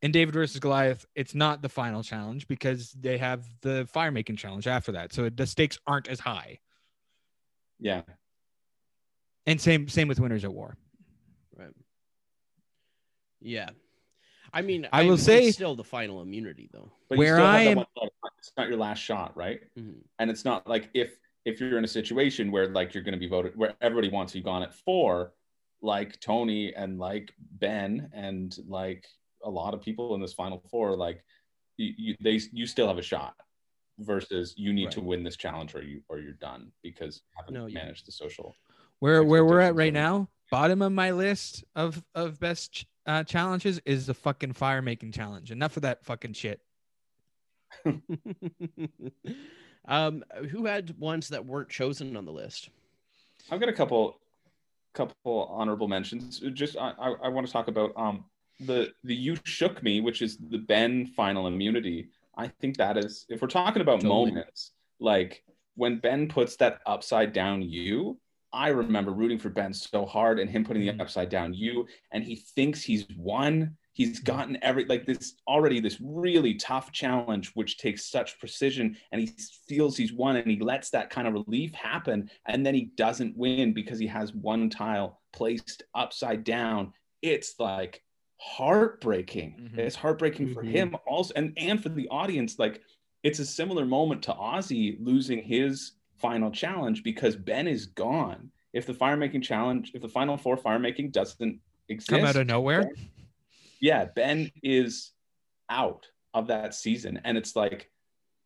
[0.03, 4.37] in David versus Goliath, it's not the final challenge because they have the fire making
[4.37, 6.59] challenge after that, so the stakes aren't as high.
[7.79, 8.03] yeah.
[9.47, 10.77] And same same with Winners at War.
[11.57, 11.73] right
[13.41, 13.71] yeah
[14.53, 17.47] i mean I will it's say- still the final immunity though But Where you still
[17.47, 17.85] have I am-
[18.39, 19.61] it's not your last shot, right?
[19.79, 19.97] Mhm.
[20.19, 23.19] And it's not like if if you're in a situation where like you're going to
[23.19, 25.33] be voted where everybody wants you gone at four,
[25.83, 29.07] like Tony and like Ben and like
[29.45, 31.23] a lot of people in this final four, like
[31.77, 33.35] you, you they you still have a shot.
[33.99, 37.53] Versus you need to win this challenge or you or you're done because you haven't
[37.55, 38.57] No, you- managed the social.
[39.01, 43.25] Where where we're at right now, bottom of my list of of best ch- uh,
[43.25, 45.51] challenges is the fucking fire making challenge.
[45.51, 46.61] Enough of that fucking shit.
[49.87, 52.69] um who had ones that weren't chosen on the list
[53.49, 54.19] I've got a couple
[54.93, 56.41] couple honorable mentions.
[56.53, 58.25] Just I, I, I want to talk about um
[58.61, 62.09] the the you shook me, which is the Ben final immunity.
[62.37, 64.33] I think that is if we're talking about Totally.
[64.33, 65.45] moments, like
[65.77, 68.19] when Ben puts that upside down you,
[68.53, 72.25] I remember rooting for Ben so hard and him putting the upside down you, and
[72.25, 73.77] he thinks he's won.
[73.93, 79.21] He's gotten every like this already this really tough challenge, which takes such precision, and
[79.21, 79.29] he
[79.69, 83.37] feels he's won, and he lets that kind of relief happen, and then he doesn't
[83.37, 86.93] win because he has one tile placed upside down.
[87.23, 88.03] It's like
[88.39, 89.71] heartbreaking.
[89.75, 89.79] Mhm.
[89.79, 90.69] It's heartbreaking for Mhm.
[90.71, 92.59] him also, and and for the audience.
[92.59, 92.83] Like
[93.23, 98.51] it's a similar moment to Ozzy losing his final challenge because Ben is gone.
[98.73, 102.37] If the fire making challenge, if the final four fire making doesn't exist, Come out
[102.37, 102.89] of nowhere.
[103.81, 105.11] yeah, Ben is
[105.69, 107.91] out of that season, and it's like,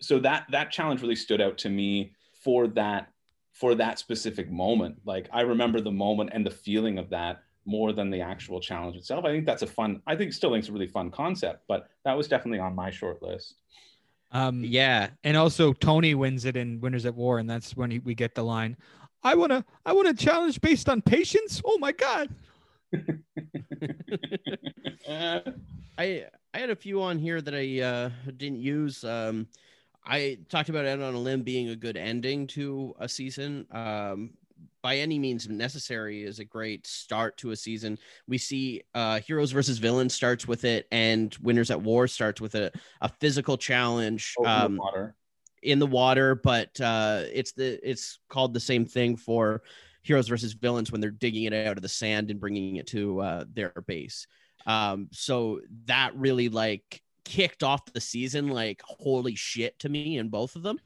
[0.01, 3.11] so that that challenge really stood out to me for that
[3.53, 4.97] for that specific moment.
[5.05, 8.97] Like I remember the moment and the feeling of that more than the actual challenge
[8.97, 9.25] itself.
[9.25, 10.03] I think that's a fun.
[10.07, 12.91] I think still think it's a really fun concept, but that was definitely on my
[12.91, 13.55] short list.
[14.35, 18.01] Um, yeah And also Tony wins it in Winners at War, and that's when he,
[18.01, 18.77] we get the line,
[19.23, 22.29] "I wanna, I wanna challenge based on patience." Oh my god!
[25.09, 25.41] Uh,
[25.99, 29.05] I I had a few on here that I uh, didn't use.
[29.05, 29.47] Um,
[30.05, 33.67] I talked about Out on a Limb being a good ending to a season.
[33.71, 34.31] Um,
[34.85, 37.99] by any means necessary is a great start to a season.
[38.29, 42.55] We see uh, Heroes versus Villains starts with it, and Winners at War starts with
[42.55, 42.71] a,
[43.01, 44.35] a physical challenge.
[44.39, 45.17] the Um, water.
[45.63, 49.63] in the water, but uh, it's the it's called the same thing for
[50.03, 53.21] heroes versus villains when they're digging it out of the sand and bringing it to
[53.23, 54.27] uh, their base.
[54.67, 60.29] Um, so that really like kicked off the season like holy shit to me in
[60.29, 60.79] both of them.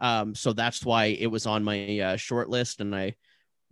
[0.00, 3.14] Um, so that's why it was on my uh, short list, and I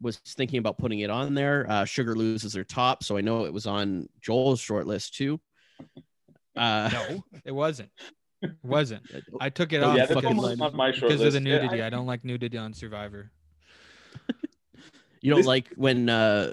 [0.01, 1.66] was thinking about putting it on there.
[1.68, 5.40] Uh, Sugar loses their top, so I know it was on Joel's short list too.
[6.56, 7.90] Uh, no, it wasn't.
[8.43, 9.02] It wasn't.
[9.40, 11.47] I took it Oh, off yeah, this because, on my short because of the list.
[11.47, 11.82] Yeah, nudity.
[11.82, 13.31] I- I, don't like nudity on Survivor.
[15.20, 16.52] you don't This- like when uh,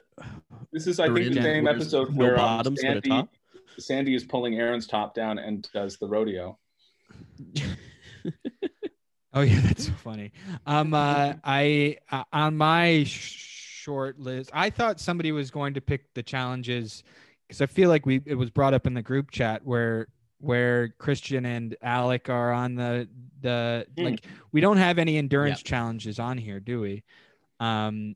[0.74, 3.30] This is, I think, the same episode no where um, bottoms but Sandy, top?
[3.80, 6.57] Sandy is pulling Aaron's top down and does the rodeo.
[9.38, 10.31] Oh yeah, that's so funny.
[10.65, 15.81] Um, uh, I uh, on my sh- short list, I thought somebody was going to
[15.81, 17.03] pick the challenges
[17.47, 20.07] because I feel like we it was brought up in the group chat where
[20.39, 23.07] where Christian and Alec are on the
[23.41, 24.05] the Hmm.
[24.05, 25.68] like we don't have any endurance Yep.
[25.68, 27.03] challenges on here, do we?
[27.59, 28.15] Um,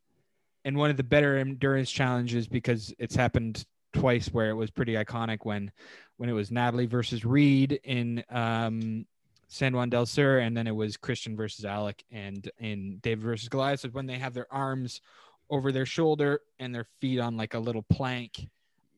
[0.66, 4.94] and one of the better endurance challenges because it's happened twice where it was pretty
[4.94, 5.72] iconic when
[6.18, 9.06] when it was Natalie versus Reed in um
[9.54, 13.50] San Juan del Sur, and then it was Christian versus Alec, and in David versus
[13.50, 15.02] Goliath So when they have their arms
[15.50, 18.48] over their shoulder and their feet on like a little plank.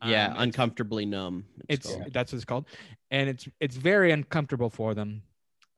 [0.06, 1.46] yeah, Um, it's- uncomfortably numb.
[1.70, 2.14] it's called.
[2.14, 2.66] that's what it's called,
[3.10, 5.24] and it's it's very uncomfortable for them,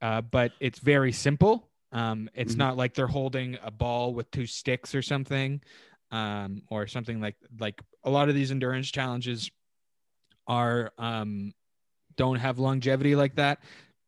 [0.02, 1.69] uh, but it's very simple.
[1.93, 2.57] Um, it's Mhm.
[2.57, 5.61] not like they're holding a ball with two sticks or something,
[6.11, 9.49] um, or something like like a lot of these endurance challenges
[10.47, 11.53] are um,
[12.18, 13.64] don't have longevity like that.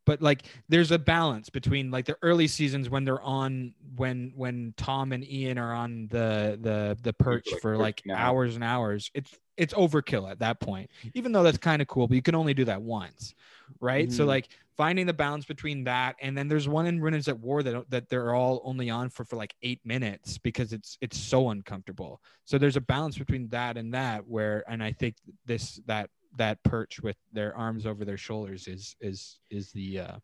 [0.08, 4.72] But like, there's a balance between like the early seasons when they're on when when
[4.78, 8.54] Tom and Ian are on the the the perch like for like 13 hours.
[8.54, 9.10] and hours.
[9.12, 10.90] It's it's overkill at that point.
[11.12, 13.34] Even though that's kind of cool, but you can only do that once,
[13.80, 14.10] right?
[14.10, 14.28] So Mhm.
[14.28, 14.48] like
[14.78, 18.08] finding the balance between that and then there's one in Winners at War that that
[18.08, 22.22] they're all only on for for like eight minutes because it's it's so uncomfortable.
[22.46, 26.62] So there's a balance between that and that where and I think this that that
[26.62, 30.16] perch with their arms over their shoulders is is is the uh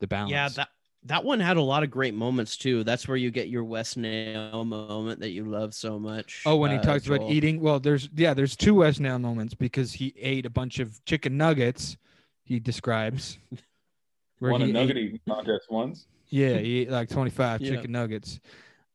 [0.00, 0.30] the balance.
[0.32, 0.68] Yeah, that
[1.04, 2.84] that one had a lot of great moments too.
[2.84, 6.42] That's where you get your Wes Nale moment that you love so much.
[6.44, 7.32] Oh, when he uh, talks about Joel.
[7.32, 11.02] eating, well, there's yeah, there's two Wes Nale moments because he ate a bunch of
[11.04, 11.96] chicken nuggets.
[12.44, 13.38] He describes
[14.40, 16.06] where Won a he nugget eating contest once.
[16.28, 17.70] yeah, he ate like 25 Yeah.
[17.76, 18.40] chicken nuggets.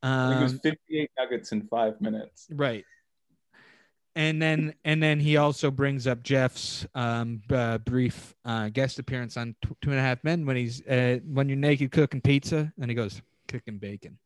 [0.03, 2.47] I think it was Um, 58 nuggets in five minutes.
[2.51, 2.85] right.
[4.17, 9.35] And then and then he also brings up Jeff's um, uh, brief uh, guest appearance
[9.35, 12.71] on Tw- Two and a Half Men when he's uh, when you're naked cooking pizza
[12.79, 14.17] and he goes cooking bacon.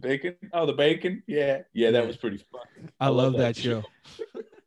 [0.00, 0.36] Bacon?
[0.52, 1.22] Oh, the bacon?
[1.26, 1.62] Yeah.
[1.72, 2.90] Yeah, that was pretty fun.
[3.00, 3.82] I, love, that, show.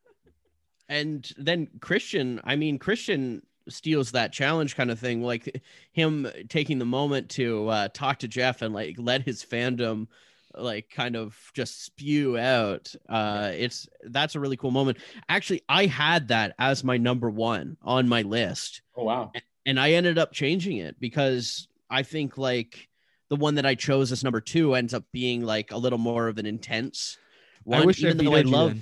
[0.90, 5.62] and then Christian, I mean, Christian steals that challenge kind of thing, like
[5.92, 10.08] him taking the moment to uh, talk to Jeff and like let his fandom
[10.56, 12.94] like kind of just spew out.
[13.08, 14.98] Uh, it's that's a really cool moment.
[15.30, 19.32] Actually, I had that as my number one on my list, Oh, wow.
[19.66, 22.88] and I ended up changing it because I think like
[23.30, 26.28] the one that I chose as number two ends up being like a little more
[26.28, 27.18] of an intense.
[27.64, 28.82] One, I wish even I though I love then.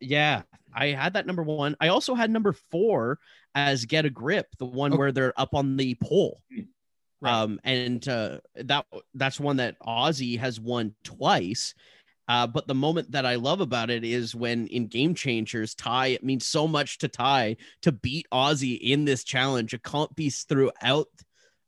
[0.00, 0.42] yeah,
[0.74, 1.76] I had that number one.
[1.80, 3.18] I also had number four
[3.54, 4.98] as Get a Grip, the one Okay.
[4.98, 6.40] where they're up on the pole.
[7.20, 7.32] Right.
[7.32, 11.74] Um, and uh, that that's one that Ozzy has won twice.
[12.28, 16.08] Uh, but the moment that I love about it is when in Game Changers, Tai,
[16.08, 19.72] it means so much to Tai to beat Ozzy in this challenge.
[19.72, 21.08] A comp piece throughout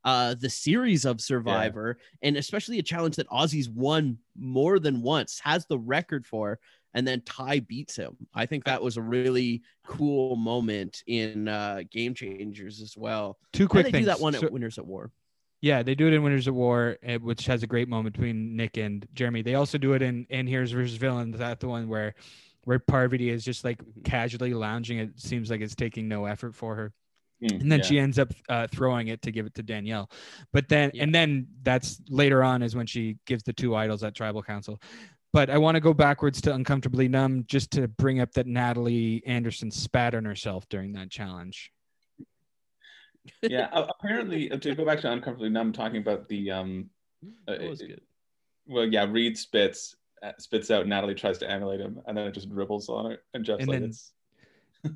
[0.05, 5.41] uh, the series of Survivor, and especially a challenge that Ozzy's won more than once,
[5.43, 6.59] has the record for,
[6.95, 8.17] and then Tai beats him.
[8.35, 13.39] I think that was a really cool moment in uh, Game Changers as well.
[13.53, 14.03] Two quick they things.
[14.03, 15.11] do that one So- at Winners at War.
[15.63, 18.57] Yeah, they do it in Winners at War, eh, which has a great moment between
[18.57, 19.43] Nick and Jeremy.
[19.43, 21.39] They also do it in in Heroes versus Villains.
[21.39, 22.15] That the one where
[22.65, 24.05] where Parvati is just like Mhm.
[24.05, 24.99] casually lounging.
[24.99, 26.93] It seems like it's taking no effort for her,
[27.41, 27.85] Hmm, and then yeah.
[27.87, 30.11] she ends up uh, throwing it to give it to Danielle.
[30.53, 31.03] But then Yeah.
[31.05, 34.81] and then that's later on is when she gives the two idols at Tribal Council.
[35.33, 39.23] But I want to go backwards to Uncomfortably Numb just to bring up that Natalie
[39.27, 41.71] Anderson spat on herself during that challenge.
[43.43, 43.69] Yeah.
[43.73, 46.91] Apparently, uh, to go back to uncomfortably numb, talking about the um,
[47.49, 48.01] uh, That was it- good.
[48.67, 50.87] well, yeah, Reed spits uh, spits out.
[50.87, 53.23] Natalie tries to emulate him, and then it just dribbles on it.
[53.35, 54.13] And Jeff's And like, it's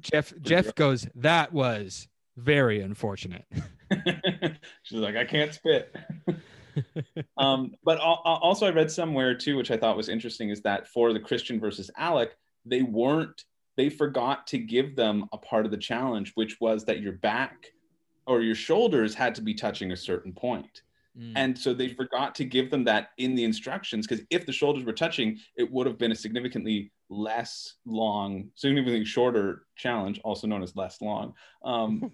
[0.01, 3.45] Jeff Jeff goes, "That was very unfortunate."
[4.83, 5.95] She's like, I can't spit.
[7.37, 10.63] um, but al- al- also, I read somewhere too, which I thought was interesting, is
[10.63, 13.45] that for the Christian versus Alec, they weren't,
[13.77, 17.67] they forgot to give them a part of the challenge, which was that your back
[18.27, 20.83] or your shoulders had to be touching a certain point.
[21.19, 21.33] Mm.
[21.37, 24.85] And so they forgot to give them that in the instructions because if the shoulders
[24.85, 30.63] were touching, it would have been a significantly less long, significantly shorter challenge, also known
[30.63, 31.35] as less long.
[31.63, 32.13] Um,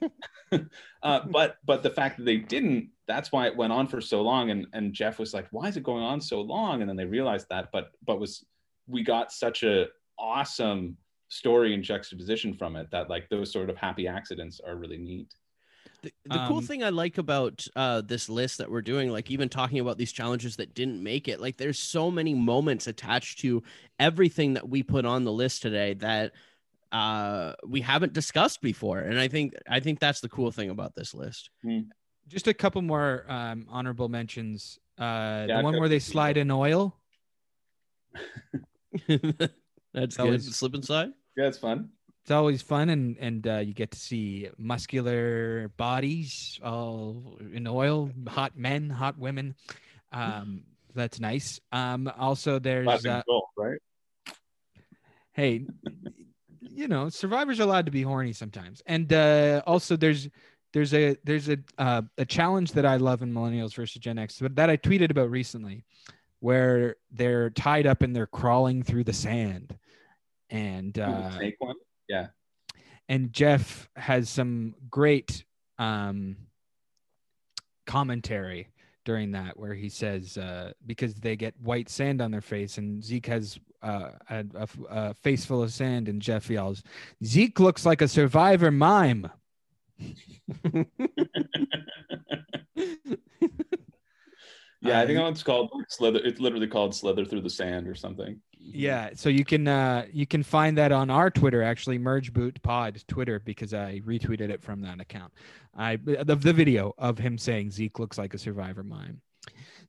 [1.03, 4.21] uh, but but the fact that they didn't, that's why it went on for so
[4.21, 4.51] long.
[4.51, 7.07] And and Jeff was like, "Why is it going on so long?" And then they
[7.07, 7.71] realized that.
[7.73, 8.45] But but was
[8.87, 9.87] we got such a
[10.19, 10.97] awesome
[11.29, 15.33] story and juxtaposition from it that like those sort of happy accidents are really neat.
[16.03, 19.31] The, the cool Um, thing I like about uh, this list that we're doing, like
[19.31, 23.41] even talking about these challenges that didn't make it, like there's so many moments attached
[23.41, 23.63] to
[23.99, 26.33] everything that we put on the list today that
[26.93, 30.95] uh, we haven't discussed before, and I think I think that's the cool thing about
[30.95, 31.51] this list.
[32.29, 34.79] Just a couple more um, honorable mentions.
[34.99, 36.97] Uh, Yeah, the one where they slide in oil.
[39.09, 40.31] that's That good.
[40.31, 41.11] was- Slip inside.
[41.37, 41.91] Yeah, it's fun.
[42.23, 48.11] It's always fun, and and uh, you get to see muscular bodies all in oil,
[48.29, 49.55] hot men, hot women.
[50.13, 50.65] Um,
[50.95, 51.61] that's nice.
[51.73, 53.81] Um, also, there's uh, goal, right?
[55.33, 55.67] hey,
[56.61, 60.29] you know, survivors are allowed to be horny sometimes, and uh, also there's
[60.73, 64.39] there's a there's a uh, a challenge that I love in Millennials versus Gen X,
[64.41, 65.85] but that I tweeted about recently,
[66.41, 69.77] where they're tied up and they're crawling through the sand,
[70.49, 71.77] and uh, snake one.
[73.09, 75.45] And Jeff has some great
[75.79, 76.37] um,
[77.87, 78.69] commentary
[79.05, 83.03] during that where he says uh, because they get white sand on their face and
[83.03, 86.83] Zeke has uh, a, a, a face full of sand and Jeff yells,
[87.25, 89.31] Zeke looks like a survivor mime.
[94.83, 96.21] Yeah, I think it's that one's called Slither.
[96.25, 98.41] It's literally called Slither Through the Sand or something.
[98.59, 102.61] Yeah, so you can uh, you can find that on our Twitter actually, Merge Boot
[102.63, 105.33] Pod Twitter because I retweeted it from that account.
[105.77, 109.21] I the, the video of him saying Zeke looks like a survivor mime.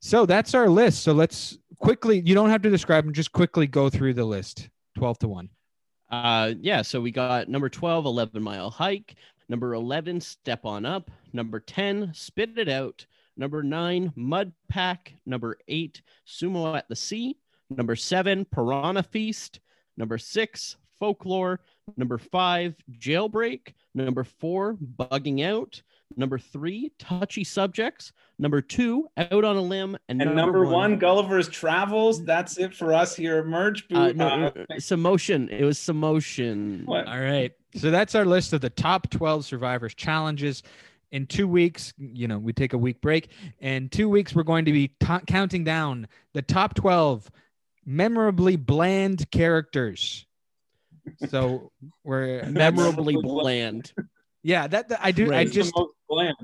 [0.00, 1.02] So that's our list.
[1.02, 2.20] So let's quickly.
[2.20, 3.14] You don't have to describe them.
[3.14, 4.68] Just quickly go through the list.
[4.96, 5.48] Twelve to one.
[6.10, 9.14] Uh, yeah, so we got number 12, 11 mile hike.
[9.48, 11.10] Number 11, step on up.
[11.32, 13.06] Number 10, spit it out.
[13.36, 15.14] Number nine, mud pack.
[15.26, 17.36] Number eight, sumo at the sea.
[17.70, 19.60] Number seven, piranha feast.
[19.96, 21.60] Number six, folklore.
[21.96, 23.72] Number five, jailbreak.
[23.94, 25.82] Number four, bugging out.
[26.14, 28.12] Number three, touchy subjects.
[28.38, 29.96] Number two, out on a limb.
[30.10, 32.22] And, And number one, Gulliver's Travels.
[32.24, 33.96] That's it for us here at Merge Boot.
[33.98, 35.48] uh, no, Uh, no, some motion.
[35.48, 36.82] It was some motion.
[36.84, 37.06] what?
[37.08, 37.52] All right.
[37.76, 40.62] So that's our list of the top 12 survivors challenges.
[41.12, 43.28] In two weeks, you know, we take a week break.
[43.60, 47.30] In two weeks, we're going to be t- counting down the top 12
[47.84, 50.26] memorably bland characters.
[51.28, 51.70] So
[52.04, 53.92] we're Memorably bland.
[54.42, 55.26] yeah, that, that- I do.
[55.26, 55.48] I Right.
[55.48, 55.74] The just
[56.08, 56.34] bland.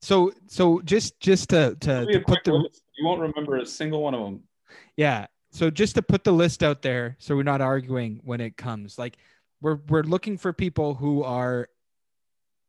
[0.00, 2.82] so so just just to to, to put the list.
[2.96, 4.42] You won't remember a single one of them.
[4.96, 5.26] Yeah.
[5.52, 8.98] So just to put the list out there so we're not arguing when it comes.
[8.98, 9.16] Like
[9.60, 11.68] we're we're looking for people who are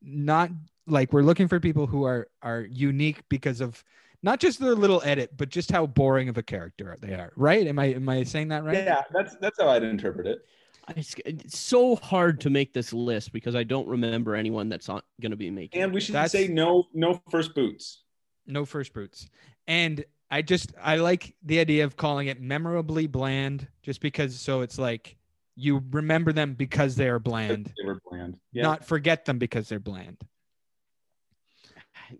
[0.02, 0.50] not
[0.88, 3.84] like we're looking for people who are are unique because of
[4.24, 7.32] not just their little edit, but just how boring of a character they are.
[7.36, 7.68] Right?
[7.68, 8.76] Am I am I saying that right?
[8.76, 10.46] Yeah, that's that's how I'd interpret it.
[10.90, 15.04] It's, it's so hard to make this list because I don't remember anyone that's not
[15.20, 15.82] going to be making.
[15.82, 18.04] And we should That's- say no, no first boots.
[18.46, 19.28] No first boots.
[19.68, 24.62] And I just I like the idea of calling it memorably bland just because so
[24.62, 25.18] it's like
[25.56, 28.38] you remember them because they are bland, They were bland.
[28.52, 28.64] Yeah.
[28.64, 30.18] not forget them because they're bland.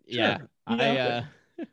[0.06, 0.50] yeah, Sure.
[0.68, 1.24] I uh,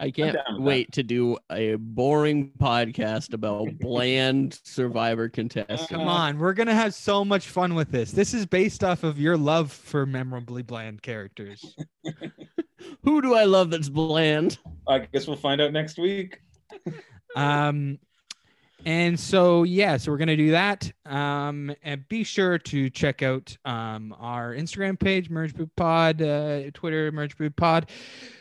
[0.00, 0.60] I can't down with that.
[0.62, 5.86] wait to do a boring podcast about bland Survivor contestants.
[5.86, 8.12] Come on, we're gonna have so much fun with this.
[8.12, 11.74] This is based off of your love for memorably bland characters.
[13.02, 14.58] Who do I love that's bland?
[14.86, 16.40] I guess we'll find out next week.
[17.36, 17.98] Um,
[18.84, 20.90] and so yeah, so we're gonna do that.
[21.06, 26.70] Um, and be sure to check out um our Instagram page, Merge Boot Pod, uh,
[26.74, 27.90] Twitter, Merge Boot Pod,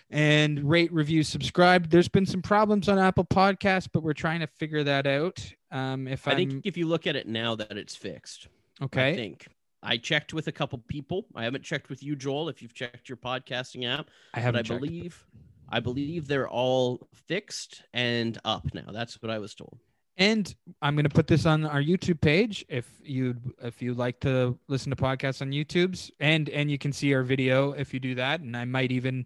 [0.10, 1.90] and rate, review, subscribe.
[1.90, 5.44] There's been some problems on Apple Podcasts, but we're trying to figure that out.
[5.72, 8.48] Um, if I I'm think if you look at it now, that it's fixed.
[8.82, 9.12] Okay.
[9.12, 9.48] I think
[9.84, 11.26] I checked with a couple people.
[11.36, 12.50] I haven't checked with you, Joel.
[12.50, 14.82] If you've checked your podcasting app, I haven't I checked.
[14.82, 15.26] believe,
[15.70, 18.92] I believe they're all fixed and up now.
[18.92, 19.80] That's what I was told.
[20.22, 24.19] And I'm going to put this on our YouTube page if you if you like
[24.19, 27.99] to listen to podcasts on YouTube's and and you can see our video if you
[27.99, 29.26] do that and I might even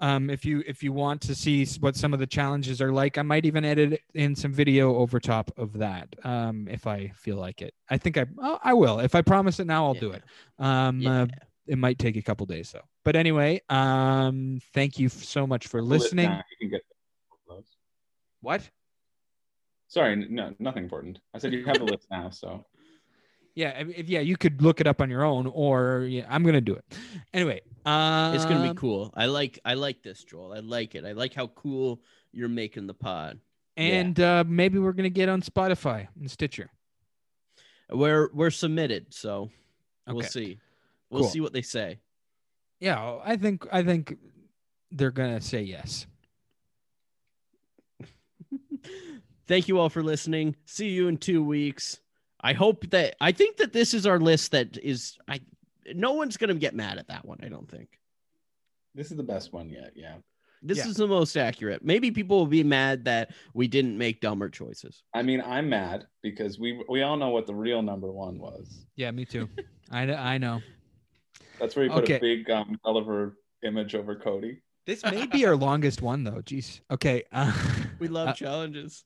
[0.00, 3.16] um if you if you want to see what some of the challenges are like
[3.16, 7.36] I might even edit in some video over top of that um if I feel
[7.36, 7.72] like it.
[7.88, 9.00] I think I oh, I will.
[9.00, 10.22] If I promise it now I'll do it.
[10.58, 11.22] Um Yeah.
[11.22, 11.26] uh,
[11.66, 12.84] it might take a couple days though.
[13.02, 16.28] But anyway, um, thank you f- so much for listening.
[16.28, 16.82] now, You can get
[17.48, 17.64] those.
[18.40, 18.68] What?
[19.92, 21.18] Sorry, no, nothing important.
[21.34, 22.64] I said you have the list now, so
[23.54, 26.42] Yeah, if, if- yeah, you could look it up on your own, or yeah, I'm
[26.44, 26.84] gonna do it.
[27.34, 29.12] Anyway, uh, It's gonna be cool.
[29.14, 30.54] I like I like this, Joel.
[30.54, 31.04] I like it.
[31.04, 32.00] I like how cool
[32.32, 33.38] you're making the pod.
[33.76, 36.70] and uh, maybe we're gonna get on Spotify and Stitcher.
[37.90, 39.50] We're we're submitted, so
[40.06, 40.58] we'll see.
[41.10, 41.30] We'll Cool.
[41.30, 41.98] see what they say.
[42.80, 44.16] Yeah, I think I think
[44.90, 46.06] they're gonna say yes.
[49.48, 50.56] Thank you all for listening.
[50.66, 51.98] See you in two weeks.
[52.40, 55.40] I hope that I think that this is our list that is I
[55.94, 57.88] no one's gonna get mad at that one, I don't think.
[58.94, 59.92] this is the best one yet.
[59.96, 60.16] Yeah.
[60.64, 60.88] This Yeah.
[60.88, 61.84] is the most accurate.
[61.84, 65.02] Maybe people will be mad that we didn't make dumber choices.
[65.14, 68.86] I mean, I'm mad because we we all know what the real number one was.
[68.96, 69.48] Yeah, me too.
[69.90, 70.60] I kn- I know.
[71.58, 72.16] That's where you put Okay.
[72.16, 74.62] a big um, Gulliver image over Cody.
[74.86, 76.42] This may be our longest one though.
[76.42, 76.80] Jeez.
[76.90, 77.22] Okay.
[77.32, 77.52] Uh,
[78.00, 79.04] We love Uh, challenges.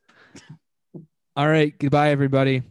[1.36, 1.76] All right.
[1.78, 2.62] Goodbye, everybody.